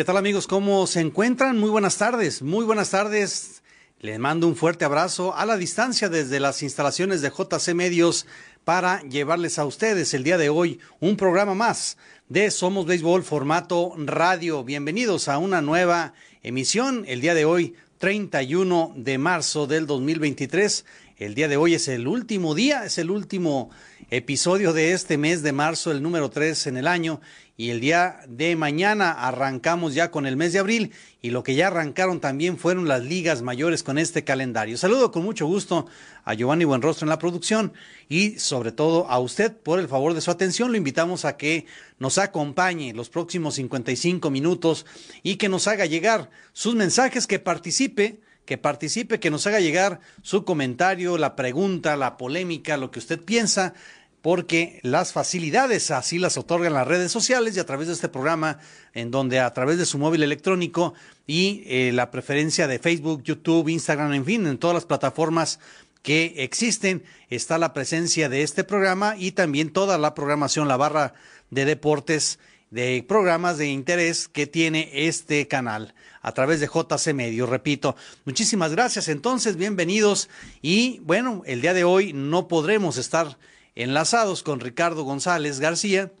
¿Qué 0.00 0.04
tal 0.06 0.16
amigos? 0.16 0.46
¿Cómo 0.46 0.86
se 0.86 1.00
encuentran? 1.00 1.58
Muy 1.58 1.68
buenas 1.68 1.98
tardes, 1.98 2.40
muy 2.40 2.64
buenas 2.64 2.88
tardes. 2.88 3.62
Les 4.00 4.18
mando 4.18 4.48
un 4.48 4.56
fuerte 4.56 4.86
abrazo 4.86 5.36
a 5.36 5.44
la 5.44 5.58
distancia 5.58 6.08
desde 6.08 6.40
las 6.40 6.62
instalaciones 6.62 7.20
de 7.20 7.28
JC 7.28 7.74
Medios 7.74 8.24
para 8.64 9.02
llevarles 9.02 9.58
a 9.58 9.66
ustedes 9.66 10.14
el 10.14 10.24
día 10.24 10.38
de 10.38 10.48
hoy 10.48 10.80
un 11.00 11.18
programa 11.18 11.54
más 11.54 11.98
de 12.30 12.50
Somos 12.50 12.86
Béisbol 12.86 13.22
formato 13.22 13.92
radio. 13.98 14.64
Bienvenidos 14.64 15.28
a 15.28 15.36
una 15.36 15.60
nueva 15.60 16.14
emisión 16.42 17.04
el 17.06 17.20
día 17.20 17.34
de 17.34 17.44
hoy, 17.44 17.74
31 17.98 18.94
de 18.96 19.18
marzo 19.18 19.66
del 19.66 19.86
2023. 19.86 20.86
El 21.20 21.34
día 21.34 21.48
de 21.48 21.58
hoy 21.58 21.74
es 21.74 21.86
el 21.88 22.08
último 22.08 22.54
día, 22.54 22.86
es 22.86 22.96
el 22.96 23.10
último 23.10 23.68
episodio 24.08 24.72
de 24.72 24.92
este 24.92 25.18
mes 25.18 25.42
de 25.42 25.52
marzo, 25.52 25.90
el 25.90 26.02
número 26.02 26.30
3 26.30 26.68
en 26.68 26.78
el 26.78 26.86
año. 26.86 27.20
Y 27.58 27.68
el 27.68 27.78
día 27.78 28.20
de 28.26 28.56
mañana 28.56 29.12
arrancamos 29.12 29.92
ya 29.92 30.10
con 30.10 30.24
el 30.24 30.38
mes 30.38 30.54
de 30.54 30.60
abril 30.60 30.92
y 31.20 31.28
lo 31.28 31.42
que 31.42 31.54
ya 31.54 31.66
arrancaron 31.66 32.20
también 32.20 32.56
fueron 32.56 32.88
las 32.88 33.02
ligas 33.02 33.42
mayores 33.42 33.82
con 33.82 33.98
este 33.98 34.24
calendario. 34.24 34.78
Saludo 34.78 35.12
con 35.12 35.22
mucho 35.22 35.44
gusto 35.44 35.86
a 36.24 36.32
Giovanni 36.32 36.64
Buenrostro 36.64 37.04
en 37.04 37.10
la 37.10 37.18
producción 37.18 37.74
y 38.08 38.38
sobre 38.38 38.72
todo 38.72 39.06
a 39.10 39.18
usted 39.18 39.54
por 39.54 39.78
el 39.78 39.88
favor 39.88 40.14
de 40.14 40.22
su 40.22 40.30
atención. 40.30 40.70
Lo 40.70 40.78
invitamos 40.78 41.26
a 41.26 41.36
que 41.36 41.66
nos 41.98 42.16
acompañe 42.16 42.94
los 42.94 43.10
próximos 43.10 43.56
55 43.56 44.30
minutos 44.30 44.86
y 45.22 45.36
que 45.36 45.50
nos 45.50 45.68
haga 45.68 45.84
llegar 45.84 46.30
sus 46.54 46.74
mensajes, 46.76 47.26
que 47.26 47.38
participe 47.38 48.20
que 48.44 48.58
participe, 48.58 49.20
que 49.20 49.30
nos 49.30 49.46
haga 49.46 49.60
llegar 49.60 50.00
su 50.22 50.44
comentario, 50.44 51.18
la 51.18 51.36
pregunta, 51.36 51.96
la 51.96 52.16
polémica, 52.16 52.76
lo 52.76 52.90
que 52.90 52.98
usted 52.98 53.20
piensa 53.20 53.74
porque 54.22 54.80
las 54.82 55.12
facilidades 55.12 55.90
así 55.90 56.18
las 56.18 56.36
otorgan 56.36 56.74
las 56.74 56.86
redes 56.86 57.10
sociales 57.10 57.56
y 57.56 57.60
a 57.60 57.66
través 57.66 57.86
de 57.86 57.94
este 57.94 58.08
programa, 58.08 58.58
en 58.92 59.10
donde 59.10 59.40
a 59.40 59.52
través 59.52 59.78
de 59.78 59.86
su 59.86 59.98
móvil 59.98 60.22
electrónico 60.22 60.94
y 61.26 61.62
eh, 61.66 61.92
la 61.92 62.10
preferencia 62.10 62.66
de 62.66 62.78
Facebook, 62.78 63.22
YouTube, 63.22 63.68
Instagram, 63.68 64.12
en 64.12 64.24
fin, 64.24 64.46
en 64.46 64.58
todas 64.58 64.74
las 64.74 64.84
plataformas 64.84 65.58
que 66.02 66.34
existen, 66.38 67.02
está 67.28 67.58
la 67.58 67.72
presencia 67.72 68.28
de 68.28 68.42
este 68.42 68.64
programa 68.64 69.16
y 69.18 69.32
también 69.32 69.70
toda 69.70 69.98
la 69.98 70.14
programación, 70.14 70.68
la 70.68 70.76
barra 70.76 71.14
de 71.50 71.64
deportes, 71.64 72.38
de 72.70 73.04
programas 73.06 73.58
de 73.58 73.68
interés 73.68 74.28
que 74.28 74.46
tiene 74.46 74.90
este 74.92 75.48
canal 75.48 75.94
a 76.22 76.32
través 76.32 76.60
de 76.60 76.68
JC 76.68 77.12
Medio. 77.12 77.46
Repito, 77.46 77.96
muchísimas 78.24 78.72
gracias. 78.72 79.08
Entonces, 79.08 79.56
bienvenidos. 79.56 80.28
Y 80.62 81.00
bueno, 81.00 81.42
el 81.46 81.60
día 81.60 81.74
de 81.74 81.84
hoy 81.84 82.12
no 82.12 82.46
podremos 82.46 82.96
estar 82.96 83.38
enlazados 83.74 84.42
con 84.42 84.60
Ricardo 84.60 85.02
González 85.02 85.58
García. 85.58 86.12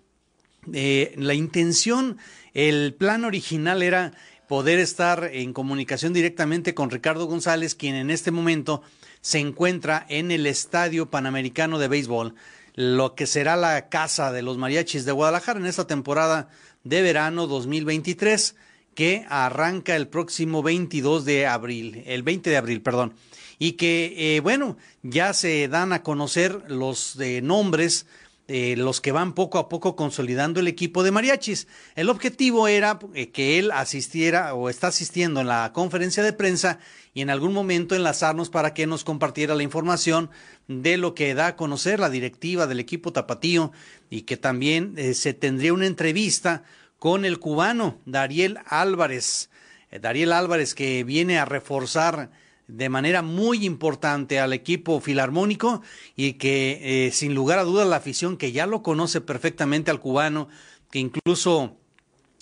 Eh, 0.72 1.14
la 1.16 1.34
intención, 1.34 2.18
el 2.52 2.94
plan 2.94 3.24
original 3.24 3.82
era 3.82 4.12
poder 4.48 4.80
estar 4.80 5.30
en 5.32 5.52
comunicación 5.52 6.12
directamente 6.12 6.74
con 6.74 6.90
Ricardo 6.90 7.26
González, 7.26 7.76
quien 7.76 7.94
en 7.94 8.10
este 8.10 8.32
momento 8.32 8.82
se 9.20 9.38
encuentra 9.38 10.04
en 10.08 10.32
el 10.32 10.46
Estadio 10.46 11.08
Panamericano 11.08 11.78
de 11.78 11.86
Béisbol, 11.86 12.34
lo 12.74 13.14
que 13.14 13.26
será 13.26 13.56
la 13.56 13.88
casa 13.88 14.32
de 14.32 14.42
los 14.42 14.58
mariachis 14.58 15.04
de 15.04 15.12
Guadalajara 15.12 15.60
en 15.60 15.66
esta 15.66 15.86
temporada 15.86 16.48
de 16.84 17.02
verano 17.02 17.46
2023, 17.46 18.56
que 18.94 19.24
arranca 19.28 19.96
el 19.96 20.08
próximo 20.08 20.62
22 20.62 21.24
de 21.24 21.46
abril, 21.46 22.02
el 22.06 22.22
20 22.22 22.50
de 22.50 22.56
abril, 22.56 22.82
perdón. 22.82 23.14
Y 23.58 23.72
que, 23.72 24.36
eh, 24.36 24.40
bueno, 24.40 24.78
ya 25.02 25.34
se 25.34 25.68
dan 25.68 25.92
a 25.92 26.02
conocer 26.02 26.64
los 26.68 27.18
eh, 27.20 27.42
nombres 27.42 28.06
eh, 28.52 28.74
los 28.76 29.00
que 29.00 29.12
van 29.12 29.32
poco 29.32 29.58
a 29.58 29.68
poco 29.68 29.94
consolidando 29.94 30.58
el 30.58 30.66
equipo 30.66 31.04
de 31.04 31.12
mariachis. 31.12 31.68
El 31.94 32.08
objetivo 32.10 32.66
era 32.66 32.98
que 33.32 33.60
él 33.60 33.70
asistiera 33.70 34.54
o 34.54 34.68
está 34.68 34.88
asistiendo 34.88 35.40
en 35.40 35.46
la 35.46 35.72
conferencia 35.72 36.24
de 36.24 36.32
prensa 36.32 36.80
y 37.14 37.20
en 37.20 37.30
algún 37.30 37.52
momento 37.52 37.94
enlazarnos 37.94 38.50
para 38.50 38.74
que 38.74 38.88
nos 38.88 39.04
compartiera 39.04 39.54
la 39.54 39.62
información 39.62 40.30
de 40.66 40.96
lo 40.96 41.14
que 41.14 41.32
da 41.34 41.46
a 41.46 41.56
conocer 41.56 42.00
la 42.00 42.10
directiva 42.10 42.66
del 42.66 42.80
equipo 42.80 43.12
tapatío 43.12 43.70
y 44.10 44.22
que 44.22 44.36
también 44.36 44.96
se 45.14 45.32
tendría 45.32 45.72
una 45.72 45.86
entrevista 45.86 46.64
con 46.98 47.24
el 47.24 47.38
cubano 47.38 48.00
Dariel 48.04 48.58
Álvarez. 48.66 49.48
Dariel 49.92 50.32
Álvarez 50.32 50.74
que 50.74 51.04
viene 51.04 51.38
a 51.38 51.44
reforzar 51.44 52.32
de 52.72 52.88
manera 52.88 53.22
muy 53.22 53.64
importante 53.64 54.40
al 54.40 54.52
equipo 54.52 55.00
filarmónico 55.00 55.82
y 56.16 56.34
que 56.34 57.06
eh, 57.06 57.12
sin 57.12 57.34
lugar 57.34 57.58
a 57.58 57.64
dudas 57.64 57.86
la 57.86 57.96
afición 57.96 58.36
que 58.36 58.52
ya 58.52 58.66
lo 58.66 58.82
conoce 58.82 59.20
perfectamente 59.20 59.90
al 59.90 60.00
cubano, 60.00 60.48
que 60.90 60.98
incluso 60.98 61.76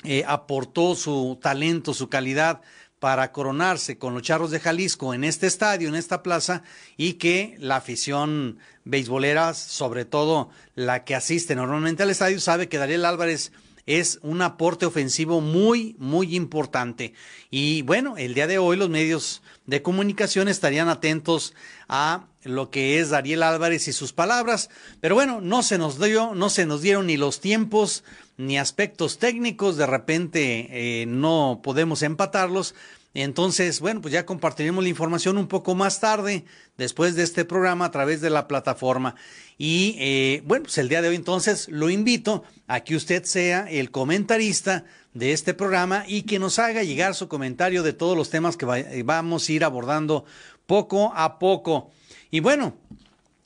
eh, 0.05 0.25
aportó 0.27 0.95
su 0.95 1.39
talento, 1.41 1.95
su 1.95 2.09
calidad 2.09 2.61
para 2.99 3.33
coronarse 3.33 3.99
con 3.99 4.15
los 4.15 4.23
Charros 4.23 4.51
de 4.51 4.61
Jalisco 4.61 5.15
en 5.15 5.25
este 5.25 5.47
estadio, 5.47 5.89
en 5.89 5.95
esta 5.95 6.23
plaza, 6.23 6.63
y 6.97 7.15
que 7.15 7.57
la 7.59 7.77
afición 7.77 8.59
beisbolera, 8.85 9.55
sobre 9.55 10.05
todo 10.05 10.51
la 10.75 11.05
que 11.05 11.15
asiste 11.15 11.55
normalmente 11.55 12.03
al 12.03 12.11
estadio, 12.11 12.41
sabe 12.41 12.69
que 12.69 12.79
Dariel 12.79 13.05
Álvarez 13.05 13.53
es 13.87 14.19
un 14.23 14.43
aporte 14.43 14.85
ofensivo 14.85 15.41
muy, 15.41 15.97
muy 15.99 16.37
importante. 16.37 17.15
Y 17.51 17.83
bueno, 17.83 18.17
el 18.19 18.35
día 18.35 18.47
de 18.47 18.59
hoy 18.59 18.77
los 18.77 18.91
medios 18.91 19.43
de 19.69 19.83
comunicación 19.83 20.49
estarían 20.49 20.89
atentos 20.89 21.55
a 21.89 22.25
lo 22.43 22.71
que 22.71 23.01
es 23.01 23.11
Dariel 23.11 23.43
Álvarez 23.43 23.87
y 23.87 23.93
sus 23.93 24.15
palabras, 24.15 24.71
pero 25.01 25.15
bueno, 25.15 25.43
no 25.43 25.63
se 25.63 25.77
nos 25.77 26.01
dio, 26.01 26.35
no 26.35 26.49
se 26.49 26.65
nos 26.65 26.81
dieron 26.81 27.07
ni 27.07 27.19
los 27.19 27.41
tiempos 27.41 28.03
ni 28.39 28.59
aspectos 28.59 29.19
técnicos, 29.19 29.77
de 29.77 29.87
repente 29.87 30.69
eh, 31.03 31.07
no 31.07 31.61
podemos 31.63 32.03
empatarlos, 32.03 32.75
entonces, 33.13 33.81
bueno, 33.81 34.01
pues 34.01 34.13
ya 34.13 34.25
compartiremos 34.25 34.83
la 34.83 34.91
información 34.91 35.39
un 35.39 35.49
poco 35.49 35.75
más 35.75 36.01
tarde, 36.01 36.45
después 36.77 37.15
de 37.15 37.25
este 37.25 37.45
programa, 37.45 37.87
a 37.87 37.91
través 37.91 38.21
de 38.21 38.31
la 38.31 38.47
plataforma. 38.47 39.17
Y 39.57 39.97
eh, 39.99 40.43
bueno, 40.47 40.65
pues 40.65 40.79
el 40.79 40.89
día 40.89 41.03
de 41.03 41.09
hoy 41.09 41.17
entonces 41.17 41.69
lo 41.69 41.91
invito 41.91 42.45
a 42.69 42.81
que 42.81 42.97
usted 42.97 43.25
sea 43.25 43.69
el 43.69 43.91
comentarista 43.91 44.85
de 45.19 45.33
este 45.33 45.55
programa 45.55 46.05
y 46.07 46.23
que 46.23 46.39
nos 46.39 46.59
haga 46.59 46.83
llegar 46.83 47.15
su 47.15 47.29
comentario 47.29 47.83
de 47.83 47.93
todos 47.93 48.17
los 48.17 48.31
temas 48.31 48.57
que 48.57 48.67
eh, 48.67 49.03
vamos 49.05 49.49
a 49.49 49.53
ir 49.53 49.65
abordando 49.65 50.25
poco 50.67 51.13
a 51.15 51.39
poco. 51.39 51.91
Y 52.31 52.41
bueno, 52.41 52.77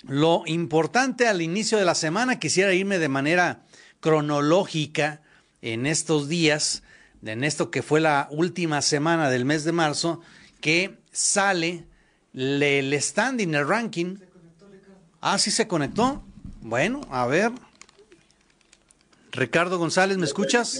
lo 0.06 0.42
importante 0.46 1.28
al 1.28 1.42
inicio 1.42 1.78
de 1.78 1.84
la 1.84 1.94
semana, 1.94 2.38
quisiera 2.38 2.74
irme 2.74 2.98
de 2.98 3.08
manera 3.08 3.62
cronológica 4.00 5.22
en 5.62 5.86
estos 5.86 6.28
días 6.28 6.82
en 7.24 7.44
esto 7.44 7.70
que 7.70 7.82
fue 7.82 8.00
la 8.00 8.28
última 8.30 8.82
semana 8.82 9.30
del 9.30 9.44
mes 9.44 9.64
de 9.64 9.72
marzo, 9.72 10.20
que 10.60 10.98
sale 11.12 11.84
el 12.34 13.00
standing, 13.00 13.54
el 13.54 13.66
ranking. 13.66 14.16
Ah, 15.20 15.38
sí 15.38 15.50
se 15.50 15.68
conectó. 15.68 16.22
Bueno, 16.60 17.02
a 17.10 17.26
ver. 17.26 17.52
Ricardo 19.30 19.78
González, 19.78 20.18
¿me 20.18 20.26
escuchas? 20.26 20.78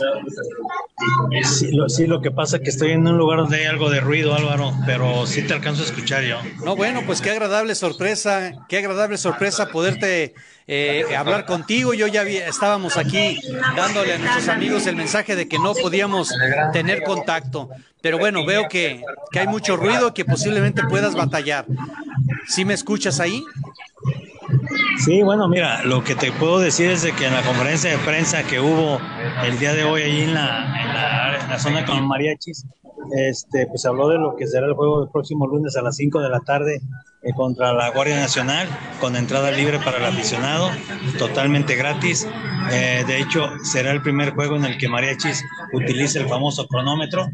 Sí 1.89 2.07
lo, 2.07 2.21
que 2.21 2.31
pasa 2.31 2.57
es 2.57 2.63
que 2.63 2.71
estoy 2.71 2.93
en 2.93 3.07
un 3.07 3.17
lugar 3.17 3.39
donde 3.39 3.59
hay 3.59 3.67
algo 3.67 3.91
de 3.91 4.01
ruido, 4.01 4.35
Álvaro, 4.35 4.73
pero 4.87 5.27
sí 5.27 5.43
te 5.43 5.55
alcanzo 5.55 5.83
a 5.83 5.87
escuchar 5.87 6.23
yo. 6.25 6.39
No, 6.65 6.77
bueno, 6.77 7.03
pues 7.07 7.21
qué 7.21 7.31
agradable 7.31 7.75
sorpresa, 7.75 8.53
qué 8.69 8.79
agradable 8.79 9.19
sorpresa 9.19 9.69
poderte 9.69 10.35
eh, 10.67 11.05
hablar 11.17 11.47
contigo. 11.47 11.95
Yo 11.95 12.07
ya 12.07 12.23
estábamos 12.23 12.97
aquí 12.97 13.39
dándole 13.77 14.15
a 14.15 14.19
nuestros 14.19 14.49
amigos 14.49 14.87
el 14.87 14.97
mensaje 14.97 15.37
de 15.37 15.49
que 15.49 15.59
no 15.59 15.75
podíamos 15.75 16.33
tener 16.73 17.03
contacto. 17.03 17.69
Pero 18.01 18.19
bueno, 18.19 18.45
veo 18.45 18.69
que, 18.69 19.03
que 19.31 19.41
hay 19.41 19.47
mucho 19.47 19.77
ruido 19.77 20.13
que 20.13 20.25
posiblemente 20.25 20.83
puedas 20.85 21.15
batallar. 21.15 21.67
¿Sí 22.49 22.65
me 22.65 22.75
escuchas 22.75 23.21
ahí? 23.21 23.43
Sí, 24.99 25.23
bueno, 25.23 25.49
mira, 25.49 25.83
lo 25.85 26.05
que 26.05 26.15
te 26.15 26.33
puedo 26.33 26.59
decir 26.61 26.91
es 26.91 27.03
de 27.03 27.13
que 27.13 27.27
en 27.27 27.35
la 27.35 27.43
conferencia 27.43 27.91
de 27.91 27.99
prensa 27.99 28.45
que 28.45 28.61
hubo 28.61 29.01
el 29.45 29.59
día 29.59 29.75
de 29.75 29.85
hoy 29.85 30.03
la, 30.27 31.41
en 31.43 31.49
la, 31.49 31.59
zona 31.59 31.85
con 31.85 32.07
mariachis, 32.07 32.67
este, 33.17 33.67
pues 33.67 33.85
habló 33.85 34.09
de 34.09 34.19
lo 34.19 34.37
que 34.37 34.47
será 34.47 34.67
el 34.67 34.75
juego 34.75 35.01
del 35.01 35.11
próximo 35.11 35.47
lunes 35.47 35.77
a 35.77 35.83
las 35.83 35.97
5 35.97 36.21
de 36.21 36.29
la 36.29 36.41
tarde 36.41 36.81
eh, 37.23 37.33
contra 37.35 37.73
la 37.73 37.91
Guardia 37.91 38.17
Nacional, 38.17 38.69
con 39.01 39.17
entrada 39.17 39.51
libre 39.51 39.79
para 39.79 39.99
el 39.99 40.05
aficionado, 40.05 40.71
totalmente 41.19 41.75
gratis. 41.75 42.27
Eh, 42.71 43.05
de 43.07 43.21
hecho, 43.21 43.51
será 43.63 43.91
el 43.93 44.03
primer 44.03 44.35
juego 44.35 44.57
en 44.57 44.65
el 44.65 44.79
que 44.79 44.89
Mariachis 44.89 45.45
utilice 45.73 46.21
el 46.21 46.29
famoso 46.29 46.67
cronómetro 46.67 47.27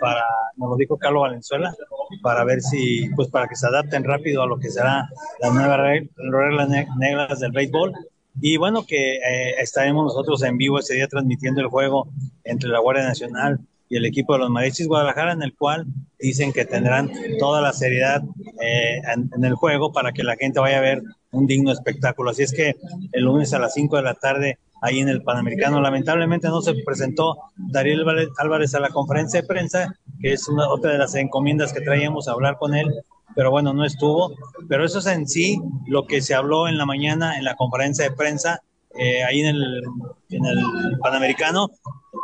para, 0.00 0.22
nos 0.56 0.70
lo 0.70 0.76
dijo 0.76 0.98
Carlos 0.98 1.22
Valenzuela, 1.22 1.74
para 2.22 2.44
ver 2.44 2.60
si, 2.60 3.08
pues 3.16 3.28
para 3.28 3.48
que 3.48 3.56
se 3.56 3.66
adapten 3.66 4.04
rápido 4.04 4.42
a 4.42 4.46
lo 4.46 4.58
que 4.58 4.70
será 4.70 5.08
las 5.40 5.52
nuevas 5.52 5.80
reglas 6.16 6.68
negras 6.98 7.40
del 7.40 7.52
béisbol. 7.52 7.92
Y 8.40 8.58
bueno, 8.58 8.84
que 8.84 9.14
eh, 9.14 9.54
estaremos 9.60 10.04
nosotros 10.04 10.42
en 10.42 10.58
vivo 10.58 10.78
ese 10.78 10.94
día 10.94 11.08
transmitiendo 11.08 11.60
el 11.60 11.68
juego 11.68 12.08
entre 12.44 12.68
la 12.68 12.80
Guardia 12.80 13.04
Nacional 13.04 13.60
y 13.88 13.96
el 13.96 14.04
equipo 14.04 14.34
de 14.34 14.40
los 14.40 14.50
Mariachis 14.50 14.88
Guadalajara, 14.88 15.32
en 15.32 15.42
el 15.42 15.54
cual 15.54 15.86
dicen 16.18 16.52
que 16.52 16.64
tendrán 16.64 17.10
toda 17.38 17.60
la 17.60 17.72
seriedad 17.72 18.22
eh, 18.60 19.00
en, 19.14 19.44
el 19.44 19.54
juego 19.54 19.92
para 19.92 20.12
que 20.12 20.24
la 20.24 20.36
gente 20.36 20.60
vaya 20.60 20.78
a 20.78 20.82
ver 20.82 21.02
un 21.30 21.46
digno 21.46 21.72
espectáculo. 21.72 22.30
Así 22.30 22.42
es 22.42 22.52
que 22.52 22.74
el 23.12 23.24
lunes 23.24 23.52
a 23.52 23.58
las 23.58 23.74
5 23.74 23.96
de 23.96 24.02
la 24.02 24.14
tarde, 24.14 24.58
ahí 24.82 25.00
en 25.00 25.08
el 25.08 25.22
Panamericano, 25.22 25.80
lamentablemente 25.80 26.48
no 26.48 26.60
se 26.60 26.74
presentó 26.84 27.36
Dariel 27.56 28.04
Álvarez 28.38 28.74
a 28.74 28.80
la 28.80 28.90
conferencia 28.90 29.40
de 29.40 29.46
prensa, 29.46 29.94
que 30.20 30.32
es 30.32 30.48
una, 30.48 30.68
otra 30.68 30.92
de 30.92 30.98
las 30.98 31.14
encomiendas 31.14 31.72
que 31.72 31.80
traíamos 31.80 32.28
a 32.28 32.32
hablar 32.32 32.56
con 32.58 32.74
él, 32.74 32.86
pero 33.34 33.50
bueno, 33.50 33.72
no 33.72 33.84
estuvo. 33.84 34.34
Pero 34.68 34.84
eso 34.84 34.98
es 34.98 35.06
en 35.06 35.28
sí 35.28 35.60
lo 35.86 36.06
que 36.06 36.22
se 36.22 36.34
habló 36.34 36.68
en 36.68 36.78
la 36.78 36.86
mañana 36.86 37.38
en 37.38 37.44
la 37.44 37.54
conferencia 37.54 38.08
de 38.08 38.16
prensa 38.16 38.60
eh, 38.98 39.22
ahí 39.24 39.40
en 39.40 39.54
el, 39.54 39.82
en 40.30 40.46
el 40.46 40.98
Panamericano. 41.00 41.70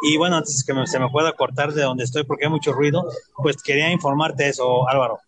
Y 0.04 0.16
bueno, 0.16 0.36
antes 0.36 0.64
que 0.64 0.74
se 0.86 0.98
me 0.98 1.10
pueda 1.10 1.32
cortar 1.32 1.72
de 1.72 1.82
donde 1.82 2.04
estoy 2.04 2.24
porque 2.24 2.46
hay 2.46 2.50
mucho 2.50 2.72
ruido, 2.72 3.04
pues 3.36 3.62
quería 3.62 3.92
informarte 3.92 4.48
eso, 4.48 4.88
Álvaro. 4.88 5.20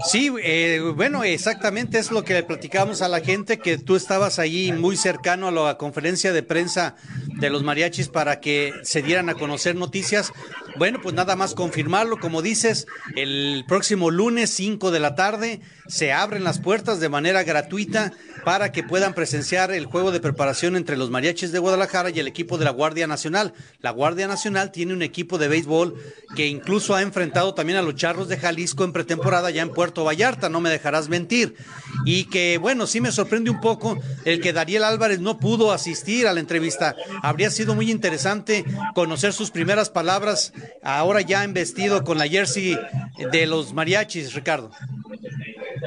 Sí, 0.00 0.32
eh, 0.42 0.80
bueno, 0.96 1.22
exactamente 1.22 1.98
es 1.98 2.10
lo 2.10 2.24
que 2.24 2.32
le 2.32 2.42
platicamos 2.42 3.02
a 3.02 3.08
la 3.08 3.20
gente, 3.20 3.58
que 3.58 3.76
tú 3.76 3.94
estabas 3.94 4.38
allí 4.38 4.72
muy 4.72 4.96
cercano 4.96 5.48
a 5.48 5.50
la 5.50 5.76
conferencia 5.76 6.32
de 6.32 6.42
prensa 6.42 6.96
de 7.38 7.50
los 7.50 7.62
mariachis 7.62 8.08
para 8.08 8.40
que 8.40 8.72
se 8.84 9.02
dieran 9.02 9.28
a 9.28 9.34
conocer 9.34 9.76
noticias. 9.76 10.32
Bueno, 10.76 11.00
pues 11.02 11.14
nada 11.14 11.36
más 11.36 11.54
confirmarlo, 11.54 12.18
como 12.18 12.40
dices, 12.40 12.86
el 13.14 13.64
próximo 13.68 14.10
lunes 14.10 14.50
5 14.50 14.90
de 14.90 15.00
la 15.00 15.14
tarde 15.14 15.60
se 15.86 16.12
abren 16.12 16.44
las 16.44 16.58
puertas 16.58 17.00
de 17.00 17.08
manera 17.08 17.42
gratuita 17.42 18.12
para 18.44 18.72
que 18.72 18.82
puedan 18.82 19.14
presenciar 19.14 19.70
el 19.72 19.86
juego 19.86 20.10
de 20.10 20.20
preparación 20.20 20.76
entre 20.76 20.96
los 20.96 21.10
mariachis 21.10 21.52
de 21.52 21.58
Guadalajara 21.58 22.10
y 22.10 22.18
el 22.18 22.26
equipo 22.26 22.58
de 22.58 22.64
la 22.64 22.70
Guardia 22.70 23.06
Nacional. 23.06 23.52
La 23.80 23.90
Guardia 23.90 24.26
Nacional 24.26 24.72
tiene 24.72 24.94
un 24.94 25.02
equipo 25.02 25.38
de 25.38 25.48
béisbol 25.48 25.94
que 26.34 26.46
incluso 26.46 26.94
ha 26.94 27.02
enfrentado 27.02 27.54
también 27.54 27.78
a 27.78 27.82
los 27.82 27.94
Charros 27.94 28.28
de 28.28 28.38
Jalisco 28.38 28.84
en 28.84 28.92
pretemporada 28.92 29.50
ya 29.50 29.62
en 29.62 29.70
Puerto 29.70 30.04
Vallarta, 30.04 30.48
no 30.48 30.60
me 30.60 30.70
dejarás 30.70 31.08
mentir. 31.08 31.54
Y 32.04 32.24
que 32.24 32.58
bueno, 32.58 32.86
sí 32.86 33.00
me 33.00 33.12
sorprende 33.12 33.50
un 33.50 33.60
poco 33.60 33.98
el 34.24 34.40
que 34.40 34.52
Dariel 34.52 34.84
Álvarez 34.84 35.20
no 35.20 35.38
pudo 35.38 35.72
asistir 35.72 36.26
a 36.26 36.32
la 36.32 36.40
entrevista. 36.40 36.96
Habría 37.22 37.50
sido 37.50 37.74
muy 37.74 37.90
interesante 37.90 38.64
conocer 38.94 39.32
sus 39.32 39.50
primeras 39.50 39.90
palabras 39.90 40.52
ahora 40.82 41.20
ya 41.20 41.44
investido 41.44 42.04
con 42.04 42.18
la 42.18 42.26
jersey 42.26 42.78
de 43.32 43.46
los 43.46 43.72
mariachis, 43.72 44.34
Ricardo. 44.34 44.70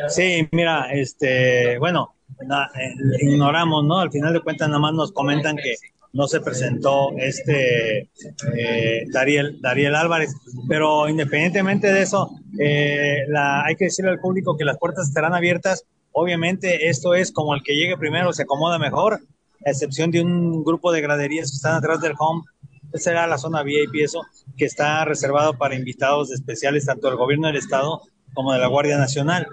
Sí, 0.10 0.48
mira, 0.51 0.92
este, 0.92 1.77
bueno, 1.80 2.16
eh, 2.42 2.94
ignoramos, 3.22 3.86
¿no? 3.86 4.00
Al 4.00 4.12
final 4.12 4.33
de 4.33 4.42
cuentas 4.42 4.68
nada 4.68 4.80
más 4.80 4.94
nos 4.94 5.12
comentan 5.12 5.56
que 5.56 5.75
no 6.16 6.27
se 6.27 6.39
presentó 6.39 7.12
este 7.18 8.10
eh, 8.57 9.06
Dariel, 9.12 9.60
Dariel 9.62 9.95
Álvarez, 9.95 10.33
pero 10.68 11.10
independientemente 11.10 11.92
de 11.92 12.01
eso, 12.04 12.31
eh, 12.57 13.25
la, 13.27 13.66
hay 13.66 13.75
que 13.75 13.86
decirle 13.86 14.12
al 14.12 14.19
público 14.19 14.56
que 14.56 14.63
las 14.63 14.77
puertas 14.77 15.10
estarán 15.10 15.33
abiertas. 15.33 15.86
Obviamente 16.13 16.88
esto 16.88 17.13
es 17.13 17.33
como 17.33 17.54
el 17.54 17.63
que 17.63 17.75
llegue 17.75 17.98
primero 17.98 18.31
se 18.31 18.44
acomoda 18.44 18.80
mejor, 18.80 19.19
a 19.66 19.69
excepción 19.69 20.10
de 20.10 20.22
un 20.22 20.63
grupo 20.63 20.94
de 20.94 21.01
graderías 21.01 21.51
que 21.51 21.56
están 21.56 21.75
atrás 21.75 22.00
del 22.00 22.13
home. 22.18 22.44
Esa 22.95 23.12
será 23.12 23.27
la 23.27 23.38
zona 23.38 23.62
VIP, 23.62 23.95
eso, 23.95 24.21
que 24.57 24.63
está 24.63 25.03
reservado 25.03 25.57
para 25.57 25.75
invitados 25.75 26.31
especiales 26.31 26.86
tanto 26.86 27.07
del 27.07 27.18
gobierno 27.18 27.47
del 27.47 27.57
estado 27.57 28.01
como 28.33 28.53
de 28.53 28.59
la 28.59 28.68
Guardia 28.68 28.97
Nacional. 28.97 29.45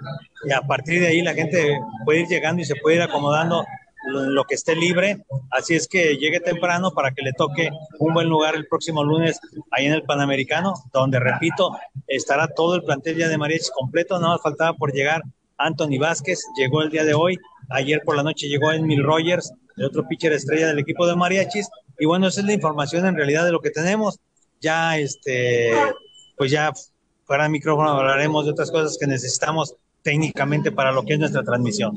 Y 0.44 0.52
a 0.52 0.60
partir 0.62 1.00
de 1.00 1.08
ahí 1.08 1.22
la 1.22 1.34
gente 1.34 1.76
puede 2.04 2.20
ir 2.20 2.28
llegando 2.28 2.62
y 2.62 2.64
se 2.64 2.76
puede 2.76 2.96
ir 2.96 3.02
acomodando 3.02 3.64
lo 4.04 4.44
que 4.44 4.54
esté 4.54 4.76
libre. 4.76 5.24
Así 5.50 5.74
es 5.74 5.88
que 5.88 6.16
llegue 6.18 6.38
temprano 6.38 6.92
para 6.92 7.10
que 7.10 7.22
le 7.22 7.32
toque 7.32 7.70
un 7.98 8.14
buen 8.14 8.28
lugar 8.28 8.54
el 8.54 8.66
próximo 8.68 9.02
lunes 9.02 9.40
ahí 9.72 9.86
en 9.86 9.92
el 9.92 10.02
Panamericano, 10.04 10.74
donde, 10.92 11.18
repito, 11.18 11.76
estará 12.06 12.46
todo 12.46 12.76
el 12.76 12.82
plantel 12.82 13.16
ya 13.16 13.28
de 13.28 13.38
Mariachis 13.38 13.72
completo. 13.72 14.20
Nada 14.20 14.34
más 14.34 14.42
faltaba 14.42 14.76
por 14.76 14.92
llegar 14.92 15.22
Anthony 15.58 15.98
Vázquez, 15.98 16.44
llegó 16.56 16.82
el 16.82 16.90
día 16.90 17.04
de 17.04 17.14
hoy. 17.14 17.38
Ayer 17.70 18.02
por 18.04 18.16
la 18.16 18.22
noche 18.22 18.48
llegó 18.48 18.72
Emil 18.72 19.02
Rogers, 19.02 19.52
otro 19.84 20.06
pitcher 20.06 20.32
estrella 20.32 20.68
del 20.68 20.78
equipo 20.78 21.06
de 21.06 21.16
Mariachis. 21.16 21.68
Y 21.98 22.06
bueno, 22.06 22.28
esa 22.28 22.40
es 22.40 22.46
la 22.46 22.52
información 22.52 23.06
en 23.06 23.16
realidad 23.16 23.44
de 23.44 23.52
lo 23.52 23.60
que 23.60 23.70
tenemos. 23.70 24.18
Ya, 24.60 24.98
este, 24.98 25.72
pues 26.36 26.50
ya 26.50 26.72
fuera 27.24 27.44
de 27.44 27.50
micrófono 27.50 27.90
hablaremos 27.90 28.44
de 28.44 28.52
otras 28.52 28.70
cosas 28.70 28.96
que 28.98 29.06
necesitamos 29.06 29.74
técnicamente 30.02 30.72
para 30.72 30.92
lo 30.92 31.04
que 31.04 31.14
es 31.14 31.18
nuestra 31.18 31.42
transmisión. 31.42 31.94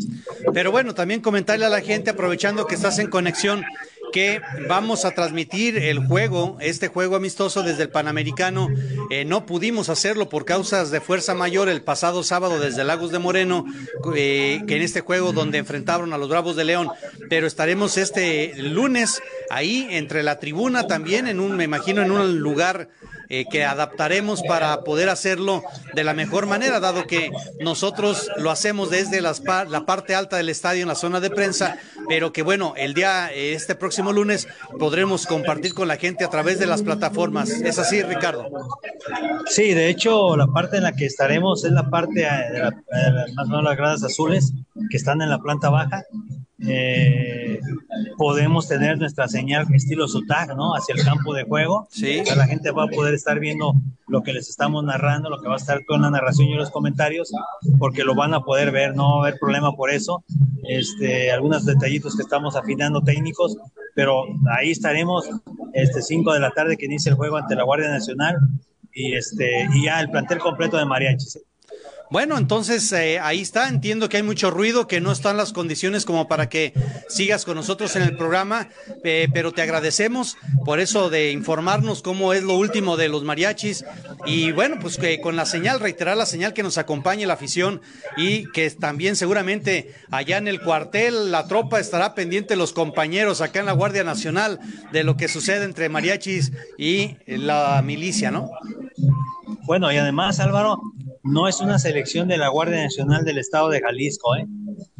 Pero 0.53 0.71
bueno, 0.71 0.94
también 0.94 1.21
comentarle 1.21 1.65
a 1.65 1.69
la 1.69 1.81
gente, 1.81 2.12
aprovechando 2.12 2.67
que 2.67 2.75
estás 2.75 3.00
en 3.00 3.09
conexión, 3.09 3.63
que 4.12 4.42
vamos 4.68 5.06
a 5.06 5.12
transmitir 5.12 5.78
el 5.78 6.00
juego, 6.00 6.57
este 6.60 6.88
juego 6.88 7.16
amistoso 7.16 7.63
desde 7.63 7.84
el 7.84 7.90
Panamericano. 7.90 8.69
Eh, 9.10 9.25
no 9.25 9.46
pudimos 9.46 9.90
hacerlo 9.90 10.30
por 10.30 10.46
causas 10.46 10.92
de 10.92 11.02
fuerza 11.02 11.34
mayor 11.34 11.69
el 11.69 11.81
pasado 11.81 12.24
sábado 12.24 12.60
desde 12.60 12.84
Lagos 12.84 13.12
de 13.12 13.19
Moreno, 13.19 13.66
eh, 14.16 14.62
que 14.68 14.78
en 14.78 14.81
este 14.81 15.02
juego 15.02 15.34
donde 15.34 15.57
enfrentaron 15.57 16.13
a 16.13 16.18
los 16.18 16.30
Bravos 16.30 16.56
de 16.56 16.66
León, 16.66 16.90
pero 17.30 17.48
estaremos 17.48 17.98
este 17.98 18.54
lunes 18.57 19.22
ahí 19.50 19.88
entre 19.92 20.24
la 20.24 20.40
tribuna 20.40 20.88
también, 20.88 21.28
en 21.28 21.40
un, 21.40 21.56
me 21.56 21.63
imagino, 21.63 22.01
en 22.01 22.12
un 22.12 22.40
lugar 22.40 22.90
eh, 23.30 23.45
que 23.50 23.63
adaptaremos 23.63 24.42
para 24.44 24.83
poder 24.83 25.10
hacerlo 25.10 25.63
de 25.94 26.04
la 26.04 26.13
mejor 26.13 26.45
manera, 26.45 26.79
dado 26.79 27.08
que 27.08 27.32
nosotros 27.60 28.29
lo 28.38 28.51
hacemos 28.51 28.89
desde 28.89 29.22
las, 29.22 29.41
la 29.70 29.86
parte 29.86 30.15
alta 30.15 30.38
del 30.38 30.50
estadio 30.50 30.84
en 30.84 30.88
la 30.88 30.96
zona 30.96 31.20
de 31.20 31.29
prensa, 31.29 31.77
pero 32.08 32.32
que 32.32 32.41
bueno, 32.41 32.74
el 32.77 32.94
día, 32.94 33.32
eh, 33.32 33.53
este 33.53 33.75
próximo 33.75 34.13
lunes, 34.13 34.48
podremos 34.79 35.25
compartir 35.25 35.74
con 35.74 35.88
la 35.88 35.98
gente 35.98 36.24
a 36.24 36.29
través 36.29 36.60
de 36.60 36.65
las 36.65 36.84
plataformas. 36.84 37.50
¿Es 37.50 37.79
así, 37.79 38.01
Ricardo? 38.01 38.48
Sí, 39.48 39.74
de 39.74 39.89
hecho, 39.89 40.36
la 40.38 40.48
parte 40.48 40.77
en 40.77 40.84
la 40.84 40.94
que 40.94 41.05
estaremos 41.05 41.65
es 41.65 41.72
la 41.72 41.89
parte 41.89 42.24
eh, 42.24 42.51
de, 42.51 43.34
más 43.34 43.48
o 43.48 43.50
menos 43.50 43.63
las 43.63 43.77
gradas 43.77 44.03
azules 44.03 44.53
que 44.89 44.98
están 44.98 45.22
en 45.22 45.29
la 45.29 45.39
planta 45.39 45.70
baja 45.70 46.03
eh, 46.59 47.59
podemos 48.17 48.67
tener 48.67 48.97
nuestra 48.97 49.27
señal 49.27 49.65
estilo 49.74 50.07
SUTAG, 50.07 50.55
¿no? 50.55 50.74
Hacia 50.74 50.95
el 50.95 51.03
campo 51.03 51.33
de 51.33 51.43
juego. 51.43 51.88
Sí. 51.91 52.21
la 52.35 52.47
gente 52.47 52.71
va 52.71 52.83
a 52.83 52.88
poder 52.88 53.13
estar 53.13 53.39
viendo 53.39 53.74
lo 54.07 54.21
que 54.21 54.33
les 54.33 54.50
estamos 54.50 54.83
narrando, 54.83 55.29
lo 55.29 55.41
que 55.41 55.47
va 55.47 55.55
a 55.55 55.57
estar 55.57 55.83
con 55.85 56.01
la 56.01 56.09
narración 56.09 56.47
y 56.47 56.55
los 56.55 56.71
comentarios, 56.71 57.31
porque 57.79 58.03
lo 58.03 58.15
van 58.15 58.33
a 58.33 58.41
poder 58.41 58.71
ver, 58.71 58.95
no 58.95 59.17
va 59.17 59.25
a 59.25 59.27
haber 59.27 59.39
problema 59.39 59.74
por 59.74 59.89
eso. 59.89 60.24
Este, 60.67 61.31
algunos 61.31 61.65
detallitos 61.65 62.15
que 62.15 62.24
estamos 62.24 62.55
afinando 62.55 63.01
técnicos, 63.01 63.57
pero 63.93 64.24
ahí 64.57 64.71
estaremos 64.71 65.29
este 65.74 66.01
5 66.01 66.33
de 66.33 66.39
la 66.39 66.51
tarde 66.51 66.77
que 66.77 66.85
inicia 66.85 67.09
el 67.09 67.15
juego 67.15 67.38
ante 67.38 67.55
la 67.55 67.63
Guardia 67.63 67.89
Nacional 67.89 68.38
y 68.93 69.13
este 69.13 69.67
y 69.74 69.85
ya 69.85 70.00
el 70.00 70.09
plantel 70.09 70.39
completo 70.39 70.77
de 70.77 70.85
mariachis. 70.85 71.39
Bueno, 72.12 72.38
entonces 72.38 72.91
eh, 72.91 73.19
ahí 73.19 73.41
está. 73.41 73.67
Entiendo 73.67 74.09
que 74.09 74.17
hay 74.17 74.24
mucho 74.24 74.51
ruido, 74.51 74.88
que 74.88 75.01
no 75.01 75.12
están 75.12 75.38
las 75.38 75.53
condiciones 75.53 76.05
como 76.05 76.27
para 76.27 76.50
que 76.50 76.74
sigas 77.09 77.45
con 77.45 77.55
nosotros 77.55 77.95
en 77.95 78.03
el 78.03 78.15
programa, 78.15 78.69
eh, 79.03 79.27
pero 79.33 79.51
te 79.51 79.62
agradecemos 79.62 80.38
por 80.63 80.79
eso 80.79 81.09
de 81.09 81.31
informarnos 81.31 82.01
cómo 82.01 82.33
es 82.33 82.43
lo 82.43 82.55
último 82.55 82.95
de 82.95 83.09
los 83.09 83.24
mariachis. 83.24 83.85
Y 84.25 84.51
bueno, 84.51 84.77
pues 84.79 84.97
que 84.97 85.19
con 85.19 85.35
la 85.35 85.45
señal, 85.45 85.79
reiterar 85.79 86.15
la 86.15 86.25
señal 86.25 86.53
que 86.53 86.63
nos 86.63 86.77
acompañe 86.77 87.25
la 87.25 87.33
afición 87.33 87.81
y 88.17 88.50
que 88.51 88.69
también 88.69 89.15
seguramente 89.15 89.93
allá 90.12 90.38
en 90.38 90.47
el 90.47 90.62
cuartel 90.62 91.31
la 91.31 91.47
tropa 91.47 91.79
estará 91.79 92.13
pendiente, 92.13 92.55
los 92.55 92.74
compañeros 92.74 93.41
acá 93.41 93.59
en 93.59 93.65
la 93.65 93.74
Guardia 93.74 94.03
Nacional, 94.03 94.59
de 94.91 95.03
lo 95.03 95.17
que 95.17 95.27
sucede 95.27 95.65
entre 95.65 95.89
mariachis 95.89 96.51
y 96.77 97.17
la 97.25 97.81
milicia, 97.83 98.29
¿no? 98.31 98.51
Bueno, 99.65 99.91
y 99.91 99.97
además, 99.97 100.39
Álvaro, 100.39 100.79
no 101.25 101.48
es 101.48 101.60
una 101.60 101.79
selección 101.79 102.27
de 102.27 102.38
la 102.38 102.50
Guardia 102.50 102.84
Nacional 102.84 103.25
del 103.25 103.39
Estado 103.39 103.70
de 103.70 103.82
Jalisco, 103.82 104.36
¿eh? 104.36 104.46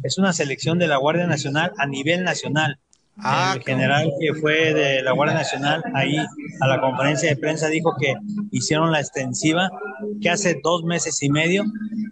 es 0.02 0.18
una 0.18 0.32
selección 0.32 0.76
de 0.78 0.88
la 0.88 0.96
Guardia 0.96 1.26
Nacional 1.26 1.72
a 1.78 1.86
nivel 1.86 2.24
nacional. 2.24 2.80
Ah, 3.18 3.54
el 3.56 3.62
general 3.62 4.12
que 4.20 4.34
fue 4.34 4.74
de 4.74 5.02
la 5.02 5.12
Guardia 5.12 5.36
Nacional 5.36 5.82
ahí 5.94 6.16
a 6.60 6.66
la 6.66 6.80
conferencia 6.80 7.28
de 7.30 7.36
prensa 7.36 7.68
dijo 7.68 7.94
que 7.98 8.14
hicieron 8.50 8.92
la 8.92 9.00
extensiva, 9.00 9.70
que 10.20 10.28
hace 10.28 10.60
dos 10.62 10.84
meses 10.84 11.22
y 11.22 11.30
medio 11.30 11.64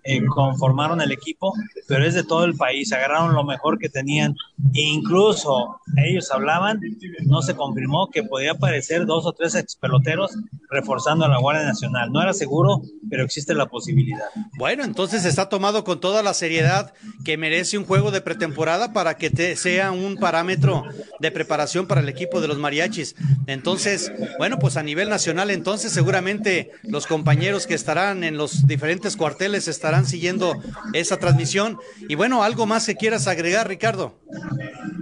eh, 0.07 0.25
conformaron 0.27 1.01
el 1.01 1.13
equipo, 1.13 1.55
pero 1.89 2.05
es 2.05 2.15
de 2.15 2.25
todo 2.25 2.45
el 2.45 2.55
país, 2.55 2.93
agarraron 2.93 3.35
lo 3.35 3.43
mejor 3.43 3.79
que 3.79 3.89
tenían. 3.89 4.35
E 4.75 4.83
incluso 4.83 5.81
ellos 5.97 6.31
hablaban, 6.31 6.79
no 7.27 7.41
se 7.41 7.55
confirmó 7.55 8.11
que 8.11 8.23
podía 8.23 8.53
aparecer 8.53 9.07
dos 9.07 9.25
o 9.25 9.33
tres 9.33 9.55
ex 9.55 9.77
peloteros 9.77 10.37
reforzando 10.71 11.25
a 11.25 11.29
la 11.29 11.39
Guardia 11.39 11.65
Nacional. 11.65 12.13
No 12.13 12.21
era 12.21 12.35
seguro, 12.35 12.83
pero 13.09 13.25
existe 13.25 13.55
la 13.55 13.67
posibilidad. 13.67 14.27
Bueno, 14.59 14.85
entonces 14.85 15.25
está 15.25 15.49
tomado 15.49 15.85
con 15.85 16.01
toda 16.01 16.23
la 16.23 16.35
seriedad 16.35 16.93
que 17.25 17.39
merece 17.39 17.79
un 17.79 17.87
juego 17.87 18.11
de 18.11 18.21
pretemporada 18.21 18.93
para 18.93 19.17
que 19.17 19.31
te 19.31 19.57
sea 19.57 19.91
un 19.93 20.17
parámetro 20.17 20.85
de 21.21 21.31
preparación 21.31 21.87
para 21.87 22.01
el 22.01 22.09
equipo 22.09 22.41
de 22.41 22.49
los 22.49 22.59
mariachis. 22.59 23.17
Entonces, 23.47 24.13
bueno, 24.39 24.59
pues 24.59 24.77
a 24.77 24.83
nivel 24.83 25.09
nacional, 25.09 25.51
entonces 25.51 25.93
seguramente 25.93 26.71
los 26.83 27.07
compañeros 27.07 27.67
que 27.67 27.75
estarán 27.75 28.25
en 28.25 28.37
los 28.37 28.67
diferentes 28.67 29.17
cuarteles 29.17 29.69
estarán 29.69 30.07
siguiendo 30.07 30.55
esa 30.93 31.19
transmisión. 31.19 31.79
Y 32.09 32.15
bueno, 32.15 32.43
¿algo 32.43 32.67
más 32.67 32.87
que 32.87 32.97
quieras 32.97 33.27
agregar, 33.27 33.69
Ricardo? 33.69 34.15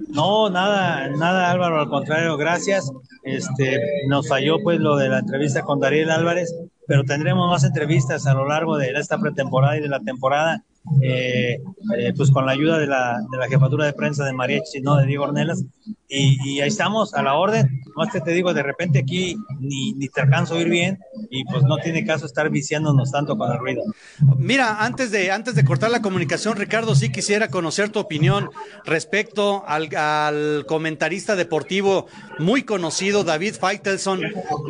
No, 0.08 0.50
nada, 0.50 1.08
nada, 1.08 1.50
Álvaro, 1.50 1.80
al 1.80 1.88
contrario, 1.88 2.36
gracias. 2.36 2.90
Este, 3.22 3.80
nos 4.08 4.28
falló 4.28 4.58
pues 4.62 4.78
lo 4.78 4.96
de 4.96 5.08
la 5.08 5.20
entrevista 5.20 5.62
con 5.62 5.80
Dariel 5.80 6.10
Álvarez, 6.10 6.54
pero 6.86 7.04
tendremos 7.04 7.48
más 7.48 7.64
entrevistas 7.64 8.26
a 8.26 8.34
lo 8.34 8.46
largo 8.46 8.76
de 8.76 8.90
esta 8.90 9.18
pretemporada 9.18 9.78
y 9.78 9.80
de 9.80 9.88
la 9.88 10.00
temporada 10.00 10.64
eh, 11.00 11.58
eh, 11.98 12.12
pues 12.16 12.30
con 12.30 12.46
la 12.46 12.52
ayuda 12.52 12.78
de 12.78 12.86
la, 12.86 13.20
de 13.30 13.38
la 13.38 13.48
jefatura 13.48 13.86
de 13.86 13.92
prensa 13.92 14.24
de 14.24 14.32
María 14.32 14.60
no 14.82 14.96
de 14.96 15.06
Diego 15.06 15.24
Ornelas, 15.24 15.64
y, 16.12 16.60
ahí 16.60 16.68
estamos 16.68 17.14
a 17.14 17.22
la 17.22 17.34
orden. 17.34 17.82
Más 17.96 18.12
que 18.12 18.20
te 18.20 18.32
digo, 18.32 18.52
de 18.52 18.62
repente 18.62 18.98
aquí 18.98 19.36
ni, 19.60 19.92
ni 19.94 20.08
te 20.08 20.20
alcanzo 20.20 20.54
a 20.54 20.58
oír 20.58 20.68
bien 20.68 20.98
y 21.30 21.44
pues 21.44 21.62
no 21.64 21.76
tiene 21.78 22.04
caso 22.04 22.26
estar 22.26 22.50
viciándonos 22.50 23.10
tanto 23.10 23.36
con 23.36 23.50
el 23.50 23.58
ruido. 23.58 23.82
Mira, 24.36 24.84
antes 24.84 25.10
de, 25.10 25.30
antes 25.30 25.54
de 25.54 25.64
cortar 25.64 25.90
la 25.90 26.02
comunicación, 26.02 26.56
Ricardo, 26.56 26.94
sí 26.94 27.10
quisiera 27.10 27.48
conocer 27.48 27.90
tu 27.90 27.98
opinión 27.98 28.50
respecto 28.84 29.64
al, 29.66 29.94
al 29.96 30.66
comentarista 30.66 31.36
deportivo 31.36 32.06
muy 32.38 32.62
conocido, 32.62 33.24
David 33.24 33.54
Feitelson, 33.54 34.20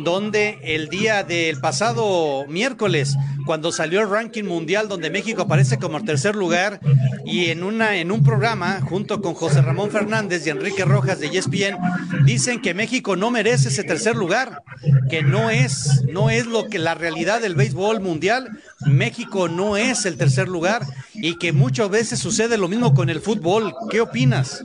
donde 0.03 0.59
el 0.63 0.87
día 0.87 1.23
del 1.23 1.59
pasado 1.59 2.45
miércoles, 2.47 3.15
cuando 3.45 3.71
salió 3.71 4.01
el 4.01 4.09
ranking 4.09 4.43
mundial, 4.43 4.87
donde 4.87 5.09
México 5.09 5.43
aparece 5.43 5.77
como 5.77 5.97
el 5.97 6.05
tercer 6.05 6.35
lugar, 6.35 6.79
y 7.25 7.47
en, 7.47 7.63
una, 7.63 7.97
en 7.97 8.11
un 8.11 8.23
programa, 8.23 8.81
junto 8.81 9.21
con 9.21 9.33
José 9.33 9.61
Ramón 9.61 9.91
Fernández 9.91 10.45
y 10.45 10.49
Enrique 10.49 10.85
Rojas 10.85 11.19
de 11.19 11.32
ESPN 11.35 11.77
dicen 12.25 12.61
que 12.61 12.73
México 12.73 13.15
no 13.15 13.31
merece 13.31 13.69
ese 13.69 13.83
tercer 13.83 14.15
lugar, 14.15 14.63
que 15.09 15.23
no 15.23 15.49
es, 15.49 16.03
no 16.11 16.29
es 16.29 16.45
lo 16.45 16.67
que 16.67 16.79
la 16.79 16.95
realidad 16.95 17.41
del 17.41 17.55
béisbol 17.55 17.99
mundial. 17.99 18.49
México 18.85 19.47
no 19.47 19.77
es 19.77 20.05
el 20.05 20.17
tercer 20.17 20.47
lugar 20.47 20.83
y 21.13 21.37
que 21.37 21.53
muchas 21.53 21.89
veces 21.89 22.19
sucede 22.19 22.57
lo 22.57 22.67
mismo 22.67 22.93
con 22.93 23.09
el 23.09 23.19
fútbol. 23.19 23.73
¿Qué 23.89 24.01
opinas? 24.01 24.63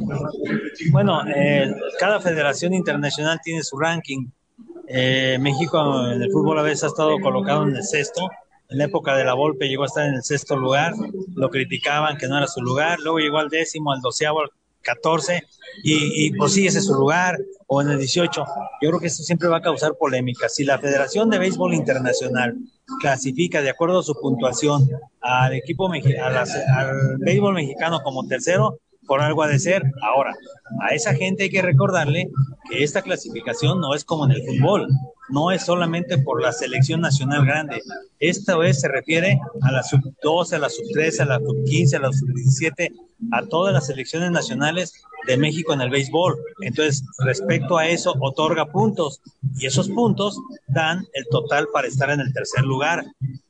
Bueno, 0.91 1.21
eh, 1.27 1.75
cada 1.99 2.21
federación 2.21 2.75
internacional 2.75 3.41
tiene 3.43 3.63
su 3.63 3.79
ranking. 3.79 4.27
Eh, 4.89 5.39
México 5.41 6.07
en 6.11 6.23
el 6.23 6.31
fútbol 6.31 6.59
a 6.59 6.63
veces 6.63 6.85
ha 6.85 6.87
estado 6.89 7.19
colocado 7.21 7.65
en 7.65 7.77
el 7.77 7.83
sexto. 7.83 8.29
En 8.71 8.79
la 8.79 8.85
época 8.85 9.17
de 9.17 9.25
la 9.25 9.33
Volpe 9.33 9.67
llegó 9.67 9.85
a 9.85 9.87
estar 9.87 10.07
en 10.07 10.15
el 10.15 10.23
sexto 10.23 10.55
lugar, 10.55 10.93
lo 11.35 11.49
criticaban 11.49 12.19
que 12.19 12.29
no 12.29 12.37
era 12.37 12.47
su 12.47 12.61
lugar, 12.61 12.99
luego 13.01 13.19
llegó 13.19 13.39
al 13.39 13.49
décimo, 13.49 13.93
al 13.93 14.03
doceavo, 14.03 14.43
14 14.89 15.43
y, 15.85 16.27
y 16.27 16.31
pues 16.33 16.57
es 16.57 16.85
su 16.85 16.95
lugar, 16.95 17.37
o 17.69 17.83
en 17.83 17.91
el 17.91 17.99
18. 17.99 18.45
Yo 18.81 18.89
creo 18.89 19.01
que 19.01 19.07
eso 19.07 19.23
siempre 19.23 19.49
va 19.49 19.59
a 19.59 19.63
causar 19.63 19.95
polémica. 19.99 20.49
Si 20.49 20.65
la 20.65 20.79
Federación 20.79 21.31
de 21.31 21.39
Béisbol 21.39 21.75
Internacional 21.75 22.57
clasifica 23.01 23.61
de 23.63 23.71
acuerdo 23.71 24.01
a 24.01 24.03
su 24.03 24.15
puntuación 24.15 24.89
al 25.21 25.53
equipo 25.55 25.91
al 25.93 27.19
béisbol 27.19 27.55
mexicano 27.55 28.01
como 28.03 28.27
tercero, 28.27 28.79
por 29.07 29.21
algo 29.21 29.43
ha 29.43 29.49
de 29.49 29.59
ser. 29.59 29.83
Ahora, 30.03 30.35
a 30.81 30.95
esa 30.95 31.15
gente 31.15 31.45
hay 31.45 31.51
que 31.51 31.63
recordarle 31.63 32.31
que 32.71 32.83
esta 32.83 33.03
clasificación 33.03 33.81
no 33.81 33.95
es 33.95 34.05
como 34.05 34.25
en 34.25 34.33
el 34.33 34.43
fútbol, 34.43 34.89
no 35.31 35.51
es 35.51 35.65
solamente 35.65 36.19
por 36.19 36.43
la 36.43 36.53
selección 36.53 37.01
nacional 37.01 37.45
grande. 37.45 37.83
Esta 38.19 38.57
vez 38.57 38.81
se 38.81 38.89
refiere 38.89 39.39
a 39.63 39.73
la 39.73 39.83
sub 39.83 40.01
12, 40.23 40.57
a 40.57 40.59
la 40.59 40.69
sub 40.69 40.85
13, 40.93 41.23
a 41.23 41.27
la 41.27 41.39
sub 41.39 41.65
15, 41.65 41.97
a 41.97 42.01
la 42.01 42.13
sub 42.13 42.29
17, 42.35 42.93
a 43.33 43.47
todas 43.47 43.75
las 43.75 43.87
selecciones 43.87 44.31
nacionales 44.31 44.93
de 45.29 45.37
México 45.37 45.75
en 45.75 45.83
el 45.83 45.91
béisbol. 45.91 46.39
Entonces, 46.63 47.05
respecto 47.19 47.77
a 47.77 47.87
eso, 47.87 48.15
otorga 48.19 48.65
puntos 48.67 49.21
y 49.59 49.67
esos 49.67 49.89
puntos 49.91 50.41
dan 50.67 51.07
el 51.13 51.27
total 51.31 51.69
para 51.73 51.87
estar 51.87 52.11
en 52.11 52.21
el 52.21 52.33
tercer 52.33 52.65
lugar. 52.65 53.05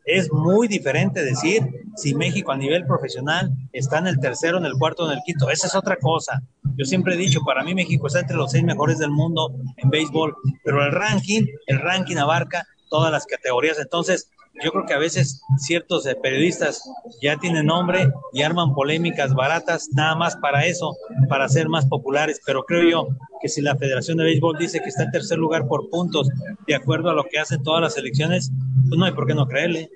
Es 0.04 0.32
muy 0.32 0.66
diferente 0.66 1.22
decir 1.22 1.62
si 1.96 2.14
México 2.14 2.50
a 2.50 2.56
nivel 2.56 2.84
profesional 2.84 3.52
está 3.72 3.98
en 3.98 4.08
el 4.08 4.18
tercero, 4.18 4.58
en 4.58 4.64
el 4.64 4.72
cuarto, 4.72 5.06
en 5.06 5.16
el 5.16 5.22
quinto. 5.24 5.50
Esa 5.50 5.68
es 5.68 5.74
otra 5.76 5.96
cosa. 5.96 6.42
Yo 6.76 6.84
siempre 6.84 7.14
he 7.14 7.16
dicho, 7.16 7.40
para 7.46 7.62
mí 7.62 7.74
México 7.74 8.08
está 8.08 8.20
entre 8.20 8.36
los 8.36 8.50
seis 8.50 8.64
mejores 8.64 8.98
del 8.98 9.10
mundo 9.10 9.54
en 9.76 9.90
béisbol, 9.90 10.34
pero 10.64 10.84
el 10.84 10.92
ranking, 10.92 11.46
el 11.66 11.78
ranking 11.78 12.16
abarca 12.16 12.66
todas 12.90 13.12
las 13.12 13.24
categorías. 13.26 13.78
Entonces, 13.78 14.30
yo 14.64 14.72
creo 14.72 14.86
que 14.86 14.94
a 14.94 14.98
veces 14.98 15.42
ciertos 15.56 16.06
eh, 16.06 16.16
periodistas 16.20 16.82
ya 17.22 17.36
tienen 17.36 17.66
nombre 17.66 18.10
y 18.32 18.42
arman 18.42 18.74
polémicas 18.74 19.34
baratas 19.34 19.88
nada 19.94 20.14
más 20.16 20.36
para 20.36 20.66
eso, 20.66 20.96
para 21.28 21.48
ser 21.48 21.68
más 21.68 21.86
populares, 21.86 22.40
pero 22.44 22.64
creo 22.64 22.88
yo 22.88 23.08
que 23.40 23.48
si 23.48 23.60
la 23.60 23.76
Federación 23.76 24.18
de 24.18 24.24
Béisbol 24.24 24.58
dice 24.58 24.80
que 24.80 24.88
está 24.88 25.04
en 25.04 25.10
tercer 25.10 25.38
lugar 25.38 25.66
por 25.68 25.88
puntos, 25.90 26.28
de 26.66 26.74
acuerdo 26.74 27.10
a 27.10 27.14
lo 27.14 27.24
que 27.24 27.38
hacen 27.38 27.62
todas 27.62 27.80
las 27.80 27.96
elecciones, 27.96 28.50
pues 28.88 28.98
no 28.98 29.04
hay 29.04 29.12
por 29.12 29.26
qué 29.26 29.34
no 29.34 29.46
creerle. 29.46 29.90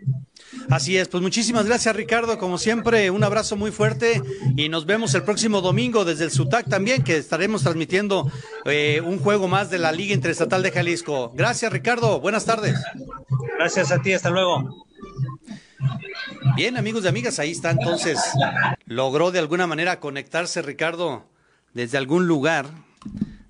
Así 0.70 0.96
es, 0.96 1.08
pues 1.08 1.22
muchísimas 1.22 1.66
gracias 1.66 1.94
Ricardo, 1.96 2.38
como 2.38 2.58
siempre, 2.58 3.10
un 3.10 3.24
abrazo 3.24 3.56
muy 3.56 3.70
fuerte 3.70 4.22
y 4.56 4.68
nos 4.68 4.86
vemos 4.86 5.14
el 5.14 5.22
próximo 5.22 5.60
domingo 5.60 6.04
desde 6.04 6.24
el 6.24 6.30
SUTAC 6.30 6.68
también, 6.68 7.02
que 7.02 7.16
estaremos 7.16 7.62
transmitiendo 7.62 8.30
eh, 8.64 9.00
un 9.04 9.18
juego 9.18 9.48
más 9.48 9.70
de 9.70 9.78
la 9.78 9.92
Liga 9.92 10.14
Interestatal 10.14 10.62
de 10.62 10.70
Jalisco. 10.70 11.32
Gracias 11.34 11.72
Ricardo, 11.72 12.20
buenas 12.20 12.44
tardes. 12.44 12.78
Gracias 13.58 13.90
a 13.92 14.00
ti, 14.00 14.12
hasta 14.12 14.30
luego. 14.30 14.86
Bien, 16.56 16.76
amigos 16.76 17.04
y 17.04 17.08
amigas, 17.08 17.38
ahí 17.38 17.50
está 17.50 17.70
entonces. 17.70 18.18
Logró 18.86 19.30
de 19.30 19.38
alguna 19.38 19.66
manera 19.66 20.00
conectarse 20.00 20.62
Ricardo 20.62 21.24
desde 21.74 21.98
algún 21.98 22.26
lugar, 22.26 22.66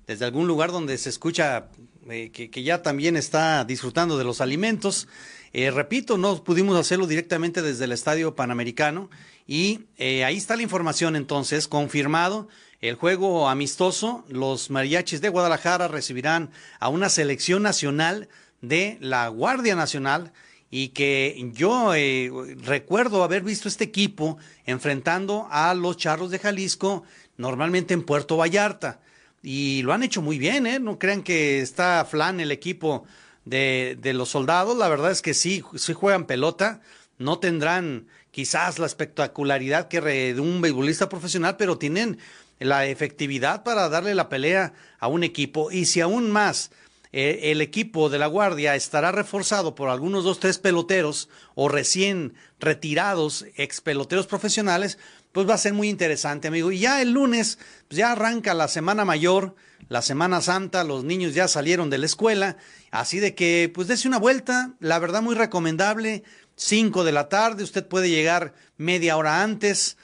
desde 0.07 0.25
algún 0.25 0.47
lugar 0.47 0.71
donde 0.71 0.97
se 0.97 1.09
escucha 1.09 1.67
eh, 2.09 2.31
que 2.31 2.63
ya 2.63 2.81
también 2.81 3.17
está 3.17 3.65
disfrutando 3.65 4.17
de 4.17 4.23
los 4.23 4.41
alimentos. 4.41 5.07
Eh, 5.55 5.69
repito, 5.69 6.17
no 6.17 6.43
pudimos 6.43 6.75
hacerlo 6.79 7.05
directamente 7.05 7.61
desde 7.61 7.85
el 7.85 7.91
Estadio 7.91 8.35
Panamericano 8.35 9.11
y 9.45 9.81
eh, 9.97 10.23
ahí 10.25 10.35
está 10.35 10.55
la 10.55 10.63
información 10.63 11.15
entonces, 11.15 11.67
confirmado. 11.67 12.47
El 12.81 12.95
juego 12.95 13.47
amistoso, 13.47 14.25
los 14.29 14.71
mariachis 14.71 15.21
de 15.21 15.29
Guadalajara 15.29 15.87
recibirán 15.87 16.49
a 16.79 16.89
una 16.89 17.07
selección 17.07 17.61
nacional 17.61 18.29
de 18.61 18.97
la 18.99 19.27
Guardia 19.27 19.75
Nacional 19.75 20.33
y 20.71 20.87
que 20.87 21.51
yo 21.53 21.93
eh, 21.93 22.31
recuerdo 22.63 23.23
haber 23.23 23.43
visto 23.43 23.67
este 23.67 23.83
equipo 23.83 24.39
enfrentando 24.65 25.47
a 25.51 25.75
los 25.75 25.97
Charros 25.97 26.31
de 26.31 26.39
Jalisco, 26.39 27.03
normalmente 27.37 27.93
en 27.93 28.01
Puerto 28.01 28.37
Vallarta. 28.37 29.01
Y 29.43 29.83
lo 29.83 29.93
han 29.93 30.01
hecho 30.01 30.23
muy 30.23 30.39
bien, 30.39 30.65
¿eh? 30.65 30.79
No 30.79 30.97
crean 30.97 31.21
que 31.21 31.59
está 31.59 32.03
flan 32.09 32.39
el 32.39 32.51
equipo 32.51 33.05
de, 33.45 33.97
de 33.99 34.13
los 34.13 34.29
soldados, 34.29 34.77
la 34.77 34.87
verdad 34.87 35.11
es 35.11 35.21
que 35.21 35.33
sí, 35.33 35.63
sí 35.75 35.93
juegan 35.93 36.25
pelota, 36.25 36.81
no 37.17 37.39
tendrán 37.39 38.07
quizás 38.31 38.79
la 38.79 38.87
espectacularidad 38.87 39.87
que 39.87 40.01
de 40.01 40.39
un 40.39 40.59
beisbolista 40.61 41.07
profesional, 41.09 41.55
pero 41.55 41.77
tienen 41.77 42.17
la 42.59 42.85
efectividad 42.85 43.63
para 43.63 43.89
darle 43.89 44.15
la 44.15 44.29
pelea 44.29 44.73
a 44.99 45.07
un 45.07 45.23
equipo. 45.23 45.71
Y 45.71 45.85
si 45.85 46.01
aún 46.01 46.31
más 46.31 46.71
eh, 47.11 47.51
el 47.51 47.61
equipo 47.61 48.09
de 48.09 48.17
la 48.17 48.27
Guardia 48.27 48.75
estará 48.75 49.11
reforzado 49.11 49.75
por 49.75 49.89
algunos 49.89 50.23
dos, 50.23 50.39
tres 50.39 50.57
peloteros 50.57 51.29
o 51.53 51.69
recién 51.69 52.33
retirados 52.59 53.45
ex 53.55 53.81
peloteros 53.81 54.25
profesionales, 54.25 54.97
pues 55.31 55.47
va 55.47 55.53
a 55.53 55.59
ser 55.59 55.73
muy 55.73 55.89
interesante, 55.89 56.47
amigo. 56.47 56.71
Y 56.71 56.79
ya 56.79 57.01
el 57.01 57.11
lunes, 57.11 57.59
pues 57.87 57.97
ya 57.97 58.11
arranca 58.11 58.53
la 58.53 58.67
Semana 58.67 59.05
Mayor, 59.05 59.55
la 59.93 60.01
Semana 60.01 60.41
Santa, 60.41 60.83
los 60.83 61.03
niños 61.03 61.35
ya 61.35 61.47
salieron 61.47 61.91
de 61.91 61.99
la 61.99 62.07
escuela, 62.07 62.57
así 62.89 63.19
de 63.19 63.35
que, 63.35 63.71
pues 63.71 63.87
dése 63.87 64.07
una 64.07 64.17
vuelta, 64.17 64.71
la 64.79 64.97
verdad 64.97 65.21
muy 65.21 65.35
recomendable, 65.35 66.23
5 66.55 67.03
de 67.03 67.11
la 67.11 67.29
tarde, 67.29 67.63
usted 67.63 67.87
puede 67.87 68.09
llegar 68.09 68.55
media 68.75 69.17
hora 69.17 69.43
antes, 69.43 69.97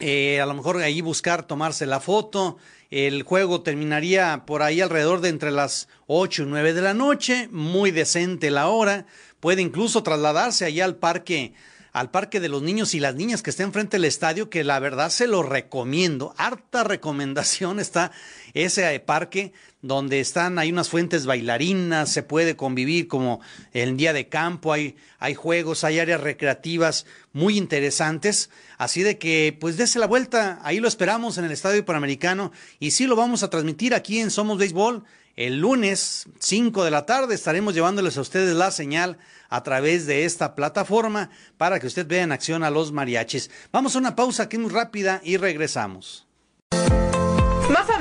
eh, 0.00 0.38
a 0.42 0.44
lo 0.44 0.52
mejor 0.52 0.76
ahí 0.82 1.00
buscar 1.00 1.46
tomarse 1.46 1.86
la 1.86 2.00
foto, 2.00 2.58
el 2.90 3.22
juego 3.22 3.62
terminaría 3.62 4.44
por 4.44 4.62
ahí 4.62 4.82
alrededor 4.82 5.22
de 5.22 5.30
entre 5.30 5.50
las 5.50 5.88
8 6.06 6.42
y 6.42 6.46
9 6.46 6.74
de 6.74 6.82
la 6.82 6.92
noche, 6.92 7.48
muy 7.50 7.92
decente 7.92 8.50
la 8.50 8.68
hora. 8.68 9.06
Puede 9.38 9.62
incluso 9.62 10.02
trasladarse 10.02 10.66
allá 10.66 10.84
al 10.84 10.96
parque 10.96 11.54
al 11.92 12.10
Parque 12.10 12.40
de 12.40 12.48
los 12.48 12.62
Niños 12.62 12.94
y 12.94 13.00
las 13.00 13.14
Niñas 13.14 13.42
que 13.42 13.50
está 13.50 13.62
enfrente 13.62 13.96
del 13.96 14.04
estadio, 14.04 14.50
que 14.50 14.64
la 14.64 14.78
verdad 14.78 15.10
se 15.10 15.26
lo 15.26 15.42
recomiendo. 15.42 16.34
Harta 16.36 16.84
recomendación 16.84 17.80
está 17.80 18.12
ese 18.54 18.98
parque 19.00 19.52
donde 19.82 20.20
están, 20.20 20.58
hay 20.58 20.70
unas 20.70 20.88
fuentes 20.88 21.24
bailarinas, 21.26 22.10
se 22.12 22.22
puede 22.22 22.56
convivir 22.56 23.08
como 23.08 23.40
el 23.72 23.96
día 23.96 24.12
de 24.12 24.28
campo, 24.28 24.72
hay, 24.72 24.96
hay 25.18 25.34
juegos, 25.34 25.84
hay 25.84 25.98
áreas 25.98 26.20
recreativas 26.20 27.06
muy 27.32 27.56
interesantes. 27.56 28.50
Así 28.76 29.02
de 29.02 29.18
que, 29.18 29.56
pues 29.58 29.76
dése 29.76 29.98
la 29.98 30.06
vuelta, 30.06 30.60
ahí 30.62 30.80
lo 30.80 30.88
esperamos 30.88 31.38
en 31.38 31.44
el 31.44 31.52
Estadio 31.52 31.84
Panamericano 31.84 32.52
y 32.78 32.90
sí 32.90 33.06
lo 33.06 33.16
vamos 33.16 33.42
a 33.42 33.50
transmitir 33.50 33.94
aquí 33.94 34.20
en 34.20 34.30
Somos 34.30 34.58
Béisbol. 34.58 35.04
El 35.36 35.60
lunes 35.60 36.26
5 36.40 36.84
de 36.84 36.90
la 36.90 37.06
tarde 37.06 37.34
estaremos 37.34 37.72
llevándoles 37.72 38.18
a 38.18 38.20
ustedes 38.20 38.54
la 38.54 38.70
señal 38.70 39.16
a 39.48 39.62
través 39.62 40.06
de 40.06 40.26
esta 40.26 40.54
plataforma 40.54 41.30
para 41.56 41.80
que 41.80 41.86
usted 41.86 42.06
vea 42.06 42.24
en 42.24 42.32
acción 42.32 42.62
a 42.62 42.70
los 42.70 42.92
mariachis. 42.92 43.50
Vamos 43.72 43.96
a 43.96 44.00
una 44.00 44.16
pausa 44.16 44.42
aquí 44.42 44.58
muy 44.58 44.70
rápida 44.70 45.22
y 45.24 45.38
regresamos. 45.38 46.26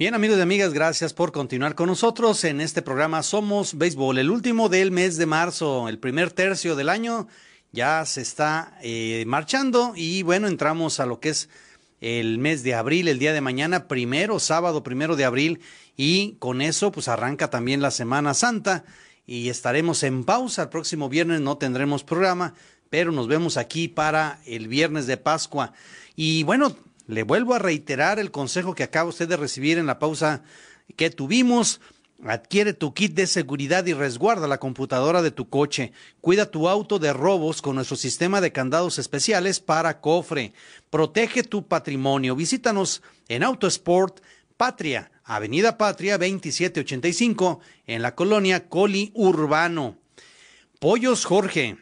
Bien, 0.00 0.14
amigos 0.14 0.38
y 0.38 0.40
amigas, 0.40 0.72
gracias 0.72 1.12
por 1.12 1.30
continuar 1.30 1.74
con 1.74 1.88
nosotros 1.88 2.44
en 2.44 2.62
este 2.62 2.80
programa 2.80 3.22
Somos 3.22 3.76
Béisbol, 3.76 4.16
el 4.16 4.30
último 4.30 4.70
del 4.70 4.92
mes 4.92 5.18
de 5.18 5.26
marzo, 5.26 5.90
el 5.90 5.98
primer 5.98 6.30
tercio 6.30 6.74
del 6.74 6.88
año. 6.88 7.28
Ya 7.70 8.02
se 8.06 8.22
está 8.22 8.78
eh, 8.80 9.24
marchando 9.26 9.92
y 9.94 10.22
bueno, 10.22 10.48
entramos 10.48 11.00
a 11.00 11.04
lo 11.04 11.20
que 11.20 11.28
es 11.28 11.50
el 12.00 12.38
mes 12.38 12.62
de 12.62 12.72
abril, 12.72 13.08
el 13.08 13.18
día 13.18 13.34
de 13.34 13.42
mañana, 13.42 13.88
primero, 13.88 14.38
sábado 14.38 14.82
primero 14.82 15.16
de 15.16 15.26
abril 15.26 15.60
y 15.98 16.36
con 16.38 16.62
eso 16.62 16.90
pues 16.92 17.06
arranca 17.06 17.50
también 17.50 17.82
la 17.82 17.90
Semana 17.90 18.32
Santa 18.32 18.84
y 19.26 19.50
estaremos 19.50 20.02
en 20.02 20.24
pausa, 20.24 20.62
el 20.62 20.68
próximo 20.70 21.10
viernes 21.10 21.42
no 21.42 21.58
tendremos 21.58 22.04
programa, 22.04 22.54
pero 22.88 23.12
nos 23.12 23.28
vemos 23.28 23.58
aquí 23.58 23.86
para 23.86 24.40
el 24.46 24.66
viernes 24.66 25.06
de 25.06 25.18
Pascua. 25.18 25.74
Y 26.16 26.42
bueno, 26.44 26.74
le 27.10 27.24
vuelvo 27.24 27.54
a 27.54 27.58
reiterar 27.58 28.18
el 28.20 28.30
consejo 28.30 28.74
que 28.74 28.84
acaba 28.84 29.08
usted 29.08 29.28
de 29.28 29.36
recibir 29.36 29.78
en 29.78 29.86
la 29.86 29.98
pausa 29.98 30.42
que 30.96 31.10
tuvimos. 31.10 31.80
Adquiere 32.24 32.72
tu 32.72 32.92
kit 32.94 33.14
de 33.14 33.26
seguridad 33.26 33.84
y 33.86 33.94
resguarda 33.94 34.46
la 34.46 34.58
computadora 34.58 35.20
de 35.22 35.30
tu 35.30 35.48
coche. 35.48 35.92
Cuida 36.20 36.50
tu 36.50 36.68
auto 36.68 36.98
de 36.98 37.12
robos 37.12 37.62
con 37.62 37.76
nuestro 37.76 37.96
sistema 37.96 38.40
de 38.40 38.52
candados 38.52 38.98
especiales 38.98 39.58
para 39.58 40.00
cofre. 40.00 40.52
Protege 40.90 41.42
tu 41.42 41.66
patrimonio. 41.66 42.36
Visítanos 42.36 43.02
en 43.28 43.42
Autosport 43.42 44.20
Patria, 44.56 45.10
Avenida 45.24 45.78
Patria 45.78 46.18
2785, 46.18 47.60
en 47.86 48.02
la 48.02 48.14
colonia 48.14 48.68
Coli 48.68 49.10
Urbano. 49.14 49.96
Pollos 50.78 51.24
Jorge 51.24 51.78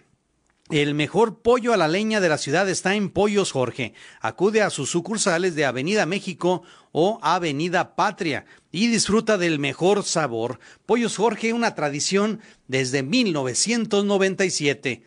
el 0.70 0.94
mejor 0.94 1.40
pollo 1.40 1.72
a 1.72 1.78
la 1.78 1.88
leña 1.88 2.20
de 2.20 2.28
la 2.28 2.36
ciudad 2.36 2.68
está 2.68 2.94
en 2.94 3.08
Pollos 3.08 3.52
Jorge. 3.52 3.94
Acude 4.20 4.62
a 4.62 4.70
sus 4.70 4.90
sucursales 4.90 5.54
de 5.54 5.64
Avenida 5.64 6.04
México 6.04 6.62
o 6.92 7.18
Avenida 7.22 7.96
Patria 7.96 8.44
y 8.70 8.88
disfruta 8.88 9.38
del 9.38 9.58
mejor 9.58 10.04
sabor. 10.04 10.60
Pollos 10.84 11.16
Jorge, 11.16 11.52
una 11.52 11.74
tradición 11.74 12.40
desde 12.66 13.02
1997. 13.02 15.02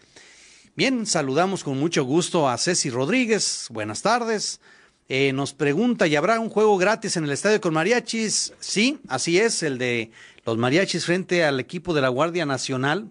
Bien, 0.75 1.05
saludamos 1.05 1.63
con 1.63 1.79
mucho 1.79 2.05
gusto 2.05 2.49
a 2.49 2.57
Ceci 2.57 2.89
Rodríguez. 2.89 3.67
Buenas 3.69 4.01
tardes. 4.01 4.61
Eh, 5.09 5.33
nos 5.33 5.53
pregunta, 5.53 6.07
¿y 6.07 6.15
habrá 6.15 6.39
un 6.39 6.49
juego 6.49 6.77
gratis 6.77 7.17
en 7.17 7.25
el 7.25 7.31
estadio 7.31 7.59
con 7.59 7.73
mariachis? 7.73 8.53
Sí, 8.61 8.99
así 9.09 9.37
es, 9.37 9.61
el 9.61 9.77
de 9.77 10.11
los 10.45 10.57
mariachis 10.57 11.05
frente 11.05 11.43
al 11.43 11.59
equipo 11.59 11.93
de 11.93 12.01
la 12.01 12.07
Guardia 12.07 12.45
Nacional. 12.45 13.09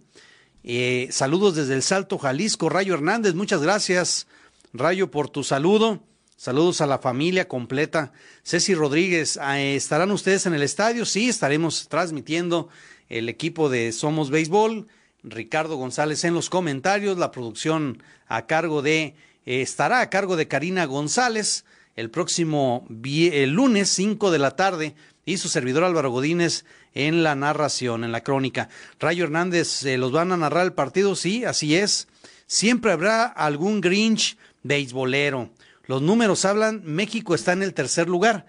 Eh, 0.62 1.09
saludos 1.11 1.57
desde 1.57 1.75
el 1.75 1.83
Salto, 1.83 2.18
Jalisco. 2.18 2.68
Rayo 2.68 2.94
Hernández, 2.94 3.35
muchas 3.35 3.62
gracias, 3.62 4.27
Rayo, 4.73 5.11
por 5.11 5.31
tu 5.31 5.42
saludo. 5.42 6.01
Saludos 6.37 6.81
a 6.81 6.87
la 6.87 6.99
familia 6.99 7.49
completa. 7.49 8.12
Ceci 8.44 8.75
Rodríguez, 8.75 9.38
eh, 9.38 9.75
¿estarán 9.77 10.11
ustedes 10.11 10.46
en 10.46 10.55
el 10.55 10.62
estadio? 10.62 11.05
Sí, 11.05 11.29
estaremos 11.29 11.88
transmitiendo 11.88 12.68
el 13.09 13.29
equipo 13.29 13.68
de 13.68 13.92
Somos 13.92 14.31
Béisbol. 14.31 14.87
Ricardo 15.23 15.77
González 15.77 16.25
en 16.25 16.35
los 16.35 16.49
comentarios. 16.49 17.18
La 17.18 17.31
producción 17.31 18.03
a 18.27 18.46
cargo 18.46 18.81
de, 18.81 19.16
eh, 19.44 19.61
estará 19.61 20.01
a 20.01 20.09
cargo 20.11 20.37
de 20.37 20.49
Karina 20.49 20.87
González 20.87 21.64
el 21.96 22.11
próximo 22.11 22.87
lunes 22.88 23.90
5 23.90 24.31
de 24.31 24.38
la 24.38 24.57
tarde 24.57 24.94
y 25.24 25.37
su 25.37 25.48
servidor 25.48 25.85
Álvaro 25.85 26.11
Godínez 26.11 26.64
en 26.94 27.22
la 27.22 27.35
narración, 27.35 28.04
en 28.04 28.12
la 28.12 28.22
crónica. 28.22 28.68
Rayo 28.98 29.24
Hernández, 29.24 29.85
eh, 29.85 29.98
¿los 29.98 30.12
van 30.12 30.33
a 30.33 30.37
narrar 30.37 30.64
el 30.64 30.72
partido? 30.72 31.14
Sí, 31.14 31.44
así 31.44 31.76
es. 31.76 32.09
Siempre 32.46 32.92
habrá 32.92 33.26
algún 33.26 33.80
Grinch 33.80 34.37
beisbolero. 34.62 35.50
Los 35.87 36.02
números 36.02 36.44
hablan, 36.44 36.83
México 36.85 37.35
está 37.35 37.52
en 37.52 37.62
el 37.62 37.74
tercer 37.74 38.09
lugar. 38.09 38.46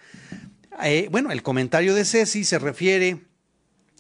Eh, 0.84 1.08
bueno, 1.12 1.32
el 1.32 1.44
comentario 1.44 1.94
de 1.94 2.06
Ceci 2.06 2.44
se 2.44 2.60
refiere 2.60 3.22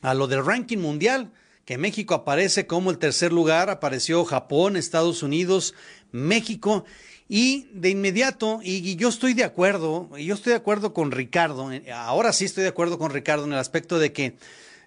a 0.01 0.13
lo 0.13 0.27
del 0.27 0.45
ranking 0.45 0.77
mundial, 0.77 1.31
que 1.65 1.77
México 1.77 2.13
aparece 2.13 2.65
como 2.65 2.89
el 2.89 2.97
tercer 2.97 3.31
lugar, 3.31 3.69
apareció 3.69 4.25
Japón, 4.25 4.75
Estados 4.75 5.21
Unidos, 5.21 5.75
México, 6.11 6.85
y 7.33 7.69
de 7.71 7.89
inmediato, 7.89 8.59
y, 8.61 8.97
yo 8.97 9.07
estoy 9.07 9.33
de 9.33 9.45
acuerdo, 9.45 10.09
y 10.17 10.25
yo 10.25 10.35
estoy 10.35 10.51
de 10.51 10.57
acuerdo 10.57 10.93
con 10.93 11.11
Ricardo, 11.11 11.71
eh, 11.71 11.89
ahora 11.93 12.33
sí 12.33 12.43
estoy 12.43 12.63
de 12.63 12.69
acuerdo 12.69 12.99
con 12.99 13.09
Ricardo 13.09 13.45
en 13.45 13.53
el 13.53 13.57
aspecto 13.57 13.99
de 13.99 14.11
que 14.11 14.35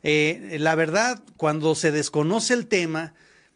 eh, 0.03 0.59
la 0.61 0.75
verdad, 0.75 1.23
cuando 1.39 1.75
se 1.75 1.91
desconoce 1.91 2.53
el 2.53 2.67
tema 2.67 3.15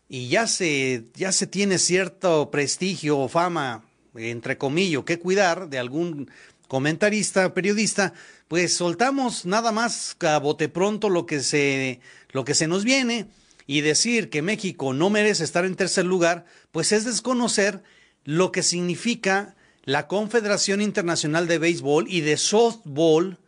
y 0.09 0.29
ya 0.29 0.46
se, 0.46 1.05
ya 1.14 1.33
se 1.33 1.46
tiene 1.46 1.77
cierto 1.77 2.51
prestigio 2.51 3.18
o 3.18 3.29
fama, 3.29 3.85
entre 4.14 4.57
comillas, 4.57 5.05
que 5.05 5.18
cuidar 5.18 5.68
de 5.68 5.79
algún 5.79 6.31
comentarista, 6.66 7.53
periodista, 7.53 8.14
pues 8.48 8.72
soltamos 8.72 9.44
nada 9.44 9.70
más 9.70 10.16
a 10.20 10.38
bote 10.38 10.70
pronto 10.70 11.11
lo 11.11 11.27
que 11.27 11.40
se, 11.40 12.01
lo 12.31 12.46
que 12.46 12.55
se 12.55 12.66
nos 12.66 12.85
viene 12.85 13.27
y 13.66 13.83
decir 13.83 14.31
que 14.31 14.40
México 14.40 14.94
no 14.94 15.11
merece 15.11 15.44
estar 15.44 15.66
en 15.66 15.77
tercer 15.77 16.07
lugar, 16.07 16.46
pues 16.72 16.92
es 16.92 17.05
desconocer 17.05 17.83
lo 18.29 18.53
que 18.53 18.62
significa 18.62 19.57
la 19.85 20.07
Confederación 20.07 20.83
Internacional 20.83 21.49
de 21.49 21.57
Béisbol 21.57 22.09
y 22.11 22.21
de 22.21 22.37
Softball 22.37 23.38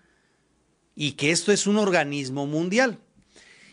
y 0.95 1.13
que 1.13 1.33
esto 1.33 1.53
es 1.53 1.67
un 1.67 1.77
organismo 1.77 2.47
mundial. 2.47 2.99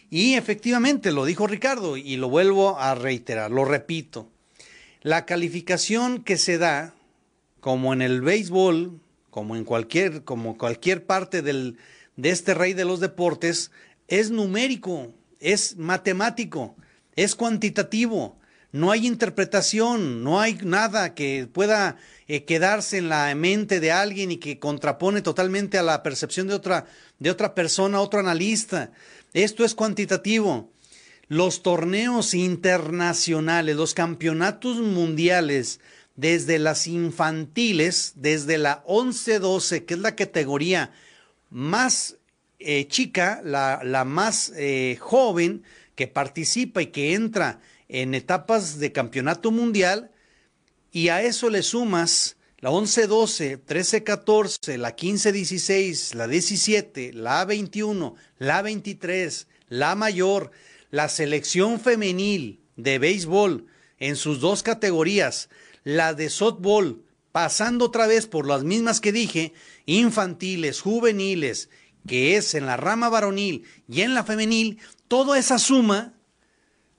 Y 0.10 0.34
efectivamente, 0.34 1.14
lo 1.14 1.24
dijo 1.24 1.48
Ricardo 1.48 1.96
y 1.96 2.18
lo 2.18 2.28
vuelvo 2.28 2.78
a 2.78 2.94
reiterar, 2.94 3.52
lo 3.52 3.64
repito, 3.64 4.30
la 5.02 5.26
calificación 5.26 6.26
que 6.26 6.36
se 6.36 6.58
da, 6.58 6.94
como 7.62 7.94
en 7.94 8.02
el 8.02 8.20
béisbol, 8.20 9.00
como 9.30 9.56
en 9.56 9.64
cualquier, 9.64 10.26
como 10.26 10.58
cualquier 10.58 11.06
parte 11.06 11.42
del, 11.42 11.78
de 12.18 12.32
este 12.32 12.54
rey 12.54 12.74
de 12.74 12.84
los 12.84 13.00
deportes, 13.00 13.72
es 14.10 14.30
numérico, 14.30 15.14
es 15.40 15.78
matemático, 15.78 16.76
es 17.16 17.34
cuantitativo 17.34 18.37
no 18.72 18.92
hay 18.92 19.08
interpretación, 19.08 20.24
no 20.24 20.42
hay 20.42 20.60
nada 20.64 21.16
que 21.16 21.48
pueda 21.52 21.98
eh, 22.28 22.44
quedarse 22.44 22.98
en 22.98 23.10
la 23.10 23.34
mente 23.36 23.80
de 23.80 23.92
alguien 23.92 24.32
y 24.32 24.38
que 24.38 24.60
contrapone 24.60 25.22
totalmente 25.22 25.78
a 25.78 25.84
la 25.84 26.04
percepción 26.04 26.48
de 26.48 26.54
otra, 26.54 26.86
de 27.20 27.32
otra 27.32 27.56
persona, 27.56 28.02
otro 28.02 28.20
analista. 28.20 28.92
Esto 29.34 29.64
es 29.64 29.74
cuantitativo. 29.74 30.72
Los 31.30 31.64
torneos 31.64 32.34
internacionales, 32.34 33.76
los 33.76 33.94
campeonatos 33.94 34.78
mundiales, 34.78 35.80
desde 36.16 36.58
las 36.58 36.88
infantiles, 36.88 38.14
desde 38.16 38.58
la 38.58 38.84
11-12, 38.86 39.86
que 39.86 39.94
es 39.94 40.00
la 40.00 40.16
categoría 40.16 40.92
más 41.50 42.18
eh, 42.60 42.88
chica, 42.88 43.42
la, 43.44 44.04
más 44.06 44.52
eh, 44.56 44.98
joven, 45.00 45.64
que 45.96 46.08
participa 46.08 46.82
y 46.82 46.88
que 46.88 47.14
entra 47.14 47.60
en 47.90 48.14
etapas 48.14 48.80
de 48.80 48.92
campeonato 48.92 49.52
mundial, 49.52 50.12
y 50.92 51.10
a 51.10 51.22
eso 51.22 51.50
le 51.50 51.64
sumas 51.64 52.38
la 52.60 52.72
11-12, 52.72 53.64
13-14, 53.66 54.78
la 54.78 54.96
15-16, 54.96 56.16
la 56.16 56.28
17, 56.28 57.14
la 57.14 57.46
21, 57.46 58.16
la 58.40 58.62
23, 58.62 59.48
la 59.70 59.96
mayor, 59.96 60.52
la 60.90 61.08
selección 61.08 61.80
femenil 61.80 62.62
de 62.76 62.98
béisbol 62.98 63.68
en 64.00 64.16
sus 64.16 64.40
dos 64.40 64.64
categorías, 64.64 65.50
la 65.84 66.14
de 66.14 66.30
softball, 66.30 67.04
pasando 67.32 67.86
otra 67.86 68.08
vez 68.08 68.26
por 68.26 68.48
las 68.48 68.64
mismas 68.64 69.02
que 69.02 69.12
dije, 69.12 69.54
infantiles, 69.86 70.82
juveniles, 70.82 71.70
que 72.08 72.38
es 72.38 72.56
en 72.56 72.66
la 72.66 72.78
rama 72.78 73.10
varonil 73.10 73.66
y 73.88 74.02
en 74.02 74.16
la 74.16 74.24
femenil, 74.24 74.80
toda 75.08 75.38
esa 75.38 75.60
suma, 75.60 76.17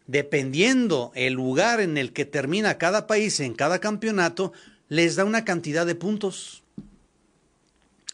dependiendo 0.09 1.13
el 1.15 1.35
lugar 1.35 1.81
en 1.81 1.99
el 1.99 2.13
que 2.13 2.25
termina 2.25 2.79
cada 2.79 3.07
país 3.07 3.39
en 3.41 3.55
cada 3.55 3.79
campeonato, 3.79 4.53
les 4.89 5.17
da 5.17 5.25
una 5.25 5.45
cantidad 5.45 5.87
de 5.87 5.95
puntos. 5.95 6.65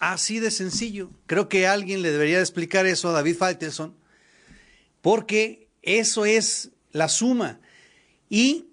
Así 0.00 0.40
de 0.40 0.50
sencillo. 0.50 1.10
Creo 1.26 1.48
que 1.48 1.68
alguien 1.68 2.02
le 2.02 2.10
debería 2.10 2.40
explicar 2.40 2.84
eso 2.84 3.08
a 3.08 3.12
David 3.12 3.36
Faitelson, 3.36 3.94
porque 5.00 5.68
eso 5.82 6.26
es 6.26 6.70
la 6.90 7.08
suma. 7.08 7.60
Y 8.28 8.66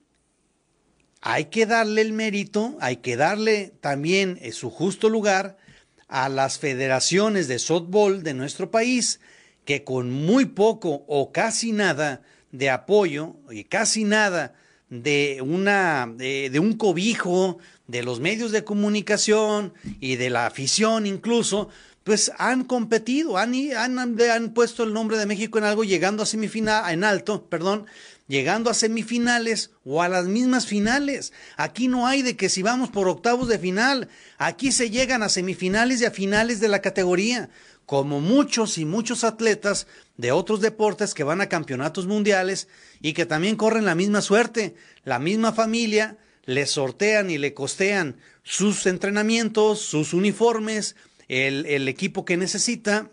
hay 1.22 1.46
que 1.46 1.68
darle 1.68 2.02
el 2.02 2.14
mérito, 2.14 2.76
hay 2.82 2.98
que 2.98 3.18
darle 3.18 3.72
también 3.82 4.40
eh, 4.42 4.52
su 4.52 4.72
justo 4.72 5.10
lugar 5.10 5.60
a 6.08 6.28
las 6.28 6.58
federaciones 6.58 7.48
de 7.48 7.60
softball 7.60 8.24
de 8.24 8.34
nuestro 8.34 8.72
país, 8.72 9.20
que 9.64 9.84
con 9.84 10.10
muy 10.10 10.46
poco 10.46 11.06
o 11.08 11.32
casi 11.32 11.72
nada 11.72 12.24
de 12.52 12.70
apoyo 12.70 13.36
y 13.50 13.64
casi 13.64 14.04
nada 14.04 14.54
de 14.90 15.42
una 15.42 16.12
de, 16.16 16.60
un 16.60 16.74
cobijo 16.74 17.58
de 17.88 18.04
los 18.04 18.20
medios 18.20 18.52
de 18.52 18.64
comunicación 18.64 19.74
y 20.00 20.18
de 20.18 20.30
la 20.30 20.46
afición 20.46 21.06
incluso, 21.06 21.70
pues 22.04 22.32
han 22.38 22.66
competido, 22.66 23.38
han, 23.38 23.54
han, 23.76 24.20
han 24.20 24.54
puesto 24.54 24.84
el 24.84 24.94
nombre 24.94 25.18
de 25.18 25.26
México 25.26 25.58
en 25.58 25.64
algo 25.64 25.84
llegando 25.84 26.24
a 26.24 26.92
en 26.92 27.04
alto, 27.04 27.46
perdón, 27.46 27.86
llegando 28.28 28.70
a 28.70 28.74
semifinales 28.74 29.72
o 29.84 30.02
a 30.02 30.10
las 30.10 30.26
mismas 30.26 30.66
finales. 30.66 31.34
Aquí 31.58 31.88
no 31.88 32.08
hay 32.08 32.22
de 32.22 32.36
que 32.36 32.50
si 32.50 32.62
vamos 32.62 32.90
por 32.90 33.08
octavos 33.08 33.48
de 33.50 33.60
final, 33.60 34.08
aquí 34.38 34.72
se 34.72 34.90
llegan 34.90 35.22
a 35.22 35.30
semifinales 35.30 36.02
y 36.02 36.06
a 36.06 36.12
finales 36.12 36.60
de 36.60 36.70
la 36.70 36.82
categoría, 36.82 37.50
como 37.92 38.22
muchos 38.22 38.78
y 38.78 38.86
muchos 38.86 39.26
atletas 39.26 39.86
de 40.16 40.32
otros 40.32 40.62
deportes 40.62 41.14
que 41.14 41.26
van 41.26 41.42
a 41.42 41.50
campeonatos 41.50 42.08
mundiales 42.08 42.70
y 43.02 43.12
que 43.12 43.26
también 43.26 43.58
corren 43.58 43.84
la 43.84 43.96
misma 43.96 44.22
suerte, 44.22 44.76
la 45.04 45.20
misma 45.20 45.52
familia, 45.52 46.18
le 46.46 46.68
sortean 46.68 47.30
y 47.30 47.38
le 47.38 47.54
costean 47.54 48.16
sus 48.44 48.86
entrenamientos, 48.86 49.82
sus 49.82 50.14
uniformes, 50.14 50.96
el, 51.28 51.66
el 51.66 51.90
equipo 51.90 52.24
que 52.24 52.38
necesita 52.38 53.12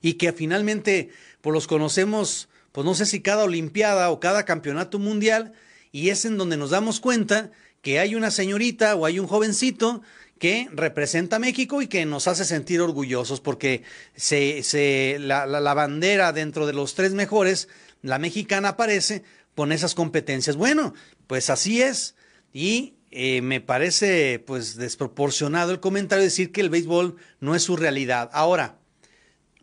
y 0.00 0.12
que 0.12 0.32
finalmente 0.32 1.10
pues 1.40 1.52
los 1.52 1.66
conocemos 1.66 2.48
pues 2.70 2.84
no 2.84 2.94
sé 2.94 3.04
si 3.04 3.20
cada 3.20 3.42
Olimpiada 3.42 4.10
o 4.10 4.20
cada 4.20 4.44
campeonato 4.44 5.00
mundial, 5.00 5.54
y 5.90 6.10
es 6.10 6.24
en 6.24 6.38
donde 6.38 6.56
nos 6.56 6.70
damos 6.70 7.00
cuenta 7.00 7.50
que 7.82 7.98
hay 7.98 8.14
una 8.14 8.30
señorita 8.30 8.94
o 8.94 9.06
hay 9.06 9.18
un 9.18 9.26
jovencito 9.26 10.02
que 10.38 10.68
representa 10.72 11.36
a 11.36 11.40
México 11.40 11.82
y 11.82 11.88
que 11.88 12.06
nos 12.06 12.28
hace 12.28 12.44
sentir 12.44 12.80
orgullosos 12.80 13.40
porque 13.40 13.82
se, 14.16 14.62
se, 14.62 15.18
la, 15.20 15.46
la, 15.46 15.74
bandera 15.74 16.32
dentro 16.32 16.66
de 16.66 16.72
los 16.72 16.94
tres 16.94 17.12
mejores, 17.12 17.68
la 18.02 18.18
mexicana 18.18 18.70
aparece 18.70 19.24
con 19.54 19.72
esas 19.72 19.94
competencias. 19.94 20.56
Bueno, 20.56 20.94
pues 21.26 21.50
así 21.50 21.82
es. 21.82 22.14
Y 22.52 22.94
eh, 23.10 23.40
me 23.40 23.60
parece 23.60 24.38
pues 24.46 24.76
desproporcionado 24.76 25.72
el 25.72 25.80
comentario 25.80 26.20
de 26.20 26.28
decir 26.28 26.52
que 26.52 26.60
el 26.60 26.70
béisbol 26.70 27.16
no 27.40 27.54
es 27.54 27.62
su 27.62 27.76
realidad. 27.76 28.30
Ahora, 28.32 28.78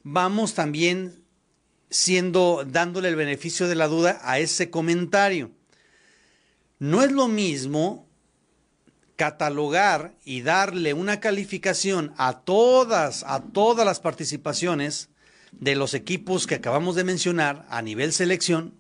vamos 0.03 0.53
también 0.53 1.23
siendo 1.89 2.65
dándole 2.67 3.09
el 3.09 3.15
beneficio 3.15 3.67
de 3.67 3.75
la 3.75 3.87
duda 3.87 4.19
a 4.23 4.39
ese 4.39 4.69
comentario. 4.69 5.51
No 6.79 7.03
es 7.03 7.11
lo 7.11 7.27
mismo 7.27 8.09
catalogar 9.15 10.15
y 10.23 10.41
darle 10.41 10.93
una 10.93 11.19
calificación 11.19 12.13
a 12.17 12.41
todas 12.41 13.23
a 13.23 13.41
todas 13.41 13.85
las 13.85 13.99
participaciones 13.99 15.09
de 15.51 15.75
los 15.75 15.93
equipos 15.93 16.47
que 16.47 16.55
acabamos 16.55 16.95
de 16.95 17.03
mencionar 17.03 17.65
a 17.69 17.81
nivel 17.81 18.13
selección. 18.13 18.73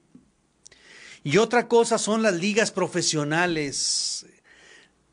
Y 1.23 1.37
otra 1.37 1.67
cosa 1.67 1.97
son 1.97 2.21
las 2.21 2.35
ligas 2.35 2.71
profesionales. 2.71 4.25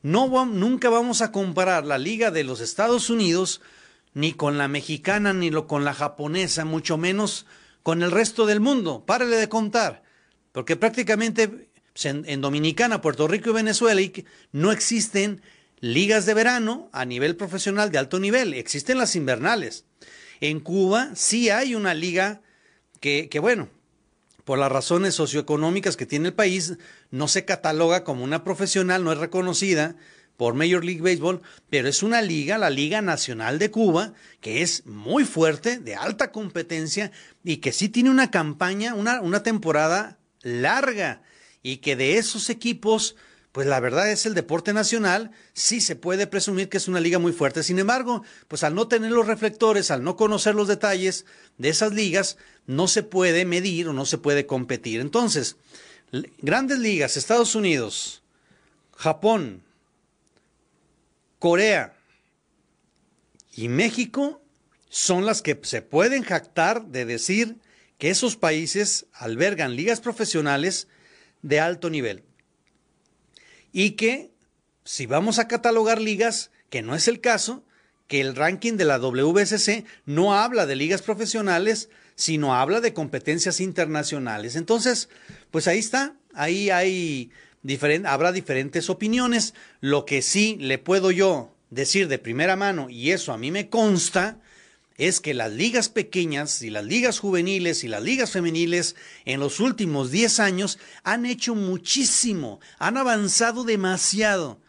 No 0.01 0.45
nunca 0.45 0.89
vamos 0.89 1.21
a 1.21 1.31
comparar 1.31 1.85
la 1.85 1.97
liga 1.97 2.29
de 2.29 2.43
los 2.43 2.59
Estados 2.59 3.09
Unidos 3.09 3.61
ni 4.13 4.33
con 4.33 4.57
la 4.57 4.67
mexicana 4.67 5.33
ni 5.33 5.49
lo, 5.49 5.65
con 5.65 5.85
la 5.85 5.93
japonesa, 5.93 6.65
mucho 6.65 6.97
menos 6.97 7.45
con 7.81 8.03
el 8.03 8.11
resto 8.11 8.45
del 8.45 8.59
mundo. 8.59 9.05
Párele 9.05 9.37
de 9.37 9.49
contar, 9.49 10.03
porque 10.51 10.75
prácticamente 10.75 11.69
pues, 11.93 12.05
en, 12.05 12.41
Dominicana, 12.41 13.01
Puerto 13.01 13.27
Rico 13.27 13.51
y 13.51 13.53
Venezuela 13.53 14.01
no 14.51 14.71
existen 14.71 15.41
ligas 15.79 16.25
de 16.25 16.33
verano 16.33 16.89
a 16.91 17.05
nivel 17.05 17.35
profesional 17.35 17.91
de 17.91 17.97
alto 17.97 18.19
nivel, 18.19 18.53
existen 18.53 18.97
las 18.97 19.15
invernales. 19.15 19.85
En 20.41 20.59
Cuba 20.59 21.11
sí 21.15 21.49
hay 21.49 21.75
una 21.75 21.93
liga 21.93 22.41
que, 22.99 23.29
que 23.29 23.39
bueno, 23.39 23.69
por 24.43 24.59
las 24.59 24.71
razones 24.71 25.15
socioeconómicas 25.15 25.95
que 25.95 26.05
tiene 26.05 26.29
el 26.29 26.33
país, 26.33 26.73
no 27.11 27.27
se 27.27 27.45
cataloga 27.45 28.03
como 28.03 28.23
una 28.23 28.43
profesional, 28.43 29.03
no 29.03 29.11
es 29.11 29.17
reconocida, 29.17 29.95
por 30.37 30.55
Major 30.55 30.83
League 30.83 31.01
Baseball, 31.01 31.41
pero 31.69 31.87
es 31.87 32.01
una 32.03 32.21
liga, 32.21 32.57
la 32.57 32.69
Liga 32.69 33.01
Nacional 33.01 33.59
de 33.59 33.71
Cuba, 33.71 34.13
que 34.41 34.61
es 34.61 34.85
muy 34.85 35.25
fuerte, 35.25 35.79
de 35.79 35.95
alta 35.95 36.31
competencia 36.31 37.11
y 37.43 37.57
que 37.57 37.71
sí 37.71 37.89
tiene 37.89 38.09
una 38.09 38.31
campaña, 38.31 38.95
una, 38.95 39.21
una 39.21 39.43
temporada 39.43 40.17
larga 40.41 41.21
y 41.63 41.77
que 41.77 41.95
de 41.95 42.17
esos 42.17 42.49
equipos, 42.49 43.15
pues 43.53 43.65
la 43.65 43.79
verdad 43.79 44.11
es 44.11 44.25
el 44.25 44.33
deporte 44.33 44.73
nacional, 44.73 45.31
sí 45.53 45.79
se 45.79 45.95
puede 45.95 46.27
presumir 46.27 46.67
que 46.67 46.77
es 46.77 46.89
una 46.89 46.99
liga 46.99 47.19
muy 47.19 47.31
fuerte. 47.31 47.63
Sin 47.63 47.79
embargo, 47.79 48.23
pues 48.49 48.63
al 48.63 48.75
no 48.75 48.89
tener 48.89 49.11
los 49.11 49.25
reflectores, 49.25 49.89
al 49.89 50.03
no 50.03 50.17
conocer 50.17 50.53
los 50.53 50.67
detalles 50.67 51.25
de 51.57 51.69
esas 51.69 51.93
ligas, 51.93 52.37
no 52.67 52.87
se 52.87 53.01
puede 53.01 53.45
medir 53.45 53.87
o 53.87 53.93
no 53.93 54.05
se 54.05 54.17
puede 54.17 54.45
competir. 54.45 54.99
Entonces, 54.99 55.55
grandes 56.39 56.79
ligas, 56.79 57.15
Estados 57.15 57.55
Unidos, 57.55 58.21
Japón, 58.95 59.63
Corea 61.39 61.95
y 63.55 63.69
México 63.69 64.41
son 64.89 65.25
las 65.25 65.41
que 65.41 65.59
se 65.63 65.81
pueden 65.81 66.23
jactar 66.23 66.85
de 66.87 67.05
decir 67.05 67.57
que 67.97 68.09
esos 68.09 68.35
países 68.35 69.05
albergan 69.13 69.75
ligas 69.75 70.01
profesionales 70.01 70.87
de 71.43 71.59
alto 71.59 71.91
nivel. 71.91 72.23
Y 73.71 73.91
que 73.91 74.31
si 74.83 75.05
vamos 75.05 75.37
a 75.37 75.47
catalogar 75.47 76.01
ligas, 76.01 76.49
que 76.69 76.81
no 76.81 76.95
es 76.95 77.07
el 77.07 77.21
caso, 77.21 77.63
que 78.07 78.21
el 78.21 78.35
ranking 78.35 78.73
de 78.73 78.85
la 78.85 78.97
WSC 78.97 79.85
no 80.05 80.33
habla 80.33 80.65
de 80.65 80.75
ligas 80.75 81.01
profesionales, 81.01 81.89
sino 82.15 82.55
habla 82.55 82.81
de 82.81 82.93
competencias 82.93 83.59
internacionales. 83.59 84.55
Entonces, 84.55 85.09
pues 85.51 85.67
ahí 85.67 85.79
está, 85.79 86.15
ahí 86.33 86.69
hay 86.69 87.31
habrá 88.05 88.31
diferentes 88.31 88.89
opiniones. 88.89 89.53
Lo 89.79 90.05
que 90.05 90.21
sí 90.21 90.57
le 90.59 90.77
puedo 90.77 91.11
yo 91.11 91.55
decir 91.69 92.07
de 92.07 92.19
primera 92.19 92.55
mano, 92.55 92.89
y 92.89 93.11
eso 93.11 93.33
a 93.33 93.37
mí 93.37 93.51
me 93.51 93.69
consta, 93.69 94.39
es 94.97 95.19
que 95.19 95.33
las 95.33 95.51
ligas 95.51 95.89
pequeñas 95.89 96.61
y 96.61 96.69
las 96.69 96.85
ligas 96.85 97.19
juveniles 97.19 97.83
y 97.83 97.87
las 97.87 98.03
ligas 98.03 98.31
femeniles 98.31 98.95
en 99.25 99.39
los 99.39 99.59
últimos 99.59 100.11
10 100.11 100.39
años 100.39 100.79
han 101.03 101.25
hecho 101.25 101.55
muchísimo, 101.55 102.59
han 102.79 102.97
avanzado 102.97 103.63
demasiado. 103.63 104.59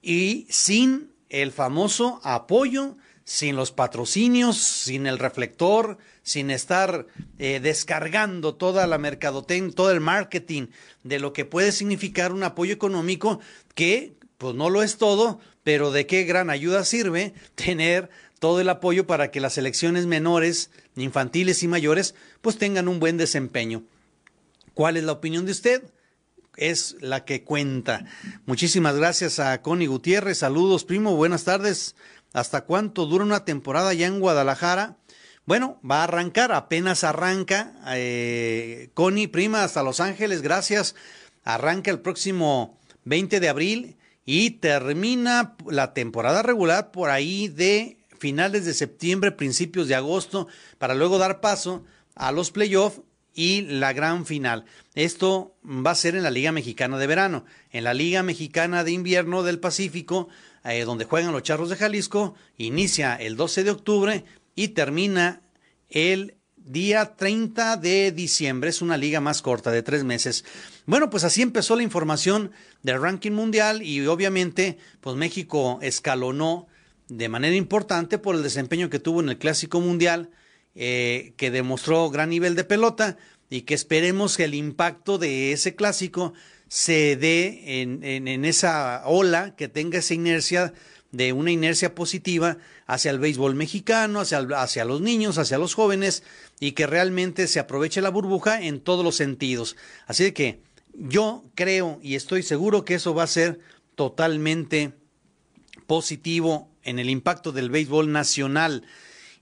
Y 0.00 0.46
sin 0.50 1.12
el 1.28 1.52
famoso 1.52 2.20
apoyo 2.24 2.96
sin 3.24 3.56
los 3.56 3.72
patrocinios, 3.72 4.56
sin 4.58 5.06
el 5.06 5.18
reflector, 5.18 5.98
sin 6.22 6.50
estar 6.50 7.06
eh, 7.38 7.60
descargando 7.60 8.54
toda 8.54 8.86
la 8.86 8.98
mercadotecnia, 8.98 9.74
todo 9.74 9.90
el 9.90 10.00
marketing 10.00 10.68
de 11.02 11.18
lo 11.18 11.32
que 11.32 11.44
puede 11.44 11.72
significar 11.72 12.32
un 12.32 12.42
apoyo 12.42 12.72
económico 12.72 13.40
que 13.74 14.14
pues 14.38 14.54
no 14.54 14.70
lo 14.70 14.82
es 14.82 14.98
todo, 14.98 15.38
pero 15.62 15.92
de 15.92 16.06
qué 16.06 16.24
gran 16.24 16.50
ayuda 16.50 16.84
sirve 16.84 17.34
tener 17.54 18.10
todo 18.42 18.60
el 18.60 18.68
apoyo 18.70 19.06
para 19.06 19.30
que 19.30 19.40
las 19.40 19.52
selecciones 19.52 20.06
menores, 20.06 20.72
infantiles 20.96 21.62
y 21.62 21.68
mayores 21.68 22.16
pues 22.40 22.58
tengan 22.58 22.88
un 22.88 22.98
buen 22.98 23.16
desempeño. 23.16 23.84
¿Cuál 24.74 24.96
es 24.96 25.04
la 25.04 25.12
opinión 25.12 25.46
de 25.46 25.52
usted? 25.52 25.84
Es 26.56 26.96
la 26.98 27.24
que 27.24 27.44
cuenta. 27.44 28.04
Muchísimas 28.44 28.96
gracias 28.96 29.38
a 29.38 29.62
Connie 29.62 29.86
Gutiérrez. 29.86 30.38
Saludos, 30.38 30.84
primo. 30.84 31.14
Buenas 31.14 31.44
tardes. 31.44 31.94
¿Hasta 32.32 32.62
cuánto 32.62 33.06
dura 33.06 33.24
una 33.24 33.44
temporada 33.44 33.94
ya 33.94 34.08
en 34.08 34.18
Guadalajara? 34.18 34.96
Bueno, 35.46 35.78
va 35.88 36.00
a 36.00 36.04
arrancar, 36.04 36.50
apenas 36.50 37.04
arranca. 37.04 37.76
Eh, 37.94 38.90
Connie, 38.94 39.28
prima, 39.28 39.62
hasta 39.62 39.84
Los 39.84 40.00
Ángeles, 40.00 40.42
gracias. 40.42 40.96
Arranca 41.44 41.92
el 41.92 42.00
próximo 42.00 42.76
20 43.04 43.38
de 43.38 43.48
abril 43.48 43.96
y 44.24 44.50
termina 44.50 45.54
la 45.68 45.94
temporada 45.94 46.42
regular 46.42 46.90
por 46.90 47.08
ahí 47.08 47.46
de 47.46 48.01
finales 48.22 48.64
de 48.64 48.72
septiembre, 48.72 49.32
principios 49.32 49.88
de 49.88 49.96
agosto, 49.96 50.46
para 50.78 50.94
luego 50.94 51.18
dar 51.18 51.40
paso 51.40 51.84
a 52.14 52.30
los 52.30 52.52
playoffs 52.52 53.00
y 53.34 53.62
la 53.62 53.92
gran 53.92 54.26
final. 54.26 54.64
Esto 54.94 55.56
va 55.64 55.90
a 55.90 55.96
ser 55.96 56.14
en 56.14 56.22
la 56.22 56.30
Liga 56.30 56.52
Mexicana 56.52 56.98
de 56.98 57.08
Verano. 57.08 57.44
En 57.72 57.82
la 57.82 57.94
Liga 57.94 58.22
Mexicana 58.22 58.84
de 58.84 58.92
Invierno 58.92 59.42
del 59.42 59.58
Pacífico 59.58 60.28
eh, 60.62 60.84
donde 60.84 61.04
juegan 61.04 61.32
los 61.32 61.42
Charros 61.42 61.68
de 61.68 61.76
Jalisco, 61.76 62.36
inicia 62.56 63.16
el 63.16 63.34
12 63.36 63.64
de 63.64 63.70
octubre 63.72 64.24
y 64.54 64.68
termina 64.68 65.42
el 65.88 66.36
día 66.54 67.16
30 67.16 67.76
de 67.78 68.12
diciembre. 68.12 68.70
Es 68.70 68.82
una 68.82 68.96
liga 68.96 69.20
más 69.20 69.42
corta, 69.42 69.72
de 69.72 69.82
tres 69.82 70.04
meses. 70.04 70.44
Bueno, 70.86 71.10
pues 71.10 71.24
así 71.24 71.42
empezó 71.42 71.74
la 71.74 71.82
información 71.82 72.52
del 72.84 73.02
ranking 73.02 73.32
mundial 73.32 73.82
y 73.82 74.06
obviamente, 74.06 74.78
pues 75.00 75.16
México 75.16 75.80
escalonó 75.82 76.68
de 77.16 77.28
manera 77.28 77.56
importante 77.56 78.18
por 78.18 78.34
el 78.34 78.42
desempeño 78.42 78.88
que 78.88 78.98
tuvo 78.98 79.20
en 79.20 79.28
el 79.28 79.38
Clásico 79.38 79.80
Mundial, 79.80 80.30
eh, 80.74 81.34
que 81.36 81.50
demostró 81.50 82.08
gran 82.08 82.30
nivel 82.30 82.54
de 82.54 82.64
pelota 82.64 83.18
y 83.50 83.62
que 83.62 83.74
esperemos 83.74 84.38
que 84.38 84.44
el 84.44 84.54
impacto 84.54 85.18
de 85.18 85.52
ese 85.52 85.74
clásico 85.74 86.32
se 86.68 87.16
dé 87.16 87.82
en, 87.82 88.02
en, 88.02 88.44
esa 88.46 89.02
ola, 89.04 89.54
que 89.56 89.68
tenga 89.68 89.98
esa 89.98 90.14
inercia 90.14 90.72
de 91.10 91.34
una 91.34 91.50
inercia 91.50 91.94
positiva 91.94 92.56
hacia 92.86 93.10
el 93.10 93.18
béisbol 93.18 93.54
mexicano, 93.54 94.20
hacia, 94.20 94.38
hacia 94.38 94.86
los 94.86 95.02
niños, 95.02 95.36
hacia 95.36 95.58
los 95.58 95.74
jóvenes 95.74 96.22
y 96.60 96.72
que 96.72 96.86
realmente 96.86 97.46
se 97.46 97.60
aproveche 97.60 98.00
la 98.00 98.08
burbuja 98.08 98.62
en 98.62 98.80
todos 98.80 99.04
los 99.04 99.16
sentidos. 99.16 99.76
Así 100.06 100.32
que 100.32 100.62
yo 100.94 101.44
creo 101.54 101.98
y 102.02 102.14
estoy 102.14 102.42
seguro 102.42 102.86
que 102.86 102.94
eso 102.94 103.12
va 103.12 103.24
a 103.24 103.26
ser 103.26 103.60
totalmente 103.96 104.94
positivo 105.86 106.71
en 106.84 106.98
el 106.98 107.10
impacto 107.10 107.52
del 107.52 107.70
béisbol 107.70 108.12
nacional. 108.12 108.84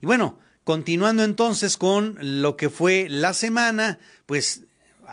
Y 0.01 0.05
bueno, 0.05 0.39
continuando 0.63 1.23
entonces 1.23 1.77
con 1.77 2.17
lo 2.19 2.55
que 2.57 2.69
fue 2.69 3.07
la 3.09 3.33
semana, 3.33 3.99
pues 4.25 4.63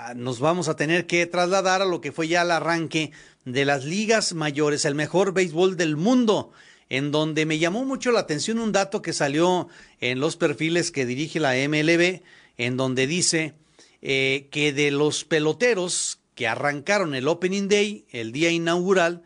Ah, 0.01 0.15
nos 0.15 0.39
vamos 0.39 0.69
a 0.69 0.77
tener 0.77 1.09
que 1.09 1.27
trasladar 1.27 1.83
a 1.83 1.85
lo 1.85 2.01
que 2.01 2.13
fue 2.13 2.29
ya 2.29 2.43
el 2.43 2.53
arranque 2.53 3.11
de 3.45 3.65
las 3.65 3.85
ligas 3.85 4.33
mayores, 4.33 4.85
el 4.85 4.95
mejor 4.95 5.33
béisbol 5.33 5.77
del 5.77 5.97
mundo, 5.97 6.53
en 6.89 7.11
donde 7.11 7.47
me 7.47 7.59
llamó 7.59 7.85
mucho 7.85 8.13
la 8.13 8.21
atención 8.21 8.61
un 8.61 8.71
dato 8.71 9.03
que 9.03 9.13
salió 9.13 9.67
en 10.01 10.21
los 10.21 10.37
perfiles 10.37 10.93
que 10.93 11.05
dirige 11.05 11.41
la 11.41 11.55
MLB, 11.55 12.23
en 12.59 12.77
donde 12.77 13.09
dice 13.09 13.55
eh, 14.01 14.47
que 14.53 14.73
de 14.73 14.93
los 14.93 15.25
peloteros 15.25 16.21
que 16.37 16.47
arrancaron 16.47 17.17
el 17.17 17.27
Opening 17.27 17.67
Day, 17.67 18.05
el 18.13 18.31
día 18.31 18.51
inaugural, 18.51 19.25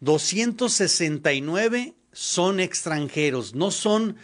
269 0.00 1.96
son 2.18 2.58
extranjeros, 2.58 3.54
no 3.54 3.70
son 3.70 4.16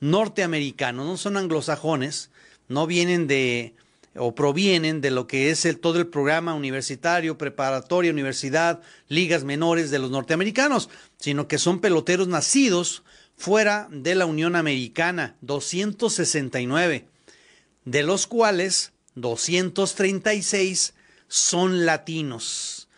norteamericanos, 0.00 1.06
no 1.06 1.16
son 1.16 1.36
anglosajones, 1.36 2.30
no 2.66 2.88
vienen 2.88 3.28
de 3.28 3.76
o 4.16 4.34
provienen 4.34 5.00
de 5.00 5.12
lo 5.12 5.28
que 5.28 5.50
es 5.50 5.64
el, 5.64 5.78
todo 5.78 6.00
el 6.00 6.08
programa 6.08 6.54
universitario, 6.54 7.38
preparatoria, 7.38 8.10
universidad, 8.10 8.80
ligas 9.06 9.44
menores 9.44 9.92
de 9.92 10.00
los 10.00 10.10
norteamericanos, 10.10 10.90
sino 11.18 11.46
que 11.46 11.58
son 11.58 11.78
peloteros 11.78 12.26
nacidos 12.26 13.04
fuera 13.36 13.86
de 13.92 14.16
la 14.16 14.26
Unión 14.26 14.56
Americana, 14.56 15.36
269, 15.42 17.06
de 17.84 18.02
los 18.02 18.26
cuales 18.26 18.92
236 19.14 20.94
son 21.28 21.86
latinos. 21.86 22.88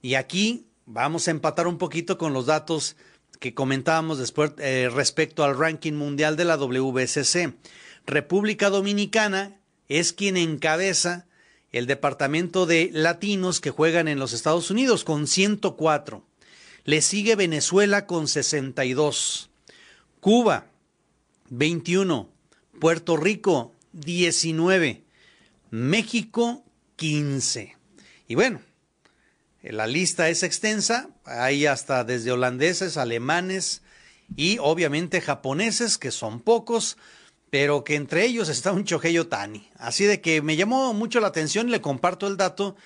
Y 0.00 0.14
aquí 0.14 0.66
vamos 0.86 1.28
a 1.28 1.30
empatar 1.30 1.68
un 1.68 1.78
poquito 1.78 2.18
con 2.18 2.32
los 2.32 2.46
datos 2.46 2.96
que 3.40 3.54
comentábamos 3.54 4.18
después 4.18 4.52
eh, 4.58 4.88
respecto 4.92 5.44
al 5.44 5.58
ranking 5.58 5.94
mundial 5.94 6.36
de 6.36 6.44
la 6.44 6.56
WBCC. 6.56 7.54
República 8.06 8.70
Dominicana 8.70 9.58
es 9.88 10.12
quien 10.12 10.36
encabeza 10.36 11.26
el 11.72 11.86
departamento 11.86 12.66
de 12.66 12.90
latinos 12.92 13.60
que 13.60 13.70
juegan 13.70 14.06
en 14.08 14.18
los 14.18 14.32
Estados 14.32 14.70
Unidos 14.70 15.04
con 15.04 15.26
104. 15.26 16.24
Le 16.84 17.00
sigue 17.00 17.36
Venezuela 17.36 18.06
con 18.06 18.28
62. 18.28 19.50
Cuba 20.20 20.66
21. 21.50 22.28
Puerto 22.80 23.16
Rico 23.16 23.74
19. 23.92 25.04
México 25.70 26.64
15. 26.96 27.76
Y 28.28 28.34
bueno, 28.34 28.60
la 29.62 29.86
lista 29.86 30.28
es 30.28 30.42
extensa. 30.42 31.10
Hay 31.24 31.66
hasta 31.66 32.04
desde 32.04 32.32
holandeses, 32.32 32.96
alemanes 32.96 33.82
y 34.36 34.58
obviamente 34.58 35.20
japoneses, 35.20 35.98
que 35.98 36.10
son 36.10 36.40
pocos 36.40 36.96
pero 37.52 37.84
que 37.84 37.96
entre 37.96 38.24
ellos 38.24 38.48
está 38.48 38.72
un 38.72 38.84
Chojeyo 38.84 39.28
Tani. 39.28 39.68
Así 39.76 40.06
de 40.06 40.22
que 40.22 40.40
me 40.40 40.56
llamó 40.56 40.94
mucho 40.94 41.20
la 41.20 41.26
atención 41.26 41.68
y 41.68 41.72
le 41.72 41.82
comparto 41.82 42.26
el 42.26 42.38
dato 42.38 42.76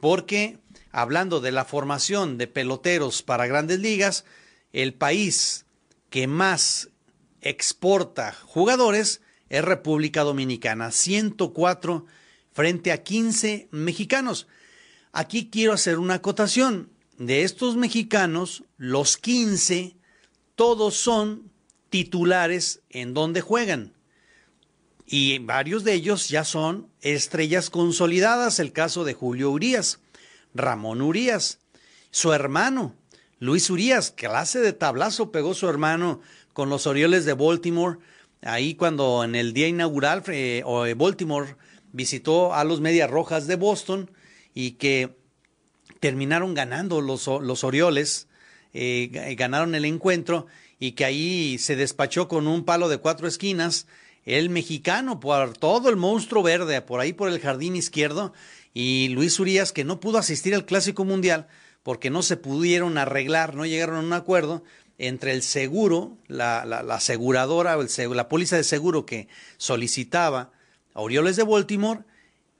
porque 0.00 0.58
hablando 0.90 1.38
de 1.38 1.52
la 1.52 1.64
formación 1.64 2.36
de 2.36 2.48
peloteros 2.48 3.22
para 3.22 3.46
grandes 3.46 3.78
ligas, 3.78 4.24
el 4.72 4.94
país 4.94 5.64
que 6.10 6.26
más 6.26 6.88
exporta 7.40 8.32
jugadores 8.32 9.20
es 9.48 9.64
República 9.64 10.24
Dominicana, 10.24 10.90
104 10.90 12.04
frente 12.52 12.90
a 12.90 13.04
15 13.04 13.68
mexicanos. 13.70 14.48
Aquí 15.18 15.48
quiero 15.48 15.72
hacer 15.72 15.98
una 15.98 16.16
acotación. 16.16 16.90
De 17.16 17.42
estos 17.42 17.74
mexicanos, 17.74 18.64
los 18.76 19.16
15, 19.16 19.96
todos 20.56 20.94
son 20.94 21.50
titulares 21.88 22.82
en 22.90 23.14
donde 23.14 23.40
juegan. 23.40 23.94
Y 25.06 25.38
varios 25.38 25.84
de 25.84 25.94
ellos 25.94 26.28
ya 26.28 26.44
son 26.44 26.90
estrellas 27.00 27.70
consolidadas, 27.70 28.58
el 28.58 28.72
caso 28.72 29.04
de 29.04 29.14
Julio 29.14 29.50
Urías, 29.50 30.00
Ramón 30.52 31.00
Urías, 31.00 31.60
su 32.10 32.34
hermano, 32.34 32.94
Luis 33.38 33.70
Urías, 33.70 34.10
clase 34.10 34.60
de 34.60 34.74
tablazo 34.74 35.32
pegó 35.32 35.54
su 35.54 35.66
hermano 35.66 36.20
con 36.52 36.68
los 36.68 36.86
Orioles 36.86 37.24
de 37.24 37.32
Baltimore, 37.32 38.00
ahí 38.42 38.74
cuando 38.74 39.24
en 39.24 39.34
el 39.34 39.54
día 39.54 39.68
inaugural 39.68 40.22
eh, 40.26 40.62
Baltimore 40.94 41.56
visitó 41.92 42.52
a 42.52 42.64
los 42.64 42.82
Medias 42.82 43.10
Rojas 43.10 43.46
de 43.46 43.56
Boston 43.56 44.10
y 44.56 44.72
que 44.72 45.14
terminaron 46.00 46.54
ganando 46.54 47.02
los, 47.02 47.26
los 47.26 47.62
Orioles, 47.62 48.26
eh, 48.72 49.34
ganaron 49.36 49.74
el 49.74 49.84
encuentro 49.84 50.46
y 50.80 50.92
que 50.92 51.04
ahí 51.04 51.58
se 51.58 51.76
despachó 51.76 52.26
con 52.26 52.48
un 52.48 52.64
palo 52.64 52.88
de 52.88 52.96
cuatro 52.96 53.28
esquinas 53.28 53.86
el 54.24 54.48
mexicano 54.48 55.20
por 55.20 55.58
todo 55.58 55.90
el 55.90 55.96
monstruo 55.96 56.42
verde, 56.42 56.80
por 56.80 57.00
ahí 57.00 57.12
por 57.12 57.28
el 57.28 57.38
jardín 57.38 57.76
izquierdo, 57.76 58.32
y 58.72 59.08
Luis 59.08 59.38
Urias, 59.38 59.72
que 59.72 59.84
no 59.84 60.00
pudo 60.00 60.16
asistir 60.16 60.54
al 60.54 60.64
Clásico 60.64 61.04
Mundial 61.04 61.48
porque 61.82 62.08
no 62.08 62.22
se 62.22 62.38
pudieron 62.38 62.96
arreglar, 62.96 63.54
no 63.54 63.66
llegaron 63.66 63.96
a 63.96 64.00
un 64.00 64.12
acuerdo 64.14 64.64
entre 64.96 65.32
el 65.32 65.42
seguro, 65.42 66.16
la, 66.28 66.64
la, 66.64 66.80
aseguradora, 66.94 67.74
el, 67.74 68.16
la 68.16 68.28
póliza 68.30 68.56
de 68.56 68.64
seguro 68.64 69.04
que 69.04 69.28
solicitaba 69.58 70.50
a 70.94 71.00
Orioles 71.02 71.36
de 71.36 71.42
Baltimore, 71.42 72.00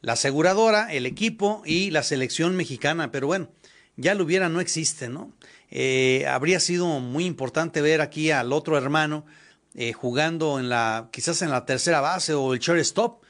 la 0.06 0.12
aseguradora, 0.12 0.92
el 0.92 1.04
equipo 1.04 1.64
y 1.66 1.90
la 1.90 2.04
selección 2.04 2.54
mexicana. 2.54 3.10
Pero 3.10 3.26
bueno, 3.26 3.50
ya 3.96 4.14
lo 4.14 4.22
hubiera, 4.22 4.48
no 4.48 4.60
existe, 4.60 5.08
¿no? 5.08 5.32
Eh, 5.68 6.26
habría 6.28 6.60
sido 6.60 6.86
muy 7.00 7.24
importante 7.24 7.80
ver 7.80 8.00
aquí 8.00 8.30
al 8.30 8.52
otro 8.52 8.78
hermano, 8.78 9.26
eh, 9.74 9.92
jugando 9.92 10.60
en 10.60 10.68
la, 10.68 11.08
quizás 11.10 11.42
en 11.42 11.50
la 11.50 11.66
tercera 11.66 12.00
base 12.00 12.34
o 12.34 12.54
el 12.54 12.60
shortstop, 12.60 13.24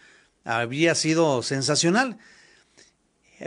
habría 0.44 0.94
sido 0.94 1.42
sensacional. 1.42 2.18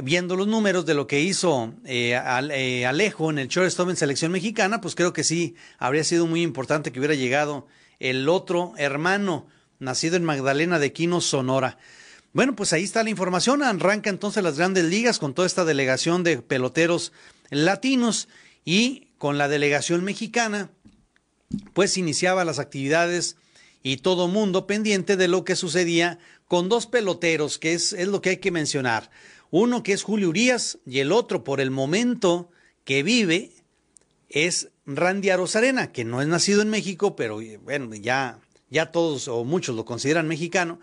Viendo 0.02 0.36
los 0.36 0.48
números 0.48 0.88
de 0.88 0.96
lo 0.96 1.06
que 1.06 1.20
hizo 1.20 1.76
eh, 1.86 2.20
eh, 2.52 2.86
Alejo 2.88 3.30
en 3.30 3.38
el 3.38 3.48
shortstop 3.48 3.92
en 3.92 3.96
selección 3.96 4.32
mexicana, 4.32 4.82
pues 4.82 4.96
creo 4.96 5.14
que 5.14 5.24
sí 5.24 5.56
habría 5.78 6.04
sido 6.04 6.26
muy 6.26 6.42
importante 6.42 6.92
que 6.92 6.98
hubiera 6.98 7.14
llegado 7.14 7.68
el 8.00 8.28
otro 8.28 8.74
hermano, 8.78 9.46
nacido 9.78 10.16
en 10.16 10.24
Magdalena 10.24 10.80
de 10.80 10.94
Quino, 10.94 11.22
Sonora. 11.22 11.78
Bueno, 12.32 12.56
pues 12.56 12.74
ahí 12.74 12.84
está 12.84 13.04
la 13.04 13.10
información. 13.10 13.64
Arranca 13.64 14.10
entonces 14.10 14.44
las 14.44 14.58
grandes 14.58 14.86
ligas 14.86 15.20
con 15.20 15.34
toda 15.34 15.48
esta 15.48 15.66
delegación 15.66 16.24
de 16.24 16.42
peloteros 16.42 17.12
latinos 17.50 18.28
y 18.64 19.08
con 19.18 19.38
la 19.38 19.48
delegación 19.48 20.04
mexicana, 20.04 20.70
pues 21.74 21.98
iniciaba 21.98 22.46
las 22.46 22.60
actividades 22.60 23.36
y 23.82 23.98
todo 23.98 24.28
mundo 24.28 24.68
pendiente 24.68 25.18
de 25.18 25.28
lo 25.28 25.44
que 25.44 25.56
sucedía 25.56 26.20
con 26.48 26.70
dos 26.70 26.86
peloteros, 26.86 27.58
que 27.58 27.74
es, 27.74 27.94
es 27.94 28.08
lo 28.08 28.22
que 28.22 28.30
hay 28.30 28.38
que 28.38 28.52
mencionar. 28.52 29.10
Uno 29.50 29.82
que 29.82 29.94
es 29.94 30.04
Julio 30.04 30.30
Urias 30.30 30.78
y 30.86 31.00
el 31.00 31.12
otro 31.12 31.44
por 31.44 31.60
el 31.60 31.72
momento 31.72 32.52
que 32.84 33.02
vive 33.04 33.52
es 34.30 34.70
Randy 34.86 35.32
Arozarena, 35.32 35.92
que 35.92 36.06
no 36.06 36.22
es 36.22 36.28
nacido 36.28 36.62
en 36.62 36.70
México, 36.70 37.16
pero 37.16 37.40
bueno, 37.64 37.96
ya, 37.96 38.40
ya 38.70 38.92
todos 38.92 39.28
o 39.28 39.44
muchos 39.44 39.76
lo 39.76 39.86
consideran 39.86 40.28
mexicano, 40.28 40.80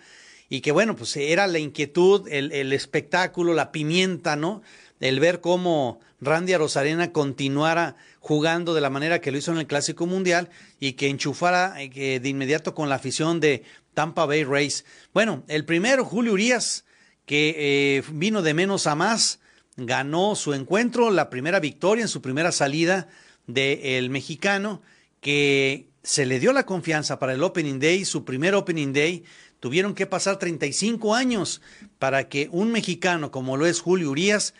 y 0.48 0.61
que 0.61 0.72
bueno, 0.72 0.96
pues 0.96 1.16
era 1.16 1.46
la 1.46 1.59
inquietud, 1.59 2.28
el, 2.28 2.52
el 2.52 2.72
espectáculo, 2.72 3.54
la 3.54 3.72
pimienta, 3.72 4.37
¿no? 4.37 4.62
El 5.00 5.20
ver 5.20 5.40
cómo 5.40 6.00
Randy 6.20 6.54
Arozarena 6.54 7.12
continuara 7.12 7.96
jugando 8.20 8.74
de 8.74 8.80
la 8.80 8.90
manera 8.90 9.20
que 9.20 9.30
lo 9.30 9.38
hizo 9.38 9.52
en 9.52 9.59
el 9.59 9.66
Clásico 9.66 10.06
Mundial 10.06 10.50
y 10.80 10.94
que 10.94 11.09
enchufara 11.09 11.74
eh, 11.80 12.20
de 12.20 12.28
inmediato 12.28 12.74
con 12.74 12.88
la 12.88 12.96
afición 12.96 13.40
de 13.40 13.64
Tampa 13.94 14.26
Bay 14.26 14.44
Rays. 14.44 14.85
Bueno, 15.12 15.44
el 15.48 15.64
primero, 15.64 16.04
Julio 16.04 16.32
Urias, 16.32 16.85
que 17.24 17.54
eh, 17.56 18.02
vino 18.12 18.42
de 18.42 18.54
menos 18.54 18.87
a 18.87 18.94
más, 18.94 19.40
ganó 19.76 20.35
su 20.35 20.54
encuentro, 20.54 21.11
la 21.11 21.30
primera 21.30 21.61
victoria 21.61 22.02
en 22.02 22.09
su 22.09 22.22
primera 22.22 22.50
salida 22.50 23.09
del 23.46 24.11
mexicano, 24.11 24.82
que 25.20 25.88
se 26.02 26.24
le 26.24 26.40
dio 26.40 26.52
la 26.52 26.66
confianza 26.66 27.18
para 27.18 27.35
el 27.35 27.42
Opening 27.42 27.78
Day, 27.78 28.04
su 28.04 28.24
primer 28.24 28.54
Opening 28.54 28.92
Day. 28.92 29.24
Tuvieron 29.61 29.95
que 29.95 30.07
pasar 30.07 30.38
35 30.38 31.14
años 31.14 31.62
para 31.99 32.29
que 32.29 32.49
un 32.53 32.73
mexicano 32.73 33.31
como 33.31 33.57
lo 33.57 33.66
es 33.66 33.81
Julio 33.81 34.11
Urias 34.11 34.55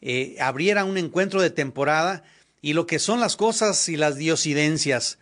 eh, 0.00 0.36
abriera 0.40 0.84
un 0.84 0.98
encuentro 0.98 1.40
de 1.42 1.50
temporada 1.50 2.22
y 2.62 2.72
lo 2.72 2.86
que 2.86 2.98
son 2.98 3.20
las 3.20 3.36
cosas 3.36 3.88
y 3.88 3.96
las 3.96 4.16
diosidencias. 4.16 5.18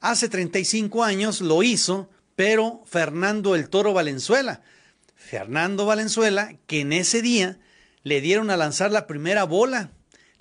Hace 0.00 0.28
35 0.28 1.04
años 1.04 1.40
lo 1.40 1.62
hizo, 1.62 2.10
pero 2.34 2.82
Fernando 2.86 3.54
el 3.54 3.68
Toro 3.68 3.92
Valenzuela. 3.92 4.62
Fernando 5.14 5.86
Valenzuela, 5.86 6.56
que 6.66 6.80
en 6.80 6.92
ese 6.92 7.22
día 7.22 7.58
le 8.02 8.20
dieron 8.20 8.50
a 8.50 8.56
lanzar 8.56 8.90
la 8.90 9.06
primera 9.06 9.44
bola. 9.44 9.90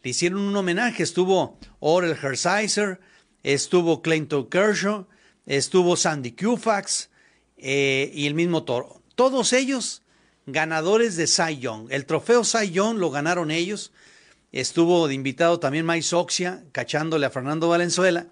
Le 0.04 0.12
hicieron 0.12 0.40
un 0.42 0.56
homenaje. 0.56 1.02
Estuvo 1.04 1.58
Orel 1.80 2.18
Hershiser, 2.22 3.00
estuvo 3.44 4.02
Clayton 4.02 4.50
Kershaw, 4.50 5.08
estuvo 5.46 5.96
Sandy 5.96 6.34
Koufax 6.34 7.10
eh, 7.58 8.12
y 8.14 8.28
el 8.28 8.34
mismo 8.34 8.64
Toro. 8.64 9.02
Todos 9.16 9.54
ellos 9.54 10.02
ganadores 10.46 11.16
de 11.16 11.28
Cy 11.28 11.58
Young. 11.60 11.88
El 11.90 12.06
trofeo 12.06 12.44
Cy 12.44 12.72
Young 12.72 12.98
lo 12.98 13.12
ganaron 13.12 13.52
ellos. 13.52 13.92
Estuvo 14.52 15.08
de 15.08 15.14
invitado 15.14 15.60
también 15.60 15.86
Mike 15.86 16.04
Soxia, 16.04 16.64
cachándole 16.72 17.26
a 17.26 17.30
Fernando 17.30 17.68
Valenzuela. 17.70 18.28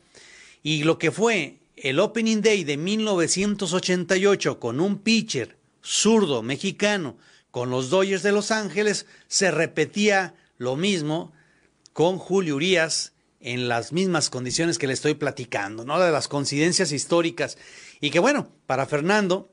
Y 0.61 0.83
lo 0.83 0.97
que 0.97 1.11
fue 1.11 1.57
el 1.75 1.99
Opening 1.99 2.41
Day 2.41 2.63
de 2.63 2.77
1988 2.77 4.59
con 4.59 4.79
un 4.79 4.99
pitcher 4.99 5.57
zurdo 5.81 6.41
mexicano 6.41 7.17
con 7.51 7.69
los 7.69 7.89
Dodgers 7.89 8.23
de 8.23 8.31
Los 8.31 8.49
Ángeles, 8.49 9.05
se 9.27 9.51
repetía 9.51 10.33
lo 10.57 10.75
mismo 10.75 11.33
con 11.91 12.17
Julio 12.17 12.55
Urias 12.55 13.13
en 13.41 13.67
las 13.67 13.91
mismas 13.91 14.29
condiciones 14.29 14.79
que 14.79 14.87
le 14.87 14.93
estoy 14.93 15.13
platicando, 15.13 15.85
¿no? 15.85 15.99
De 15.99 16.11
las 16.11 16.27
coincidencias 16.27 16.91
históricas. 16.91 17.57
Y 18.03 18.11
que 18.11 18.19
bueno, 18.19 18.49
para 18.65 18.85
Fernando 18.85 19.49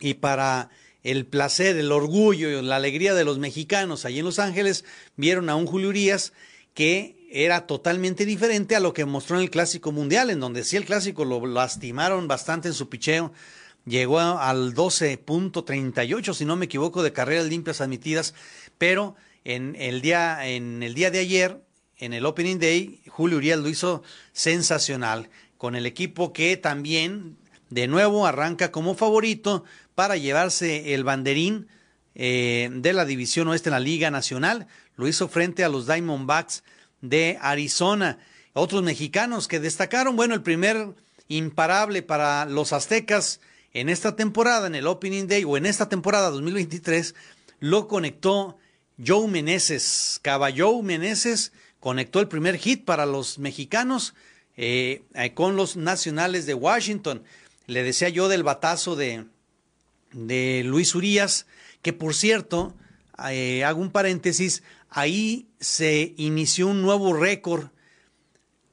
y 0.00 0.14
para 0.14 0.70
el 1.02 1.26
placer, 1.26 1.76
el 1.76 1.92
orgullo 1.92 2.48
y 2.48 2.62
la 2.62 2.76
alegría 2.76 3.12
de 3.12 3.26
los 3.26 3.38
mexicanos 3.38 4.06
allí 4.06 4.20
en 4.20 4.24
Los 4.24 4.38
Ángeles, 4.38 4.86
vieron 5.16 5.50
a 5.50 5.54
un 5.54 5.66
Julio 5.66 5.90
Urias 5.90 6.32
que 6.72 7.28
era 7.30 7.66
totalmente 7.66 8.24
diferente 8.24 8.74
a 8.74 8.80
lo 8.80 8.94
que 8.94 9.04
mostró 9.04 9.36
en 9.36 9.42
el 9.42 9.50
Clásico 9.50 9.92
Mundial, 9.92 10.30
en 10.30 10.40
donde 10.40 10.64
sí 10.64 10.78
el 10.78 10.86
Clásico 10.86 11.26
lo 11.26 11.44
lastimaron 11.44 12.26
bastante 12.26 12.68
en 12.68 12.74
su 12.74 12.88
picheo, 12.88 13.34
llegó 13.84 14.18
al 14.18 14.72
12.38, 14.74 16.32
si 16.32 16.46
no 16.46 16.56
me 16.56 16.64
equivoco, 16.64 17.02
de 17.02 17.12
carreras 17.12 17.44
limpias 17.48 17.82
admitidas, 17.82 18.32
pero 18.78 19.14
en 19.44 19.76
el 19.78 20.00
día, 20.00 20.48
en 20.48 20.82
el 20.82 20.94
día 20.94 21.10
de 21.10 21.18
ayer, 21.18 21.60
en 21.98 22.14
el 22.14 22.24
Opening 22.24 22.58
Day, 22.58 23.02
Julio 23.08 23.36
Urias 23.36 23.58
lo 23.58 23.68
hizo 23.68 24.02
sensacional, 24.32 25.28
con 25.58 25.76
el 25.76 25.84
equipo 25.84 26.32
que 26.32 26.56
también 26.56 27.36
de 27.70 27.86
nuevo 27.88 28.26
arranca 28.26 28.70
como 28.70 28.94
favorito 28.94 29.64
para 29.94 30.16
llevarse 30.16 30.94
el 30.94 31.04
banderín 31.04 31.68
eh, 32.14 32.70
de 32.72 32.92
la 32.92 33.04
División 33.04 33.48
Oeste 33.48 33.68
en 33.68 33.74
la 33.74 33.80
Liga 33.80 34.10
Nacional. 34.10 34.68
Lo 34.96 35.08
hizo 35.08 35.28
frente 35.28 35.64
a 35.64 35.68
los 35.68 35.86
Diamondbacks 35.86 36.62
de 37.00 37.38
Arizona. 37.40 38.18
Otros 38.52 38.82
mexicanos 38.82 39.48
que 39.48 39.60
destacaron, 39.60 40.16
bueno, 40.16 40.34
el 40.34 40.42
primer 40.42 40.94
imparable 41.28 42.02
para 42.02 42.44
los 42.44 42.72
aztecas 42.72 43.40
en 43.72 43.88
esta 43.88 44.14
temporada, 44.14 44.68
en 44.68 44.76
el 44.76 44.86
Opening 44.86 45.26
Day 45.26 45.44
o 45.44 45.56
en 45.56 45.66
esta 45.66 45.88
temporada 45.88 46.30
2023, 46.30 47.14
lo 47.58 47.88
conectó 47.88 48.56
Joe 49.04 49.26
Meneses. 49.26 50.20
Caballo 50.22 50.80
Meneses 50.82 51.52
conectó 51.80 52.20
el 52.20 52.28
primer 52.28 52.56
hit 52.56 52.84
para 52.84 53.06
los 53.06 53.38
mexicanos 53.40 54.14
eh, 54.56 55.02
con 55.34 55.56
los 55.56 55.76
nacionales 55.76 56.46
de 56.46 56.54
Washington. 56.54 57.24
Le 57.66 57.82
decía 57.82 58.08
yo 58.08 58.28
del 58.28 58.42
batazo 58.42 58.96
de, 58.96 59.26
de 60.12 60.62
Luis 60.64 60.94
Urías, 60.94 61.46
que 61.82 61.92
por 61.92 62.14
cierto, 62.14 62.74
eh, 63.30 63.64
hago 63.64 63.80
un 63.80 63.90
paréntesis, 63.90 64.62
ahí 64.90 65.48
se 65.60 66.14
inició 66.16 66.68
un 66.68 66.82
nuevo 66.82 67.14
récord. 67.14 67.68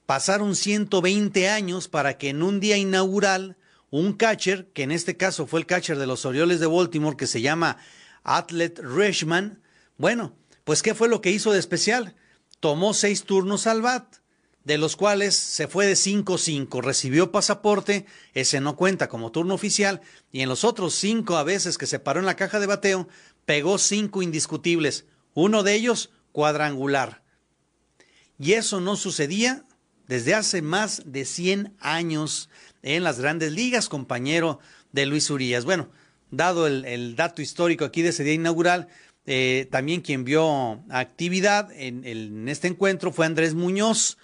Pasaron 0.06 0.56
120 0.56 1.50
años 1.50 1.88
para 1.88 2.18
que 2.18 2.30
en 2.30 2.44
un 2.44 2.60
día 2.60 2.78
inaugural 2.78 3.58
un 3.90 4.14
catcher, 4.14 4.68
que 4.74 4.84
en 4.84 4.92
este 4.92 5.18
caso 5.18 5.48
fue 5.48 5.60
el 5.60 5.66
catcher 5.66 5.98
de 5.98 6.08
los 6.08 6.26
Orioles 6.26 6.60
de 6.60 6.68
Baltimore, 6.68 7.18
que 7.18 7.28
se 7.28 7.42
llama 7.42 7.78
Atlet 8.24 8.80
Richman, 8.80 9.62
bueno, 9.98 10.36
pues 10.64 10.82
¿qué 10.82 10.96
fue 10.96 11.10
lo 11.10 11.22
que 11.22 11.32
hizo 11.32 11.52
de 11.52 11.60
especial? 11.60 12.16
Tomó 12.60 12.94
seis 12.94 13.24
turnos 13.24 13.68
al 13.68 13.82
bat 13.82 14.21
de 14.64 14.78
los 14.78 14.96
cuales 14.96 15.36
se 15.36 15.68
fue 15.68 15.88
de 15.88 15.94
5-5, 15.94 16.82
recibió 16.82 17.32
pasaporte, 17.32 18.06
ese 18.34 18.62
no 18.62 18.76
cuenta 18.76 19.08
como 19.08 19.32
turno 19.32 19.56
oficial, 19.56 20.02
y 20.32 20.42
en 20.42 20.50
los 20.50 20.64
otros 20.64 20.94
cinco 20.94 21.38
a 21.38 21.44
veces 21.44 21.78
que 21.78 21.88
se 21.88 22.00
paró 22.00 22.20
en 22.20 22.28
la 22.28 22.36
caja 22.36 22.60
de 22.60 22.68
bateo, 22.68 23.08
pegó 23.46 23.78
cinco 23.78 24.22
indiscutibles, 24.22 25.06
uno 25.34 25.64
de 25.64 25.74
ellos 25.74 26.12
cuadrangular. 26.32 27.24
Y 28.38 28.54
eso 28.54 28.82
no 28.82 28.96
sucedía 28.96 29.66
desde 30.08 30.36
hace 30.36 30.62
más 30.62 31.04
de 31.06 31.26
100 31.26 31.76
años 31.80 32.50
en 32.84 33.04
las 33.04 33.20
grandes 33.20 33.52
ligas, 33.52 33.90
compañero 33.90 34.60
de 34.92 35.06
Luis 35.06 35.30
Urias. 35.30 35.66
Bueno, 35.66 35.90
dado 36.30 36.68
el, 36.68 37.16
dato 37.16 37.42
histórico 37.42 37.86
aquí 37.86 38.02
de 38.02 38.10
ese 38.10 38.24
día 38.24 38.34
inaugural, 38.34 38.88
eh, 39.26 39.68
también 39.72 40.02
quien 40.02 40.24
vio 40.24 40.84
actividad 40.90 41.72
en 41.72 42.50
este 42.50 42.68
encuentro 42.68 43.12
fue 43.12 43.26
Andrés 43.26 43.54
Muñoz, 43.54 44.18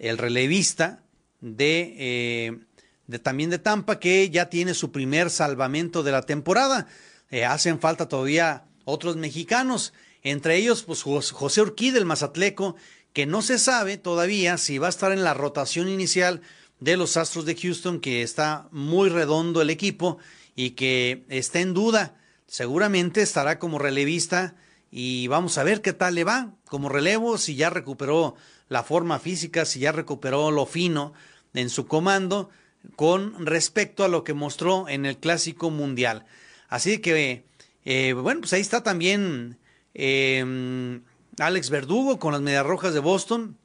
el 0.00 0.18
relevista 0.18 1.04
de, 1.40 1.94
eh, 1.98 2.58
de, 3.06 3.18
también 3.18 3.50
de 3.50 3.58
Tampa, 3.58 4.00
que 4.00 4.28
ya 4.30 4.48
tiene 4.48 4.74
su 4.74 4.90
primer 4.90 5.30
salvamento 5.30 6.02
de 6.02 6.12
la 6.12 6.22
temporada. 6.22 6.88
Eh, 7.30 7.44
hacen 7.44 7.78
falta 7.78 8.08
todavía 8.08 8.64
otros 8.84 9.16
mexicanos, 9.16 9.92
entre 10.22 10.56
ellos 10.56 10.82
pues, 10.82 11.02
José 11.02 11.60
Urquí 11.60 11.90
del 11.90 12.06
Mazatleco, 12.06 12.76
que 13.12 13.26
no 13.26 13.42
se 13.42 13.58
sabe 13.58 13.98
todavía 13.98 14.56
si 14.56 14.78
va 14.78 14.86
a 14.86 14.90
estar 14.90 15.12
en 15.12 15.22
la 15.22 15.34
rotación 15.34 15.88
inicial 15.88 16.40
de 16.80 16.96
los 16.96 17.16
Astros 17.16 17.44
de 17.44 17.56
Houston, 17.56 18.00
que 18.00 18.22
está 18.22 18.68
muy 18.70 19.10
redondo 19.10 19.60
el 19.60 19.70
equipo 19.70 20.18
y 20.56 20.70
que 20.70 21.24
está 21.28 21.60
en 21.60 21.74
duda. 21.74 22.16
Seguramente 22.46 23.20
estará 23.20 23.58
como 23.58 23.78
relevista 23.78 24.54
y 24.90 25.26
vamos 25.28 25.58
a 25.58 25.62
ver 25.62 25.82
qué 25.82 25.92
tal 25.92 26.14
le 26.14 26.24
va 26.24 26.54
como 26.64 26.88
relevo, 26.88 27.36
si 27.36 27.54
ya 27.54 27.68
recuperó 27.68 28.34
la 28.70 28.82
forma 28.82 29.18
física, 29.18 29.66
si 29.66 29.80
ya 29.80 29.92
recuperó 29.92 30.50
lo 30.50 30.64
fino 30.64 31.12
en 31.52 31.68
su 31.68 31.86
comando 31.86 32.48
con 32.96 33.44
respecto 33.44 34.04
a 34.04 34.08
lo 34.08 34.24
que 34.24 34.32
mostró 34.32 34.88
en 34.88 35.04
el 35.04 35.18
Clásico 35.18 35.70
Mundial. 35.70 36.24
Así 36.68 36.98
que, 36.98 37.44
eh, 37.84 38.14
bueno, 38.14 38.40
pues 38.40 38.52
ahí 38.54 38.60
está 38.62 38.82
también 38.82 39.58
eh, 39.92 41.00
Alex 41.38 41.68
Verdugo 41.70 42.18
con 42.18 42.32
las 42.32 42.40
Medias 42.40 42.64
Rojas 42.64 42.94
de 42.94 43.00
Boston. 43.00 43.58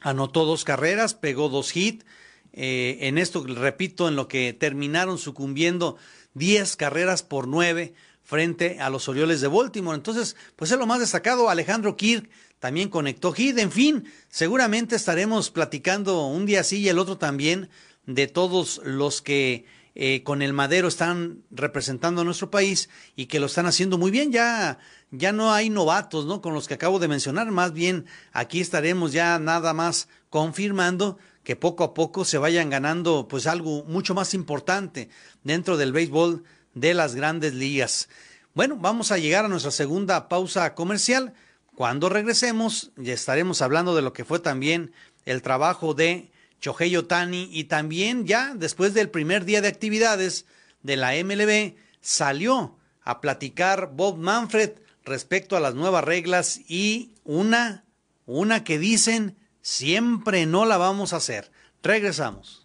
Anotó 0.00 0.44
dos 0.44 0.64
carreras, 0.64 1.14
pegó 1.14 1.48
dos 1.48 1.74
hits. 1.74 2.04
Eh, 2.52 2.98
en 3.00 3.16
esto, 3.16 3.44
repito, 3.46 4.06
en 4.06 4.16
lo 4.16 4.28
que 4.28 4.52
terminaron 4.52 5.16
sucumbiendo 5.16 5.96
10 6.34 6.76
carreras 6.76 7.22
por 7.22 7.48
9 7.48 7.94
frente 8.22 8.80
a 8.80 8.90
los 8.90 9.08
Orioles 9.08 9.40
de 9.40 9.48
Baltimore. 9.48 9.96
Entonces, 9.96 10.36
pues 10.56 10.70
es 10.70 10.78
lo 10.78 10.86
más 10.86 11.00
destacado. 11.00 11.48
Alejandro 11.48 11.96
Kirk 11.96 12.28
también 12.62 12.90
conectó 12.90 13.32
Hit. 13.32 13.58
En 13.58 13.72
fin, 13.72 14.04
seguramente 14.28 14.94
estaremos 14.94 15.50
platicando 15.50 16.28
un 16.28 16.46
día 16.46 16.60
así 16.60 16.78
y 16.78 16.88
el 16.88 17.00
otro 17.00 17.18
también 17.18 17.70
de 18.06 18.28
todos 18.28 18.80
los 18.84 19.20
que 19.20 19.64
eh, 19.96 20.22
con 20.22 20.42
el 20.42 20.52
madero 20.52 20.86
están 20.86 21.42
representando 21.50 22.20
a 22.20 22.24
nuestro 22.24 22.52
país 22.52 22.88
y 23.16 23.26
que 23.26 23.40
lo 23.40 23.46
están 23.46 23.66
haciendo 23.66 23.98
muy 23.98 24.12
bien. 24.12 24.30
Ya, 24.30 24.78
ya 25.10 25.32
no 25.32 25.52
hay 25.52 25.70
novatos, 25.70 26.24
¿no? 26.24 26.40
Con 26.40 26.54
los 26.54 26.68
que 26.68 26.74
acabo 26.74 27.00
de 27.00 27.08
mencionar. 27.08 27.50
Más 27.50 27.72
bien, 27.72 28.06
aquí 28.32 28.60
estaremos 28.60 29.10
ya 29.10 29.40
nada 29.40 29.74
más 29.74 30.06
confirmando 30.30 31.18
que 31.42 31.56
poco 31.56 31.82
a 31.82 31.94
poco 31.94 32.24
se 32.24 32.38
vayan 32.38 32.70
ganando, 32.70 33.26
pues 33.26 33.48
algo 33.48 33.82
mucho 33.88 34.14
más 34.14 34.34
importante 34.34 35.08
dentro 35.42 35.76
del 35.76 35.90
béisbol 35.90 36.44
de 36.74 36.94
las 36.94 37.16
grandes 37.16 37.54
ligas. 37.54 38.08
Bueno, 38.54 38.76
vamos 38.76 39.10
a 39.10 39.18
llegar 39.18 39.46
a 39.46 39.48
nuestra 39.48 39.72
segunda 39.72 40.28
pausa 40.28 40.76
comercial. 40.76 41.34
Cuando 41.82 42.08
regresemos, 42.08 42.92
ya 42.94 43.12
estaremos 43.12 43.60
hablando 43.60 43.96
de 43.96 44.02
lo 44.02 44.12
que 44.12 44.24
fue 44.24 44.38
también 44.38 44.92
el 45.24 45.42
trabajo 45.42 45.94
de 45.94 46.30
Chohei 46.60 46.96
Otani 46.96 47.48
y 47.50 47.64
también 47.64 48.24
ya 48.24 48.54
después 48.54 48.94
del 48.94 49.10
primer 49.10 49.44
día 49.44 49.60
de 49.60 49.66
actividades 49.66 50.46
de 50.84 50.94
la 50.94 51.10
MLB 51.14 51.74
salió 52.00 52.78
a 53.02 53.20
platicar 53.20 53.90
Bob 53.96 54.16
Manfred 54.16 54.74
respecto 55.04 55.56
a 55.56 55.60
las 55.60 55.74
nuevas 55.74 56.04
reglas 56.04 56.60
y 56.68 57.16
una, 57.24 57.82
una 58.26 58.62
que 58.62 58.78
dicen 58.78 59.36
siempre 59.60 60.46
no 60.46 60.66
la 60.66 60.76
vamos 60.76 61.12
a 61.12 61.16
hacer. 61.16 61.50
Regresamos. 61.82 62.64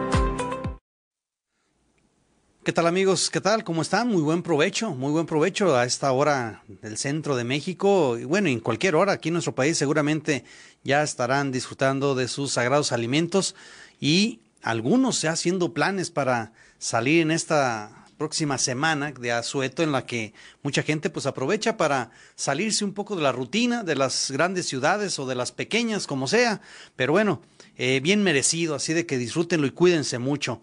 ¿Qué 2.63 2.73
tal 2.73 2.85
amigos? 2.85 3.31
¿Qué 3.31 3.41
tal? 3.41 3.63
¿Cómo 3.63 3.81
están? 3.81 4.09
Muy 4.09 4.21
buen 4.21 4.43
provecho, 4.43 4.91
muy 4.91 5.11
buen 5.11 5.25
provecho 5.25 5.75
a 5.75 5.83
esta 5.83 6.11
hora 6.11 6.61
del 6.67 6.95
centro 6.95 7.35
de 7.35 7.43
México 7.43 8.19
y 8.19 8.25
bueno, 8.25 8.49
en 8.49 8.59
cualquier 8.59 8.93
hora 8.93 9.13
aquí 9.13 9.29
en 9.29 9.33
nuestro 9.33 9.55
país 9.55 9.79
seguramente 9.79 10.43
ya 10.83 11.01
estarán 11.01 11.51
disfrutando 11.51 12.13
de 12.13 12.27
sus 12.27 12.51
sagrados 12.51 12.91
alimentos 12.91 13.55
y 13.99 14.41
algunos 14.61 15.23
ya 15.23 15.31
haciendo 15.31 15.73
planes 15.73 16.11
para 16.11 16.53
salir 16.77 17.23
en 17.23 17.31
esta 17.31 18.05
próxima 18.19 18.59
semana 18.59 19.11
de 19.11 19.31
asueto 19.31 19.81
en 19.81 19.91
la 19.91 20.05
que 20.05 20.35
mucha 20.61 20.83
gente 20.83 21.09
pues 21.09 21.25
aprovecha 21.25 21.77
para 21.77 22.11
salirse 22.35 22.85
un 22.85 22.93
poco 22.93 23.15
de 23.15 23.23
la 23.23 23.31
rutina 23.31 23.81
de 23.81 23.95
las 23.95 24.29
grandes 24.29 24.67
ciudades 24.67 25.17
o 25.17 25.25
de 25.25 25.33
las 25.33 25.51
pequeñas 25.51 26.05
como 26.05 26.27
sea, 26.27 26.61
pero 26.95 27.13
bueno, 27.13 27.41
eh, 27.75 28.01
bien 28.03 28.21
merecido, 28.21 28.75
así 28.75 28.93
de 28.93 29.07
que 29.07 29.17
disfrútenlo 29.17 29.65
y 29.65 29.71
cuídense 29.71 30.19
mucho. 30.19 30.61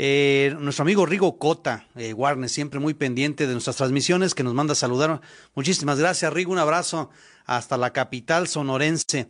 Eh, 0.00 0.54
nuestro 0.60 0.84
amigo 0.84 1.06
Rigo 1.06 1.38
Cota, 1.38 1.88
eh, 1.96 2.12
Warner, 2.12 2.48
siempre 2.48 2.78
muy 2.78 2.94
pendiente 2.94 3.48
de 3.48 3.52
nuestras 3.52 3.74
transmisiones, 3.74 4.32
que 4.32 4.44
nos 4.44 4.54
manda 4.54 4.72
a 4.72 4.76
saludar. 4.76 5.20
Muchísimas 5.56 5.98
gracias, 5.98 6.32
Rigo. 6.32 6.52
Un 6.52 6.58
abrazo 6.58 7.10
hasta 7.46 7.76
la 7.76 7.92
capital 7.92 8.46
sonorense. 8.46 9.26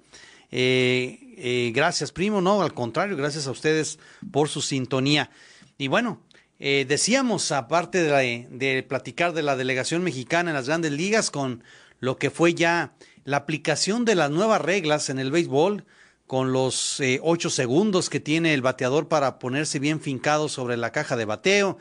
Eh, 0.51 1.73
gracias, 1.75 2.13
primo. 2.13 2.43
No, 2.43 2.61
al 2.61 2.75
contrario, 2.75 3.17
gracias 3.17 3.47
a 3.47 3.51
ustedes 3.51 3.99
por 4.31 4.51
su 4.51 4.61
sintonía. 4.61 5.31
Y 5.79 5.89
bueno, 5.89 6.21
decíamos, 6.59 7.51
aparte 7.51 8.03
de, 8.03 8.47
de 8.51 8.83
platicar 8.83 9.33
de 9.33 9.43
la 9.43 9.57
delegación 9.57 10.05
mexicana 10.05 10.51
en 10.51 10.57
las 10.57 10.67
grandes 10.67 10.93
ligas, 10.93 11.31
con 11.31 11.65
lo 11.99 12.19
que 12.19 12.29
fue 12.29 12.53
ya 12.53 12.93
la 13.25 13.39
aplicación 13.39 14.05
de 14.05 14.17
las 14.17 14.31
nuevas 14.31 14.61
reglas 14.61 15.09
en 15.09 15.19
el 15.19 15.31
béisbol, 15.31 15.87
con 16.29 16.53
los 16.53 17.01
eh, 17.01 17.21
ocho 17.23 17.49
segundos 17.49 18.11
que 18.11 18.21
tiene 18.21 18.53
el 18.53 18.61
bateador 18.61 19.09
para 19.09 19.39
ponerse 19.39 19.79
bien 19.79 19.99
fincado 19.99 20.51
sobre 20.51 20.77
la 20.77 20.93
caja 20.93 21.17
de 21.17 21.25
bateo, 21.25 21.79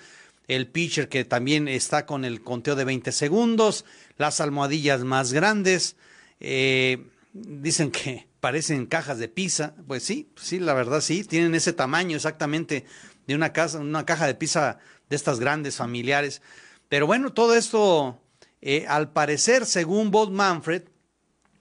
el 0.47 0.67
pitcher 0.67 1.09
que 1.09 1.25
también 1.25 1.67
está 1.67 2.05
con 2.05 2.23
el 2.23 2.41
conteo 2.41 2.75
de 2.75 2.85
20 2.85 3.11
segundos, 3.11 3.83
las 4.17 4.39
almohadillas 4.39 5.03
más 5.03 5.33
grandes, 5.33 5.97
eh, 6.39 7.05
dicen 7.33 7.91
que 7.91 8.25
parecen 8.39 8.85
cajas 8.85 9.19
de 9.19 9.27
pizza, 9.27 9.75
pues 9.85 10.03
sí, 10.03 10.31
sí, 10.37 10.59
la 10.59 10.73
verdad 10.73 11.01
sí, 11.01 11.25
tienen 11.25 11.53
ese 11.53 11.73
tamaño 11.73 12.15
exactamente 12.15 12.85
de 13.27 13.35
una, 13.35 13.51
casa, 13.51 13.79
una 13.79 14.05
caja 14.05 14.27
de 14.27 14.35
pizza 14.35 14.79
de 15.09 15.17
estas 15.17 15.41
grandes 15.41 15.75
familiares. 15.75 16.41
Pero 16.87 17.05
bueno, 17.05 17.33
todo 17.33 17.53
esto, 17.53 18.21
eh, 18.61 18.85
al 18.87 19.11
parecer, 19.11 19.65
según 19.65 20.09
Bob 20.09 20.31
Manfred, 20.31 20.83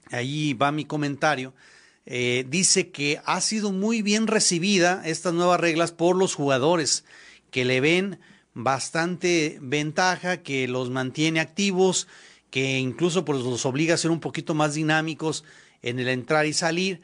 ahí 0.09 0.53
va 0.53 0.71
mi 0.71 0.85
comentario, 0.85 1.53
eh, 2.09 2.45
dice 2.47 2.89
que 2.89 3.19
ha 3.25 3.41
sido 3.41 3.73
muy 3.73 4.01
bien 4.01 4.27
recibida 4.27 5.01
estas 5.05 5.33
nuevas 5.33 5.59
reglas 5.59 5.91
por 5.91 6.15
los 6.15 6.35
jugadores, 6.35 7.03
que 7.51 7.65
le 7.65 7.81
ven 7.81 8.17
bastante 8.53 9.57
ventaja, 9.61 10.37
que 10.37 10.69
los 10.69 10.89
mantiene 10.89 11.41
activos, 11.41 12.07
que 12.49 12.79
incluso 12.79 13.25
pues, 13.25 13.41
los 13.41 13.65
obliga 13.65 13.93
a 13.93 13.97
ser 13.97 14.11
un 14.11 14.21
poquito 14.21 14.55
más 14.55 14.75
dinámicos 14.75 15.43
en 15.81 15.99
el 15.99 16.07
entrar 16.07 16.45
y 16.45 16.53
salir, 16.53 17.01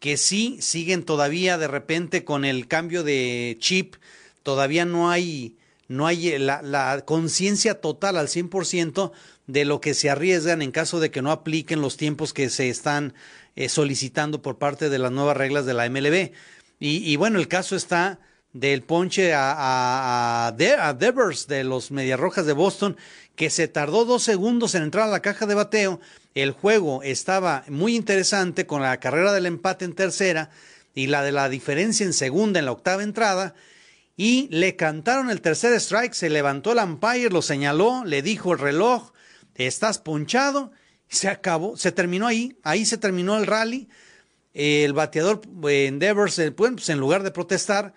que 0.00 0.16
sí 0.16 0.56
siguen 0.62 1.04
todavía 1.04 1.58
de 1.58 1.68
repente 1.68 2.24
con 2.24 2.46
el 2.46 2.66
cambio 2.66 3.02
de 3.02 3.58
chip, 3.60 3.96
todavía 4.42 4.86
no 4.86 5.10
hay, 5.10 5.58
no 5.86 6.06
hay 6.06 6.38
la, 6.38 6.62
la 6.62 7.04
conciencia 7.04 7.82
total 7.82 8.16
al 8.16 8.28
100% 8.28 9.12
de 9.46 9.64
lo 9.66 9.82
que 9.82 9.92
se 9.92 10.08
arriesgan 10.08 10.62
en 10.62 10.72
caso 10.72 10.98
de 10.98 11.10
que 11.10 11.20
no 11.20 11.30
apliquen 11.30 11.82
los 11.82 11.98
tiempos 11.98 12.32
que 12.32 12.48
se 12.48 12.70
están 12.70 13.14
eh, 13.56 13.70
solicitando 13.70 14.42
por 14.42 14.58
parte 14.58 14.90
de 14.90 14.98
las 14.98 15.10
nuevas 15.10 15.36
reglas 15.36 15.64
de 15.64 15.74
la 15.74 15.88
MLB. 15.88 16.32
Y, 16.78 17.16
bueno, 17.16 17.38
el 17.38 17.48
caso 17.48 17.74
está 17.74 18.18
del 18.52 18.82
ponche 18.82 19.32
a, 19.32 20.46
a, 20.48 20.52
Devers 20.52 21.46
de 21.46 21.64
los 21.64 21.90
Medias 21.90 22.20
Rojas 22.20 22.44
de 22.44 22.52
Boston, 22.52 22.98
que 23.34 23.48
se 23.48 23.66
tardó 23.66 24.04
dos 24.04 24.22
segundos 24.22 24.74
en 24.74 24.82
entrar 24.82 25.08
a 25.08 25.10
la 25.10 25.20
caja 25.20 25.46
de 25.46 25.54
bateo. 25.54 26.00
El 26.34 26.50
juego 26.50 27.02
estaba 27.02 27.64
muy 27.68 27.96
interesante 27.96 28.66
con 28.66 28.82
la 28.82 29.00
carrera 29.00 29.32
del 29.32 29.46
empate 29.46 29.86
en 29.86 29.94
tercera 29.94 30.50
y 30.94 31.06
la 31.06 31.22
de 31.22 31.32
la 31.32 31.48
diferencia 31.48 32.04
en 32.04 32.12
segunda 32.12 32.58
en 32.58 32.66
la 32.66 32.72
octava 32.72 33.02
entrada. 33.02 33.54
Y 34.18 34.48
le 34.50 34.76
cantaron 34.76 35.30
el 35.30 35.40
tercer 35.40 35.72
strike, 35.74 36.12
se 36.12 36.28
levantó 36.28 36.72
el 36.72 36.78
umpire, 36.78 37.30
lo 37.30 37.40
señaló, 37.40 38.04
le 38.04 38.20
dijo 38.20 38.52
el 38.52 38.58
reloj, 38.58 39.12
estás 39.54 39.98
ponchado 39.98 40.72
se 41.08 41.28
acabó, 41.28 41.76
se 41.76 41.92
terminó 41.92 42.26
ahí, 42.26 42.56
ahí 42.62 42.84
se 42.84 42.98
terminó 42.98 43.36
el 43.36 43.46
rally. 43.46 43.88
el 44.54 44.92
bateador 44.92 45.42
eh, 45.68 45.86
Endeavors, 45.86 46.40
pues 46.56 46.88
en 46.88 46.98
lugar 46.98 47.22
de 47.22 47.30
protestar, 47.30 47.94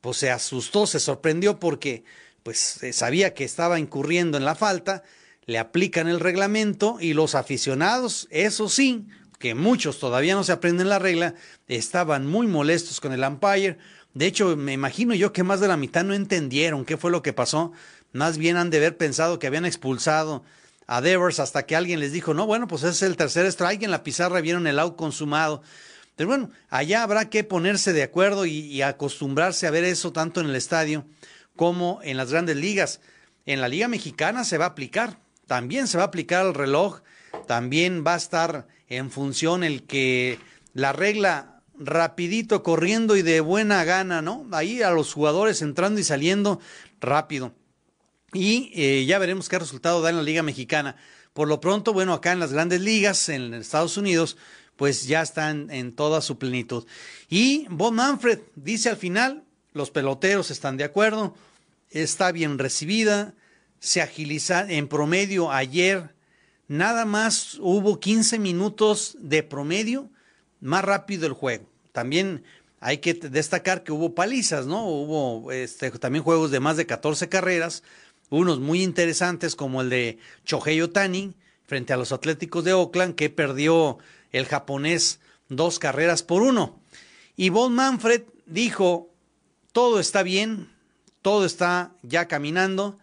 pues 0.00 0.18
se 0.18 0.30
asustó, 0.30 0.86
se 0.86 1.00
sorprendió 1.00 1.58
porque 1.58 2.04
pues 2.42 2.82
eh, 2.82 2.92
sabía 2.92 3.34
que 3.34 3.44
estaba 3.44 3.78
incurriendo 3.78 4.36
en 4.36 4.44
la 4.44 4.54
falta, 4.54 5.02
le 5.46 5.58
aplican 5.58 6.08
el 6.08 6.20
reglamento 6.20 6.98
y 7.00 7.14
los 7.14 7.34
aficionados, 7.34 8.28
eso 8.30 8.68
sí, 8.68 9.06
que 9.38 9.54
muchos 9.54 9.98
todavía 9.98 10.34
no 10.34 10.44
se 10.44 10.52
aprenden 10.52 10.88
la 10.88 10.98
regla, 10.98 11.34
estaban 11.66 12.26
muy 12.26 12.46
molestos 12.46 13.00
con 13.00 13.12
el 13.12 13.24
umpire. 13.24 13.78
De 14.14 14.26
hecho, 14.26 14.56
me 14.56 14.72
imagino 14.72 15.14
yo 15.14 15.32
que 15.32 15.42
más 15.42 15.60
de 15.60 15.68
la 15.68 15.76
mitad 15.76 16.04
no 16.04 16.14
entendieron 16.14 16.84
qué 16.84 16.96
fue 16.96 17.10
lo 17.10 17.22
que 17.22 17.32
pasó. 17.32 17.72
Más 18.12 18.38
bien 18.38 18.56
han 18.56 18.70
de 18.70 18.76
haber 18.76 18.96
pensado 18.96 19.38
que 19.38 19.46
habían 19.46 19.64
expulsado 19.64 20.44
a 20.86 21.00
Devers 21.00 21.40
hasta 21.40 21.64
que 21.64 21.76
alguien 21.76 22.00
les 22.00 22.12
dijo, 22.12 22.34
no, 22.34 22.46
bueno, 22.46 22.66
pues 22.68 22.82
es 22.82 23.02
el 23.02 23.16
tercer 23.16 23.46
strike, 23.46 23.82
en 23.82 23.90
la 23.90 24.02
pizarra 24.02 24.40
vieron 24.40 24.66
el 24.66 24.78
out 24.78 24.96
consumado. 24.96 25.62
Pero 26.16 26.28
bueno, 26.28 26.50
allá 26.68 27.02
habrá 27.02 27.30
que 27.30 27.44
ponerse 27.44 27.92
de 27.92 28.02
acuerdo 28.02 28.44
y, 28.44 28.82
acostumbrarse 28.82 29.66
a 29.66 29.70
ver 29.70 29.84
eso 29.84 30.12
tanto 30.12 30.40
en 30.40 30.48
el 30.48 30.56
estadio 30.56 31.04
como 31.56 32.00
en 32.02 32.16
las 32.16 32.30
grandes 32.30 32.56
ligas. 32.56 33.00
En 33.46 33.60
la 33.60 33.68
Liga 33.68 33.88
Mexicana 33.88 34.44
se 34.44 34.58
va 34.58 34.66
a 34.66 34.68
aplicar, 34.68 35.18
también 35.46 35.88
se 35.88 35.96
va 35.96 36.04
a 36.04 36.06
aplicar 36.08 36.46
el 36.46 36.54
reloj, 36.54 37.00
también 37.46 38.04
va 38.06 38.14
a 38.14 38.18
estar 38.18 38.66
en 38.88 39.10
función 39.10 39.64
el 39.64 39.84
que 39.84 40.38
la 40.74 40.92
regla 40.92 41.62
rapidito 41.78 42.62
corriendo 42.62 43.16
y 43.16 43.22
de 43.22 43.40
buena 43.40 43.82
gana, 43.84 44.22
¿no? 44.22 44.46
Ahí 44.52 44.82
a 44.82 44.90
los 44.90 45.12
jugadores 45.12 45.62
entrando 45.62 45.98
y 45.98 46.04
saliendo 46.04 46.60
rápido 47.00 47.54
y 48.32 48.70
eh, 48.74 49.04
ya 49.06 49.18
veremos 49.18 49.48
qué 49.48 49.58
resultado 49.58 50.00
da 50.00 50.10
en 50.10 50.16
la 50.16 50.22
Liga 50.22 50.42
Mexicana. 50.42 50.96
Por 51.32 51.48
lo 51.48 51.60
pronto, 51.60 51.92
bueno, 51.92 52.12
acá 52.12 52.32
en 52.32 52.40
las 52.40 52.52
grandes 52.52 52.80
ligas, 52.80 53.28
en 53.28 53.54
Estados 53.54 53.96
Unidos, 53.96 54.36
pues 54.76 55.06
ya 55.06 55.22
están 55.22 55.70
en 55.70 55.92
toda 55.92 56.20
su 56.20 56.38
plenitud. 56.38 56.86
Y 57.28 57.66
Bob 57.68 57.92
Manfred 57.92 58.40
dice 58.56 58.90
al 58.90 58.96
final, 58.96 59.44
los 59.72 59.90
peloteros 59.90 60.50
están 60.50 60.76
de 60.76 60.84
acuerdo, 60.84 61.34
está 61.90 62.32
bien 62.32 62.58
recibida, 62.58 63.34
se 63.80 64.00
agiliza 64.00 64.70
en 64.70 64.88
promedio 64.88 65.50
ayer, 65.50 66.14
nada 66.68 67.04
más 67.04 67.58
hubo 67.60 68.00
15 68.00 68.38
minutos 68.38 69.16
de 69.20 69.42
promedio 69.42 70.10
más 70.60 70.84
rápido 70.84 71.26
el 71.26 71.32
juego. 71.32 71.68
También 71.92 72.44
hay 72.80 72.98
que 72.98 73.14
destacar 73.14 73.84
que 73.84 73.92
hubo 73.92 74.14
palizas, 74.14 74.66
¿no? 74.66 74.86
Hubo 74.86 75.52
este, 75.52 75.90
también 75.92 76.24
juegos 76.24 76.50
de 76.50 76.60
más 76.60 76.76
de 76.76 76.86
14 76.86 77.28
carreras, 77.28 77.82
unos 78.38 78.60
muy 78.60 78.82
interesantes 78.82 79.54
como 79.54 79.82
el 79.82 79.90
de 79.90 80.18
Chohei 80.44 80.80
Otani 80.80 81.34
frente 81.66 81.92
a 81.92 81.98
los 81.98 82.12
Atléticos 82.12 82.64
de 82.64 82.72
Oakland, 82.72 83.14
que 83.14 83.28
perdió 83.28 83.98
el 84.32 84.46
japonés 84.46 85.20
dos 85.50 85.78
carreras 85.78 86.22
por 86.22 86.42
uno. 86.42 86.80
Y 87.36 87.50
Bob 87.50 87.70
Manfred 87.70 88.22
dijo, 88.46 89.10
todo 89.72 90.00
está 90.00 90.22
bien, 90.22 90.70
todo 91.20 91.44
está 91.44 91.92
ya 92.02 92.26
caminando, 92.26 92.98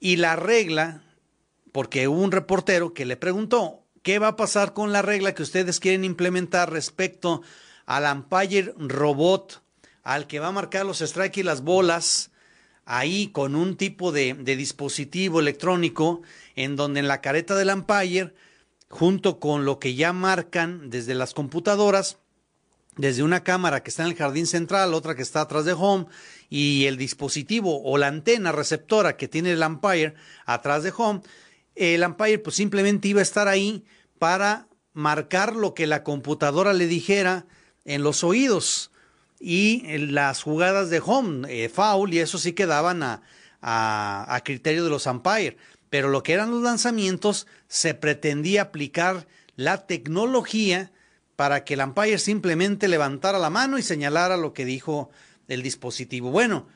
y 0.00 0.16
la 0.16 0.34
regla, 0.34 1.04
porque 1.70 2.08
hubo 2.08 2.20
un 2.20 2.32
reportero 2.32 2.92
que 2.94 3.04
le 3.04 3.16
preguntó, 3.16 3.84
¿qué 4.02 4.18
va 4.18 4.28
a 4.28 4.36
pasar 4.36 4.72
con 4.72 4.92
la 4.92 5.02
regla 5.02 5.34
que 5.34 5.44
ustedes 5.44 5.78
quieren 5.78 6.04
implementar 6.04 6.72
respecto 6.72 7.42
al 7.86 8.12
umpire 8.12 8.74
robot, 8.76 9.62
al 10.02 10.26
que 10.26 10.40
va 10.40 10.48
a 10.48 10.52
marcar 10.52 10.84
los 10.84 10.98
strikes 10.98 11.40
y 11.40 11.44
las 11.44 11.62
bolas, 11.62 12.29
ahí 12.90 13.28
con 13.28 13.54
un 13.54 13.76
tipo 13.76 14.10
de, 14.10 14.34
dispositivo 14.34 15.38
electrónico 15.38 16.22
en 16.56 16.74
donde 16.74 16.98
en 16.98 17.06
la 17.06 17.20
careta 17.20 17.54
del 17.54 17.70
umpire, 17.70 18.34
junto 18.88 19.38
con 19.38 19.64
lo 19.64 19.78
que 19.78 19.94
ya 19.94 20.12
marcan 20.12 20.90
desde 20.90 21.14
las 21.14 21.32
computadoras, 21.32 22.18
desde 22.96 23.22
una 23.22 23.44
cámara 23.44 23.84
que 23.84 23.90
está 23.90 24.02
en 24.02 24.08
el 24.08 24.16
jardín 24.16 24.48
central, 24.48 24.92
otra 24.92 25.14
que 25.14 25.22
está 25.22 25.42
atrás 25.42 25.64
de 25.64 25.72
home, 25.72 26.06
y 26.48 26.86
el 26.86 26.96
dispositivo 26.96 27.80
o 27.84 27.96
la 27.96 28.08
antena 28.08 28.50
receptora 28.50 29.16
que 29.16 29.28
tiene 29.28 29.52
el 29.52 29.62
umpire 29.62 30.14
atrás 30.44 30.82
de 30.82 30.92
home, 30.94 31.20
el 31.76 32.02
umpire 32.02 32.40
pues 32.40 32.56
simplemente 32.56 33.06
iba 33.06 33.20
a 33.20 33.22
estar 33.22 33.46
ahí 33.46 33.84
para 34.18 34.66
marcar 34.94 35.54
lo 35.54 35.74
que 35.74 35.86
la 35.86 36.02
computadora 36.02 36.72
le 36.72 36.88
dijera 36.88 37.46
en 37.84 38.02
los 38.02 38.24
oídos 38.24 38.89
y 39.40 39.82
las 39.98 40.42
jugadas 40.42 40.90
de 40.90 41.02
home, 41.04 41.48
eh, 41.48 41.68
foul, 41.68 42.12
y 42.12 42.18
eso 42.18 42.38
sí 42.38 42.52
quedaban 42.52 43.02
a, 43.02 43.22
a, 43.62 44.26
a 44.34 44.44
criterio 44.44 44.84
de 44.84 44.90
los 44.90 45.06
umpire. 45.06 45.56
Pero 45.88 46.08
lo 46.08 46.22
que 46.22 46.34
eran 46.34 46.50
los 46.50 46.62
lanzamientos 46.62 47.46
se 47.66 47.94
pretendía 47.94 48.62
aplicar 48.62 49.26
la 49.56 49.86
tecnología 49.86 50.92
para 51.34 51.64
que 51.64 51.74
el 51.74 51.80
umpire 51.80 52.18
simplemente 52.18 52.86
levantara 52.86 53.38
la 53.38 53.50
mano 53.50 53.78
y 53.78 53.82
señalara 53.82 54.36
lo 54.36 54.52
que 54.52 54.66
dijo 54.66 55.10
el 55.48 55.62
dispositivo. 55.62 56.30
Bueno, 56.30 56.68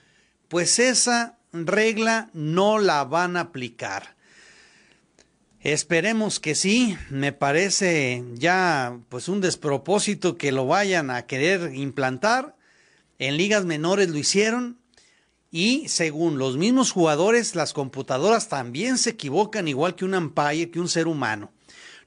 pues 0.48 0.78
esa 0.78 1.36
regla 1.52 2.30
no 2.32 2.78
la 2.78 3.04
van 3.04 3.36
a 3.36 3.40
aplicar. 3.40 4.14
Esperemos 5.60 6.40
que 6.40 6.54
sí, 6.54 6.96
me 7.08 7.32
parece 7.32 8.22
ya 8.34 8.98
pues 9.08 9.28
un 9.28 9.40
despropósito 9.40 10.36
que 10.36 10.52
lo 10.52 10.66
vayan 10.66 11.10
a 11.10 11.26
querer 11.26 11.74
implantar. 11.74 12.53
En 13.18 13.36
ligas 13.36 13.64
menores 13.64 14.08
lo 14.08 14.18
hicieron 14.18 14.78
y 15.50 15.88
según 15.88 16.38
los 16.38 16.56
mismos 16.56 16.90
jugadores, 16.90 17.54
las 17.54 17.72
computadoras 17.72 18.48
también 18.48 18.98
se 18.98 19.10
equivocan 19.10 19.68
igual 19.68 19.94
que 19.94 20.04
un 20.04 20.14
umpire, 20.14 20.70
que 20.70 20.80
un 20.80 20.88
ser 20.88 21.06
humano. 21.06 21.52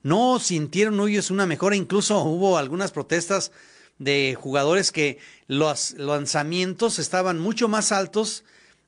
No 0.04 0.40
sintieron 0.40 1.00
ellos 1.08 1.32
una 1.32 1.46
mejora, 1.46 1.76
incluso 1.76 2.22
hubo 2.24 2.58
algunas 2.58 2.92
protestas 2.92 3.52
de 4.00 4.38
jugadores 4.40 4.92
que 4.92 5.18
los 5.48 5.94
lanzamientos 5.94 7.00
estaban 7.00 7.40
mucho 7.40 7.68
más 7.68 7.92
altos 7.92 8.44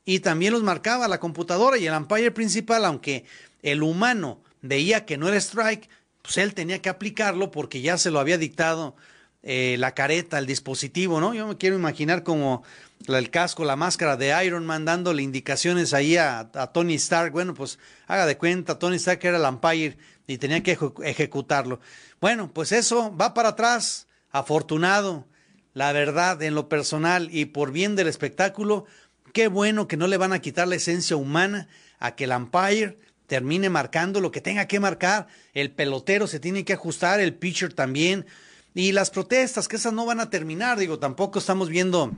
y 0.05 0.19
también 0.19 0.53
los 0.53 0.63
marcaba 0.63 1.07
la 1.07 1.19
computadora 1.19 1.77
y 1.77 1.87
el 1.87 1.95
umpire 1.95 2.31
principal, 2.31 2.85
aunque 2.85 3.25
el 3.61 3.81
humano 3.81 4.41
veía 4.61 5.05
que 5.05 5.17
no 5.17 5.27
era 5.27 5.37
strike, 5.37 5.89
pues 6.21 6.37
él 6.37 6.53
tenía 6.53 6.81
que 6.81 6.89
aplicarlo 6.89 7.49
porque 7.49 7.81
ya 7.81 7.97
se 7.97 8.11
lo 8.11 8.19
había 8.19 8.37
dictado 8.37 8.95
eh, 9.41 9.77
la 9.79 9.93
careta, 9.93 10.37
el 10.37 10.45
dispositivo, 10.45 11.21
¿no? 11.21 11.33
Yo 11.33 11.47
me 11.47 11.57
quiero 11.57 11.77
imaginar 11.77 12.23
como 12.23 12.63
el 13.07 13.29
casco, 13.29 13.63
la 13.63 13.77
máscara 13.77 14.17
de 14.17 14.45
Iron 14.45 14.65
Man 14.65 14.83
dándole 14.83 15.23
indicaciones 15.23 15.93
ahí 15.93 16.17
a, 16.17 16.51
Tony 16.73 16.95
Stark. 16.95 17.31
Bueno, 17.31 17.53
pues 17.53 17.79
haga 18.07 18.25
de 18.25 18.37
cuenta, 18.37 18.79
Tony 18.79 18.97
Stark 18.97 19.19
era 19.23 19.37
el 19.37 19.45
umpire 19.45 19.97
y 20.27 20.37
tenía 20.37 20.61
que 20.61 20.77
ejecutarlo. 21.03 21.79
Bueno, 22.19 22.51
pues 22.53 22.73
eso 22.73 23.15
va 23.15 23.33
para 23.33 23.49
atrás, 23.49 24.07
afortunado, 24.29 25.25
la 25.73 25.93
verdad, 25.93 26.41
en 26.43 26.53
lo 26.53 26.67
personal 26.67 27.29
y 27.31 27.45
por 27.45 27.71
bien 27.71 27.95
del 27.95 28.07
espectáculo, 28.07 28.85
qué 29.33 29.47
bueno 29.47 29.87
que 29.87 29.95
no 29.95 30.07
le 30.07 30.17
van 30.17 30.33
a 30.33 30.39
quitar 30.39 30.67
la 30.67 30.75
esencia 30.75 31.15
humana 31.15 31.69
a 31.99 32.15
que 32.15 32.25
el 32.25 32.31
umpire 32.31 32.99
termine 33.27 33.69
marcando 33.69 34.19
lo 34.19 34.31
que 34.31 34.41
tenga 34.41 34.67
que 34.67 34.79
marcar, 34.79 35.27
el 35.53 35.71
pelotero 35.71 36.27
se 36.27 36.39
tiene 36.39 36.65
que 36.65 36.73
ajustar, 36.73 37.19
el 37.19 37.35
pitcher 37.35 37.71
también, 37.73 38.25
y 38.73 38.91
las 38.91 39.09
protestas, 39.09 39.67
que 39.67 39.75
esas 39.75 39.93
no 39.93 40.05
van 40.05 40.19
a 40.19 40.29
terminar, 40.29 40.77
digo, 40.77 40.99
tampoco 40.99 41.39
estamos 41.39 41.69
viendo 41.69 42.11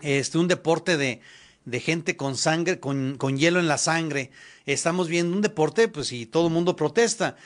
este 0.00 0.38
un 0.38 0.48
deporte 0.48 0.96
de, 0.96 1.20
de 1.64 1.80
gente 1.80 2.16
con 2.16 2.36
sangre, 2.36 2.80
con, 2.80 3.16
con 3.16 3.36
hielo 3.38 3.60
en 3.60 3.68
la 3.68 3.78
sangre, 3.78 4.30
estamos 4.66 5.08
viendo 5.08 5.34
un 5.36 5.42
deporte, 5.42 5.88
pues 5.88 6.12
y 6.12 6.26
todo 6.26 6.48
el 6.48 6.52
mundo 6.52 6.76
protesta. 6.76 7.36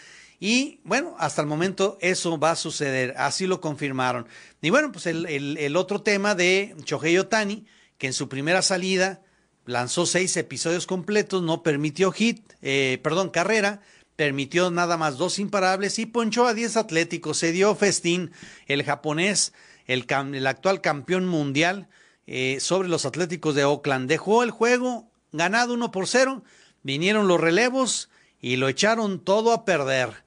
Y 0.40 0.80
bueno, 0.84 1.16
hasta 1.18 1.42
el 1.42 1.48
momento 1.48 1.98
eso 2.00 2.38
va 2.38 2.52
a 2.52 2.56
suceder, 2.56 3.14
así 3.16 3.46
lo 3.46 3.60
confirmaron. 3.60 4.26
Y 4.62 4.70
bueno, 4.70 4.92
pues 4.92 5.06
el, 5.06 5.26
el, 5.26 5.76
otro 5.76 6.02
tema 6.02 6.34
de 6.34 6.76
Shohei 6.84 7.18
Otani, 7.18 7.66
que 7.98 8.06
en 8.06 8.12
su 8.12 8.28
primera 8.28 8.62
salida 8.62 9.22
lanzó 9.66 10.06
seis 10.06 10.36
episodios 10.36 10.86
completos, 10.86 11.42
no 11.42 11.62
permitió 11.62 12.12
hit, 12.12 12.52
eh, 12.62 13.00
perdón, 13.02 13.30
carrera, 13.30 13.82
permitió 14.18 14.72
nada 14.72 14.96
más 14.96 15.16
dos 15.16 15.38
imparables 15.38 16.00
y 16.00 16.04
ponchó 16.04 16.48
a 16.48 16.52
diez 16.52 16.76
atléticos. 16.76 17.38
Se 17.38 17.52
dio 17.52 17.76
festín 17.76 18.32
el 18.66 18.82
japonés, 18.82 19.52
el, 19.86 20.04
actual 20.44 20.80
campeón 20.80 21.24
mundial, 21.28 21.86
eh, 22.26 22.58
sobre 22.58 22.88
los 22.88 23.06
atléticos 23.06 23.54
de 23.54 23.62
Oakland. 23.62 24.08
Dejó 24.08 24.42
el 24.42 24.50
juego 24.50 25.08
ganado 25.30 25.74
uno 25.74 25.92
por 25.92 26.08
cero, 26.08 26.42
vinieron 26.82 27.28
los 27.28 27.40
relevos 27.40 28.10
y 28.40 28.56
lo 28.56 28.68
echaron 28.68 29.20
todo 29.20 29.52
a 29.52 29.64
perder. 29.64 30.24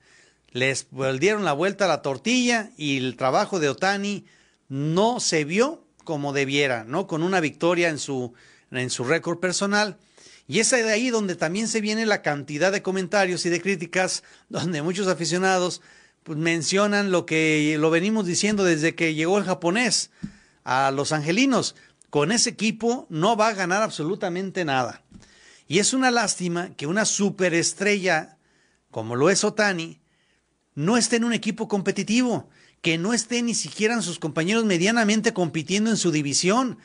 Les 0.52 0.88
dieron 1.20 1.44
la 1.44 1.52
vuelta 1.52 1.84
a 1.84 1.90
la 1.90 2.02
tortilla 2.02 2.72
y 2.78 2.96
el 2.96 3.18
trabajo 3.18 3.60
de 3.60 3.68
Otani 3.68 4.26
no 4.70 5.20
se 5.20 5.44
vio 5.44 5.84
como 6.06 6.32
debiera, 6.32 6.86
¿no? 6.86 7.08
Con 7.08 7.24
una 7.24 7.42
victoria 7.42 7.90
en 7.90 8.00
su 8.00 8.34
en 8.72 8.90
su 8.90 9.04
récord 9.04 9.40
personal. 9.40 9.98
Y 10.52 10.60
es 10.60 10.72
de 10.72 10.92
ahí 10.92 11.12
donde 11.12 11.38
también 11.38 11.70
se 11.70 11.80
viene 11.80 12.06
la 12.06 12.22
cantidad 12.22 12.74
de 12.74 12.82
comentarios 12.82 13.46
y 13.46 13.50
de 13.50 13.62
críticas, 13.62 14.22
donde 14.50 14.82
muchos 14.82 15.08
aficionados 15.08 15.82
pues, 16.24 16.38
mencionan 16.38 17.10
lo 17.10 17.26
que 17.26 17.78
lo 17.80 17.90
venimos 17.90 18.26
diciendo 18.26 18.66
desde 18.66 18.94
que 18.94 19.16
llegó 19.16 19.38
el 19.38 19.46
japonés 19.46 20.12
a 20.66 20.92
los 20.92 21.14
angelinos. 21.14 21.78
Con 22.10 22.34
ese 22.34 22.50
equipo 22.50 23.08
no 23.10 23.38
va 23.38 23.48
a 23.48 23.54
ganar 23.54 23.82
absolutamente 23.82 24.66
nada. 24.66 25.04
Y 25.70 25.80
es 25.80 25.94
una 25.94 26.12
lástima 26.12 26.76
que 26.76 26.86
una 26.86 27.06
superestrella 27.06 28.38
como 28.90 29.16
lo 29.16 29.30
es 29.30 29.46
Otani 29.46 30.02
no 30.76 30.98
esté 30.98 31.16
en 31.16 31.24
un 31.24 31.32
equipo 31.32 31.70
competitivo, 31.70 32.50
que 32.82 32.98
no 32.98 33.14
esté 33.14 33.42
ni 33.42 33.56
siquiera 33.56 33.94
en 33.94 34.02
sus 34.02 34.20
compañeros 34.20 34.66
medianamente 34.66 35.32
compitiendo 35.32 35.92
en 35.92 35.96
su 35.96 36.12
división. 36.12 36.78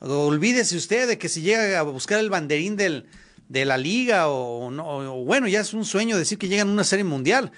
Olvídese 0.00 0.76
usted 0.76 1.06
de 1.06 1.18
que 1.18 1.28
si 1.28 1.42
llega 1.42 1.78
a 1.78 1.82
buscar 1.82 2.20
el 2.20 2.30
banderín 2.30 2.76
del, 2.76 3.06
de 3.48 3.66
la 3.66 3.76
liga 3.76 4.28
o, 4.28 4.68
o, 4.68 5.24
bueno, 5.24 5.46
ya 5.46 5.60
es 5.60 5.74
un 5.74 5.84
sueño 5.84 6.16
decir 6.16 6.38
que 6.38 6.48
llegan 6.48 6.68
a 6.68 6.72
una 6.72 6.84
serie 6.84 7.04
mundial. 7.04 7.52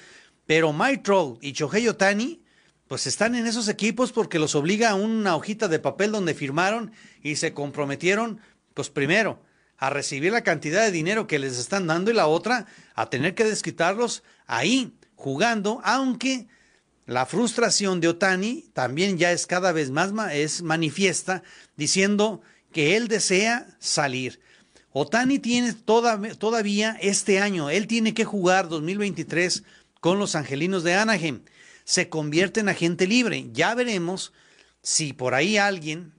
Pero 0.47 0.73
Mike 0.73 1.11
y 1.41 1.53
Shohei 1.53 1.87
Otani, 1.89 2.43
pues 2.89 3.07
están 3.07 3.37
en 3.37 3.47
esos 3.47 3.69
equipos 3.69 4.11
porque 4.11 4.41
los 4.41 4.57
obliga 4.57 4.91
a 4.91 4.95
una 4.97 5.37
hojita 5.37 5.69
de 5.69 5.79
papel 5.79 6.11
donde 6.11 6.35
firmaron 6.35 6.93
y 7.23 7.37
se 7.37 7.55
comprometieron, 7.55 8.41
pues 8.75 8.91
primero, 8.91 9.41
a 9.79 9.91
recibir 9.91 10.33
la 10.33 10.43
cantidad 10.43 10.83
de 10.83 10.91
dinero 10.91 11.29
que 11.29 11.39
les 11.39 11.59
están 11.59 11.87
dando 11.87 12.11
y 12.11 12.15
la 12.15 12.27
otra, 12.27 12.67
a 12.95 13.09
tener 13.09 13.35
que 13.35 13.45
desquitarlos 13.45 14.25
ahí, 14.47 14.95
jugando, 15.15 15.81
aunque 15.85 16.49
la 17.07 17.27
frustración 17.27 18.01
de 18.01 18.09
Otani 18.09 18.67
también 18.73 19.19
ya 19.19 19.33
es 19.33 19.47
cada 19.47 19.73
vez 19.73 19.91
más 19.91 20.13
es 20.33 20.63
manifiesta, 20.63 21.43
diciendo 21.77 22.43
que 22.73 22.97
él 22.97 23.09
desea 23.09 23.67
salir. 23.81 24.41
Otani 24.93 25.39
tiene 25.39 25.73
toda, 25.73 26.21
todavía 26.37 26.97
este 27.01 27.41
año, 27.41 27.71
él 27.71 27.87
tiene 27.87 28.15
que 28.15 28.25
jugar 28.25 28.69
2023 28.69 29.65
con 30.01 30.19
los 30.19 30.35
Angelinos 30.35 30.85
de 30.85 30.95
Anaheim. 30.95 31.43
Se 31.85 32.09
convierte 32.09 32.61
en 32.61 32.69
agente 32.69 33.07
libre. 33.07 33.49
Ya 33.53 33.75
veremos 33.75 34.33
si 34.83 35.13
por 35.13 35.35
ahí 35.35 35.57
alguien 35.57 36.13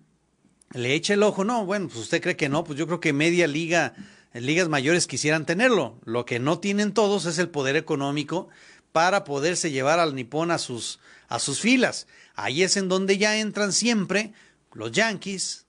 le 0.74 0.94
echa 0.96 1.14
el 1.14 1.24
ojo. 1.24 1.44
No, 1.44 1.66
bueno, 1.66 1.88
pues 1.88 2.00
usted 2.00 2.22
cree 2.22 2.36
que 2.36 2.50
no, 2.50 2.64
pues 2.64 2.78
yo 2.78 2.88
creo 2.88 3.00
que 3.00 3.14
media 3.14 3.48
liga, 3.48 3.94
ligas 4.34 4.70
mayores 4.70 5.08
quisieran 5.08 5.46
tenerlo. 5.46 6.00
Lo 6.04 6.26
que 6.26 6.40
no 6.40 6.60
tienen 6.60 6.94
todos 6.94 7.26
es 7.26 7.38
el 7.38 7.50
poder 7.50 7.76
económico 7.76 8.50
para 8.94 9.26
poderse 9.26 9.72
llevar 9.72 10.00
al 10.00 10.16
nipón 10.16 10.52
a 10.52 10.58
sus, 10.58 11.00
a 11.28 11.39
sus 11.39 11.60
filas. 11.60 12.08
Ahí 12.36 12.64
es 12.64 12.78
en 12.78 12.88
donde 12.88 13.18
ya 13.18 13.38
entran 13.38 13.74
siempre 13.74 14.32
los 14.72 14.94
Yankees, 14.94 15.66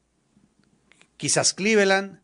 quizás 1.16 1.52
Cleveland, 1.52 2.20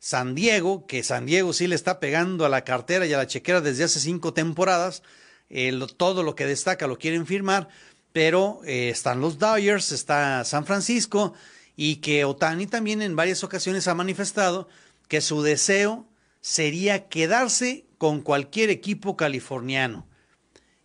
San 0.00 0.34
Diego, 0.34 0.86
que 0.86 1.04
San 1.04 1.26
Diego 1.26 1.52
sí 1.52 1.68
le 1.68 1.74
está 1.76 2.00
pegando 2.00 2.44
a 2.44 2.48
la 2.48 2.64
cartera 2.64 3.06
y 3.06 3.12
a 3.12 3.18
la 3.18 3.26
chequera 3.26 3.60
desde 3.60 3.84
hace 3.84 4.00
cinco 4.00 4.32
temporadas, 4.32 5.02
eh, 5.50 5.78
todo 5.96 6.22
lo 6.22 6.34
que 6.34 6.46
destaca 6.46 6.86
lo 6.86 6.98
quieren 6.98 7.26
firmar, 7.26 7.68
pero 8.12 8.60
eh, 8.64 8.88
están 8.88 9.20
los 9.20 9.38
Dodgers, 9.38 9.92
está 9.92 10.44
San 10.44 10.66
Francisco 10.66 11.34
y 11.76 11.96
que 11.96 12.24
Otani 12.24 12.66
también 12.66 13.02
en 13.02 13.16
varias 13.16 13.44
ocasiones 13.44 13.86
ha 13.86 13.94
manifestado 13.94 14.68
que 15.08 15.20
su 15.20 15.42
deseo 15.42 16.08
sería 16.40 17.08
quedarse 17.08 17.86
con 17.98 18.20
cualquier 18.20 18.70
equipo 18.70 19.16
californiano, 19.16 20.07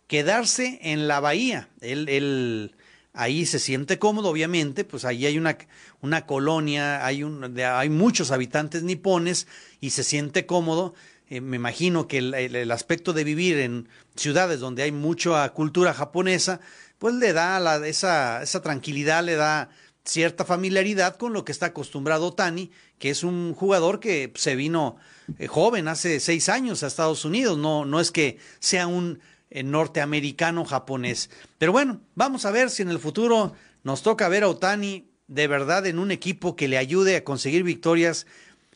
quedarse 0.06 0.78
en 0.82 1.08
la 1.08 1.20
bahía. 1.20 1.68
Él, 1.80 2.74
ahí 3.12 3.46
se 3.46 3.58
siente 3.58 3.98
cómodo, 3.98 4.28
obviamente, 4.28 4.84
pues 4.84 5.04
ahí 5.04 5.26
hay 5.26 5.38
una, 5.38 5.56
una 6.00 6.26
colonia, 6.26 7.04
hay, 7.04 7.22
un, 7.22 7.58
hay 7.58 7.88
muchos 7.88 8.30
habitantes 8.30 8.82
nipones 8.82 9.46
y 9.80 9.90
se 9.90 10.04
siente 10.04 10.46
cómodo. 10.46 10.94
Eh, 11.30 11.40
me 11.40 11.56
imagino 11.56 12.06
que 12.06 12.18
el, 12.18 12.70
aspecto 12.70 13.12
de 13.12 13.24
vivir 13.24 13.58
en 13.58 13.88
ciudades 14.14 14.60
donde 14.60 14.82
hay 14.82 14.92
mucha 14.92 15.48
cultura 15.50 15.94
japonesa, 15.94 16.60
pues 16.98 17.14
le 17.14 17.32
da 17.32 17.58
la, 17.60 17.86
esa, 17.86 18.42
esa 18.42 18.60
tranquilidad, 18.60 19.24
le 19.24 19.36
da 19.36 19.70
cierta 20.04 20.44
familiaridad 20.44 21.16
con 21.16 21.32
lo 21.32 21.44
que 21.44 21.52
está 21.52 21.66
acostumbrado 21.66 22.34
Tani, 22.34 22.70
que 22.98 23.10
es 23.10 23.24
un 23.24 23.54
jugador 23.54 24.00
que 24.00 24.32
se 24.34 24.54
vino 24.54 24.96
eh, 25.38 25.46
joven 25.46 25.88
hace 25.88 26.20
seis 26.20 26.48
años 26.48 26.82
a 26.82 26.88
Estados 26.88 27.24
Unidos, 27.24 27.56
no, 27.56 27.86
no 27.86 28.00
es 28.00 28.10
que 28.10 28.38
sea 28.58 28.86
un 28.86 29.20
eh, 29.54 29.62
norteamericano 29.62 30.64
japonés. 30.64 31.30
Pero 31.58 31.70
bueno, 31.70 32.00
vamos 32.16 32.44
a 32.44 32.50
ver 32.50 32.70
si 32.70 32.82
en 32.82 32.90
el 32.90 32.98
futuro 32.98 33.54
nos 33.84 34.02
toca 34.02 34.28
ver 34.28 34.42
a 34.42 34.48
Otani 34.48 35.06
de 35.28 35.46
verdad 35.46 35.86
en 35.86 36.00
un 36.00 36.10
equipo 36.10 36.56
que 36.56 36.66
le 36.66 36.76
ayude 36.76 37.14
a 37.14 37.22
conseguir 37.22 37.62
victorias 37.62 38.26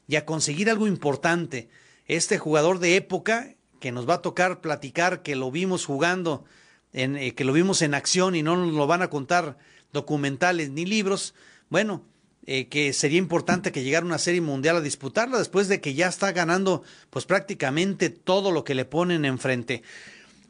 y 0.06 0.14
a 0.14 0.24
conseguir 0.24 0.70
algo 0.70 0.86
importante. 0.86 1.68
Este 2.06 2.38
jugador 2.38 2.78
de 2.78 2.94
época 2.94 3.56
que 3.80 3.90
nos 3.90 4.08
va 4.08 4.14
a 4.14 4.22
tocar 4.22 4.60
platicar, 4.60 5.22
que 5.22 5.34
lo 5.34 5.50
vimos 5.50 5.84
jugando, 5.84 6.44
en, 6.92 7.16
eh, 7.16 7.34
que 7.34 7.44
lo 7.44 7.52
vimos 7.52 7.82
en 7.82 7.94
acción 7.94 8.36
y 8.36 8.44
no 8.44 8.56
nos 8.56 8.72
lo 8.72 8.86
van 8.86 9.02
a 9.02 9.10
contar 9.10 9.58
documentales 9.92 10.70
ni 10.70 10.86
libros, 10.86 11.34
bueno, 11.70 12.04
eh, 12.46 12.68
que 12.68 12.92
sería 12.92 13.18
importante 13.18 13.72
que 13.72 13.82
llegara 13.82 14.06
una 14.06 14.18
serie 14.18 14.40
mundial 14.40 14.76
a 14.76 14.80
disputarla 14.80 15.38
después 15.38 15.66
de 15.66 15.80
que 15.80 15.94
ya 15.94 16.06
está 16.06 16.30
ganando 16.30 16.84
pues 17.10 17.24
prácticamente 17.24 18.10
todo 18.10 18.52
lo 18.52 18.62
que 18.62 18.76
le 18.76 18.84
ponen 18.84 19.24
enfrente. 19.24 19.82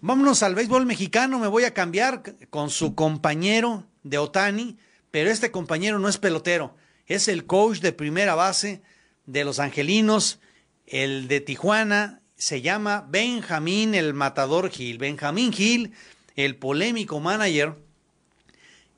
Vámonos 0.00 0.44
al 0.44 0.54
béisbol 0.54 0.86
mexicano, 0.86 1.40
me 1.40 1.48
voy 1.48 1.64
a 1.64 1.74
cambiar 1.74 2.22
con 2.50 2.70
su 2.70 2.94
compañero 2.94 3.84
de 4.04 4.18
Otani, 4.18 4.76
pero 5.10 5.28
este 5.28 5.50
compañero 5.50 5.98
no 5.98 6.08
es 6.08 6.18
pelotero, 6.18 6.76
es 7.06 7.26
el 7.26 7.46
coach 7.46 7.80
de 7.80 7.92
primera 7.92 8.36
base 8.36 8.80
de 9.26 9.44
los 9.44 9.58
Angelinos, 9.58 10.38
el 10.86 11.26
de 11.26 11.40
Tijuana, 11.40 12.22
se 12.36 12.62
llama 12.62 13.08
Benjamín 13.08 13.96
el 13.96 14.14
Matador 14.14 14.70
Gil. 14.70 14.98
Benjamín 14.98 15.52
Gil, 15.52 15.92
el 16.36 16.54
polémico 16.54 17.18
manager 17.18 17.74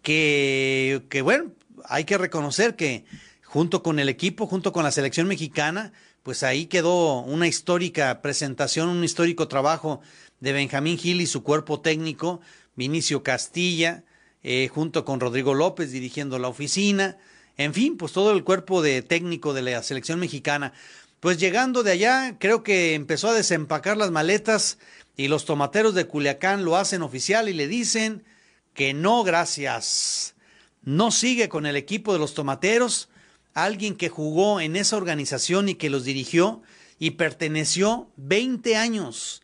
que, 0.03 1.07
que 1.09 1.22
bueno, 1.22 1.53
hay 1.86 2.05
que 2.05 2.18
reconocer 2.18 2.76
que 2.76 3.07
junto 3.42 3.82
con 3.82 4.01
el 4.01 4.11
equipo, 4.11 4.46
junto 4.46 4.74
con 4.74 4.84
la 4.84 4.92
selección 4.92 5.28
mexicana, 5.28 5.94
pues 6.22 6.42
ahí 6.42 6.66
quedó 6.66 7.20
una 7.20 7.46
histórica 7.46 8.20
presentación, 8.20 8.90
un 8.90 9.03
histórico 9.03 9.48
trabajo 9.48 10.03
de 10.41 10.53
Benjamín 10.53 10.99
Gil 10.99 11.20
y 11.20 11.26
su 11.26 11.43
cuerpo 11.43 11.80
técnico, 11.80 12.41
Vinicio 12.74 13.22
Castilla, 13.22 14.05
eh, 14.43 14.68
junto 14.72 15.05
con 15.05 15.20
Rodrigo 15.20 15.55
López 15.55 15.93
dirigiendo 15.93 16.38
la 16.38 16.49
oficina, 16.49 17.18
en 17.57 17.74
fin, 17.74 17.97
pues 17.97 18.12
todo 18.12 18.32
el 18.32 18.43
cuerpo 18.43 18.80
de 18.80 19.03
técnico 19.03 19.53
de 19.53 19.62
la 19.62 19.82
selección 19.82 20.18
mexicana. 20.18 20.72
Pues 21.20 21.38
llegando 21.38 21.82
de 21.82 21.93
allá, 21.93 22.36
creo 22.38 22.62
que 22.62 22.95
empezó 22.95 23.28
a 23.28 23.34
desempacar 23.34 23.99
las 23.99 24.11
maletas 24.11 24.78
y 25.16 25.28
los 25.28 25.45
tomateros 25.45 25.95
de 25.95 26.07
Culiacán 26.07 26.64
lo 26.64 26.76
hacen 26.76 27.03
oficial 27.03 27.51
y 27.51 27.53
le 27.53 27.68
dicen, 27.68 28.24
que 28.72 28.95
no, 28.95 29.22
gracias. 29.24 30.34
No 30.82 31.11
sigue 31.11 31.49
con 31.49 31.66
el 31.66 31.76
equipo 31.76 32.12
de 32.12 32.18
los 32.18 32.32
tomateros, 32.32 33.11
alguien 33.53 33.97
que 33.97 34.09
jugó 34.09 34.61
en 34.61 34.76
esa 34.76 34.97
organización 34.97 35.68
y 35.68 35.74
que 35.74 35.91
los 35.91 36.05
dirigió 36.05 36.62
y 36.99 37.12
perteneció 37.12 38.09
20 38.16 38.76
años. 38.76 39.43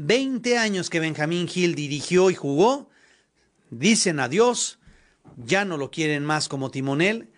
20 0.00 0.56
años 0.58 0.90
que 0.90 1.00
Benjamín 1.00 1.48
Gil 1.48 1.74
dirigió 1.74 2.30
y 2.30 2.34
jugó. 2.36 2.88
Dicen 3.70 4.20
adiós, 4.20 4.78
ya 5.36 5.64
no 5.64 5.76
lo 5.76 5.90
quieren 5.90 6.24
más 6.24 6.48
como 6.48 6.70
timonel. 6.70 7.30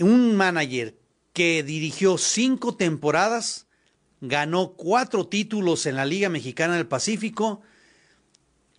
Un 0.00 0.36
manager 0.36 0.96
que 1.32 1.64
dirigió 1.64 2.18
cinco 2.18 2.76
temporadas, 2.76 3.66
ganó 4.20 4.74
cuatro 4.74 5.26
títulos 5.26 5.86
en 5.86 5.96
la 5.96 6.06
Liga 6.06 6.28
Mexicana 6.28 6.76
del 6.76 6.86
Pacífico, 6.86 7.62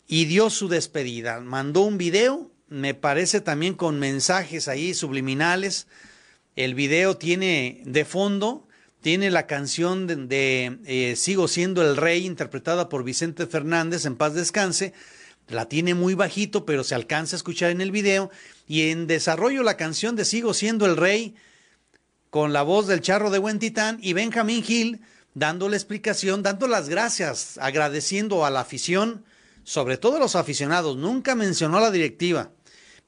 y 0.07 0.23
dio 0.25 0.49
su 0.49 0.69
despedida. 0.69 1.41
Mandó 1.41 1.81
un 1.81 1.97
video, 1.97 2.51
me 2.69 2.93
parece 2.93 3.41
también 3.41 3.73
con 3.73 3.99
mensajes 3.99 4.69
ahí 4.69 4.93
subliminales. 4.93 5.87
El 6.55 6.73
video 6.75 7.17
tiene 7.17 7.81
de 7.85 8.05
fondo, 8.05 8.65
tiene 9.01 9.31
la 9.31 9.47
canción 9.47 10.07
de, 10.07 10.79
eh, 10.85 11.15
Sigo 11.15 11.47
siendo 11.47 11.81
el 11.81 11.97
rey, 11.97 12.25
interpretada 12.25 12.89
por 12.89 13.03
Vicente 13.03 13.47
Fernández, 13.47 14.05
en 14.05 14.15
paz 14.15 14.33
descanse. 14.33 14.93
La 15.47 15.67
tiene 15.67 15.95
muy 15.95 16.13
bajito, 16.13 16.65
pero 16.65 16.83
se 16.83 16.95
alcanza 16.95 17.35
a 17.35 17.37
escuchar 17.37 17.71
en 17.71 17.81
el 17.81 17.91
video. 17.91 18.29
Y 18.67 18.89
en 18.89 19.07
desarrollo 19.07 19.63
la 19.63 19.75
canción 19.75 20.15
de 20.15 20.23
Sigo 20.23 20.53
siendo 20.53 20.85
el 20.85 20.97
rey, 20.97 21.35
con 22.29 22.53
la 22.53 22.61
voz 22.61 22.87
del 22.87 23.01
charro 23.01 23.29
de 23.29 23.39
Buen 23.39 23.59
Titán 23.59 23.99
y 24.01 24.13
Benjamín 24.13 24.63
Gil 24.63 25.01
dando 25.33 25.67
la 25.67 25.75
explicación, 25.75 26.43
dando 26.43 26.67
las 26.67 26.87
gracias, 26.87 27.57
agradeciendo 27.57 28.45
a 28.45 28.49
la 28.49 28.61
afición 28.61 29.25
sobre 29.63 29.97
todo 29.97 30.17
a 30.17 30.19
los 30.19 30.35
aficionados, 30.35 30.97
nunca 30.97 31.35
mencionó 31.35 31.77
a 31.77 31.81
la 31.81 31.91
directiva, 31.91 32.51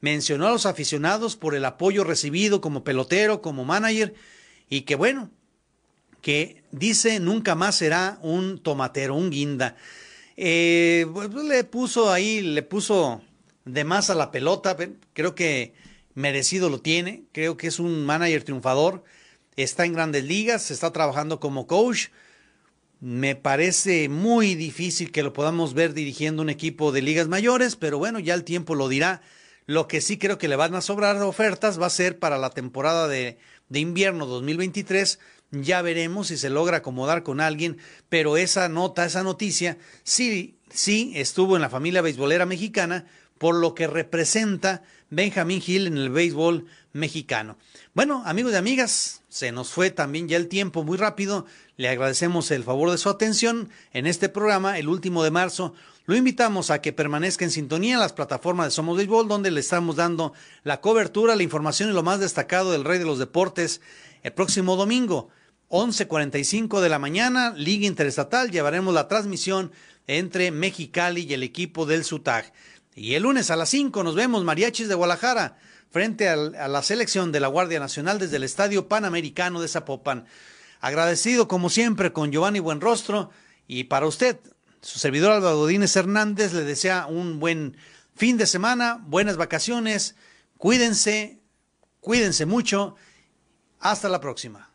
mencionó 0.00 0.46
a 0.46 0.50
los 0.50 0.66
aficionados 0.66 1.36
por 1.36 1.54
el 1.54 1.64
apoyo 1.64 2.04
recibido 2.04 2.60
como 2.60 2.84
pelotero, 2.84 3.42
como 3.42 3.64
manager, 3.64 4.14
y 4.68 4.82
que 4.82 4.94
bueno, 4.94 5.30
que 6.24 6.62
dice 6.70 7.20
nunca 7.20 7.54
más 7.54 7.76
será 7.76 8.18
un 8.22 8.58
tomatero, 8.58 9.14
un 9.14 9.28
guinda. 9.28 9.76
Eh, 10.38 11.06
pues, 11.12 11.28
le 11.34 11.64
puso 11.64 12.10
ahí, 12.10 12.40
le 12.40 12.62
puso 12.62 13.20
de 13.66 13.84
más 13.84 14.08
a 14.08 14.14
la 14.14 14.30
pelota, 14.30 14.74
creo 15.12 15.34
que 15.34 15.74
merecido 16.14 16.70
lo 16.70 16.80
tiene, 16.80 17.24
creo 17.32 17.58
que 17.58 17.66
es 17.66 17.78
un 17.78 18.06
manager 18.06 18.42
triunfador, 18.42 19.04
está 19.56 19.84
en 19.84 19.92
grandes 19.92 20.24
ligas, 20.24 20.70
está 20.70 20.94
trabajando 20.94 21.40
como 21.40 21.66
coach, 21.66 22.06
me 23.00 23.36
parece 23.36 24.08
muy 24.08 24.54
difícil 24.54 25.12
que 25.12 25.22
lo 25.22 25.34
podamos 25.34 25.74
ver 25.74 25.92
dirigiendo 25.92 26.40
un 26.40 26.48
equipo 26.48 26.90
de 26.90 27.02
ligas 27.02 27.28
mayores, 27.28 27.76
pero 27.76 27.98
bueno, 27.98 28.18
ya 28.18 28.32
el 28.32 28.44
tiempo 28.44 28.74
lo 28.74 28.88
dirá. 28.88 29.20
Lo 29.66 29.88
que 29.88 30.00
sí 30.00 30.16
creo 30.16 30.38
que 30.38 30.48
le 30.48 30.56
van 30.56 30.74
a 30.74 30.80
sobrar 30.80 31.20
ofertas 31.22 31.78
va 31.78 31.86
a 31.86 31.90
ser 31.90 32.18
para 32.18 32.38
la 32.38 32.48
temporada 32.48 33.08
de, 33.08 33.36
de 33.68 33.80
invierno 33.80 34.24
2023. 34.24 35.18
Ya 35.62 35.82
veremos 35.82 36.28
si 36.28 36.36
se 36.36 36.50
logra 36.50 36.78
acomodar 36.78 37.22
con 37.22 37.40
alguien, 37.40 37.78
pero 38.08 38.36
esa 38.36 38.68
nota, 38.68 39.04
esa 39.04 39.22
noticia, 39.22 39.78
sí, 40.02 40.56
sí 40.70 41.12
estuvo 41.14 41.56
en 41.56 41.62
la 41.62 41.70
familia 41.70 42.02
beisbolera 42.02 42.46
mexicana, 42.46 43.06
por 43.38 43.54
lo 43.54 43.74
que 43.74 43.86
representa 43.86 44.82
Benjamín 45.10 45.60
Gil 45.60 45.86
en 45.86 45.98
el 45.98 46.10
béisbol 46.10 46.66
mexicano. 46.92 47.56
Bueno, 47.92 48.22
amigos 48.26 48.52
y 48.52 48.56
amigas, 48.56 49.22
se 49.28 49.52
nos 49.52 49.70
fue 49.70 49.90
también 49.90 50.28
ya 50.28 50.36
el 50.36 50.48
tiempo 50.48 50.82
muy 50.82 50.96
rápido. 50.96 51.46
Le 51.76 51.88
agradecemos 51.88 52.50
el 52.50 52.64
favor 52.64 52.90
de 52.90 52.98
su 52.98 53.08
atención 53.08 53.68
en 53.92 54.06
este 54.06 54.28
programa, 54.28 54.78
el 54.78 54.88
último 54.88 55.22
de 55.22 55.30
marzo. 55.30 55.74
Lo 56.06 56.16
invitamos 56.16 56.70
a 56.70 56.80
que 56.80 56.92
permanezca 56.92 57.44
en 57.44 57.50
sintonía 57.50 57.94
en 57.94 58.00
las 58.00 58.12
plataformas 58.12 58.66
de 58.66 58.70
Somos 58.72 58.96
Béisbol, 58.96 59.28
donde 59.28 59.50
le 59.50 59.60
estamos 59.60 59.96
dando 59.96 60.32
la 60.62 60.80
cobertura, 60.80 61.36
la 61.36 61.42
información 61.42 61.90
y 61.90 61.92
lo 61.92 62.02
más 62.02 62.20
destacado 62.20 62.72
del 62.72 62.84
Rey 62.84 62.98
de 62.98 63.04
los 63.04 63.18
Deportes 63.18 63.80
el 64.24 64.32
próximo 64.32 64.76
domingo. 64.76 65.28
11.45 65.74 66.80
de 66.80 66.88
la 66.88 67.00
mañana, 67.00 67.52
Liga 67.56 67.88
Interestatal, 67.88 68.52
llevaremos 68.52 68.94
la 68.94 69.08
transmisión 69.08 69.72
entre 70.06 70.52
Mexicali 70.52 71.22
y 71.22 71.34
el 71.34 71.42
equipo 71.42 71.84
del 71.84 72.04
SUTAG. 72.04 72.52
Y 72.94 73.14
el 73.14 73.24
lunes 73.24 73.50
a 73.50 73.56
las 73.56 73.70
5 73.70 74.04
nos 74.04 74.14
vemos, 74.14 74.44
Mariachis 74.44 74.86
de 74.86 74.94
Guadalajara, 74.94 75.58
frente 75.90 76.28
a 76.28 76.36
la 76.36 76.82
selección 76.84 77.32
de 77.32 77.40
la 77.40 77.48
Guardia 77.48 77.80
Nacional 77.80 78.20
desde 78.20 78.36
el 78.36 78.44
Estadio 78.44 78.86
Panamericano 78.86 79.60
de 79.60 79.66
Zapopan. 79.66 80.26
Agradecido 80.80 81.48
como 81.48 81.68
siempre 81.68 82.12
con 82.12 82.30
Giovanni 82.30 82.60
Buenrostro 82.60 83.30
y 83.66 83.82
para 83.82 84.06
usted, 84.06 84.38
su 84.80 85.00
servidor 85.00 85.32
Álvaro 85.32 85.56
Godínez 85.56 85.96
Hernández 85.96 86.52
le 86.52 86.62
desea 86.62 87.06
un 87.06 87.40
buen 87.40 87.76
fin 88.14 88.36
de 88.36 88.46
semana, 88.46 89.02
buenas 89.08 89.36
vacaciones, 89.36 90.14
cuídense, 90.56 91.40
cuídense 91.98 92.46
mucho, 92.46 92.94
hasta 93.80 94.08
la 94.08 94.20
próxima. 94.20 94.70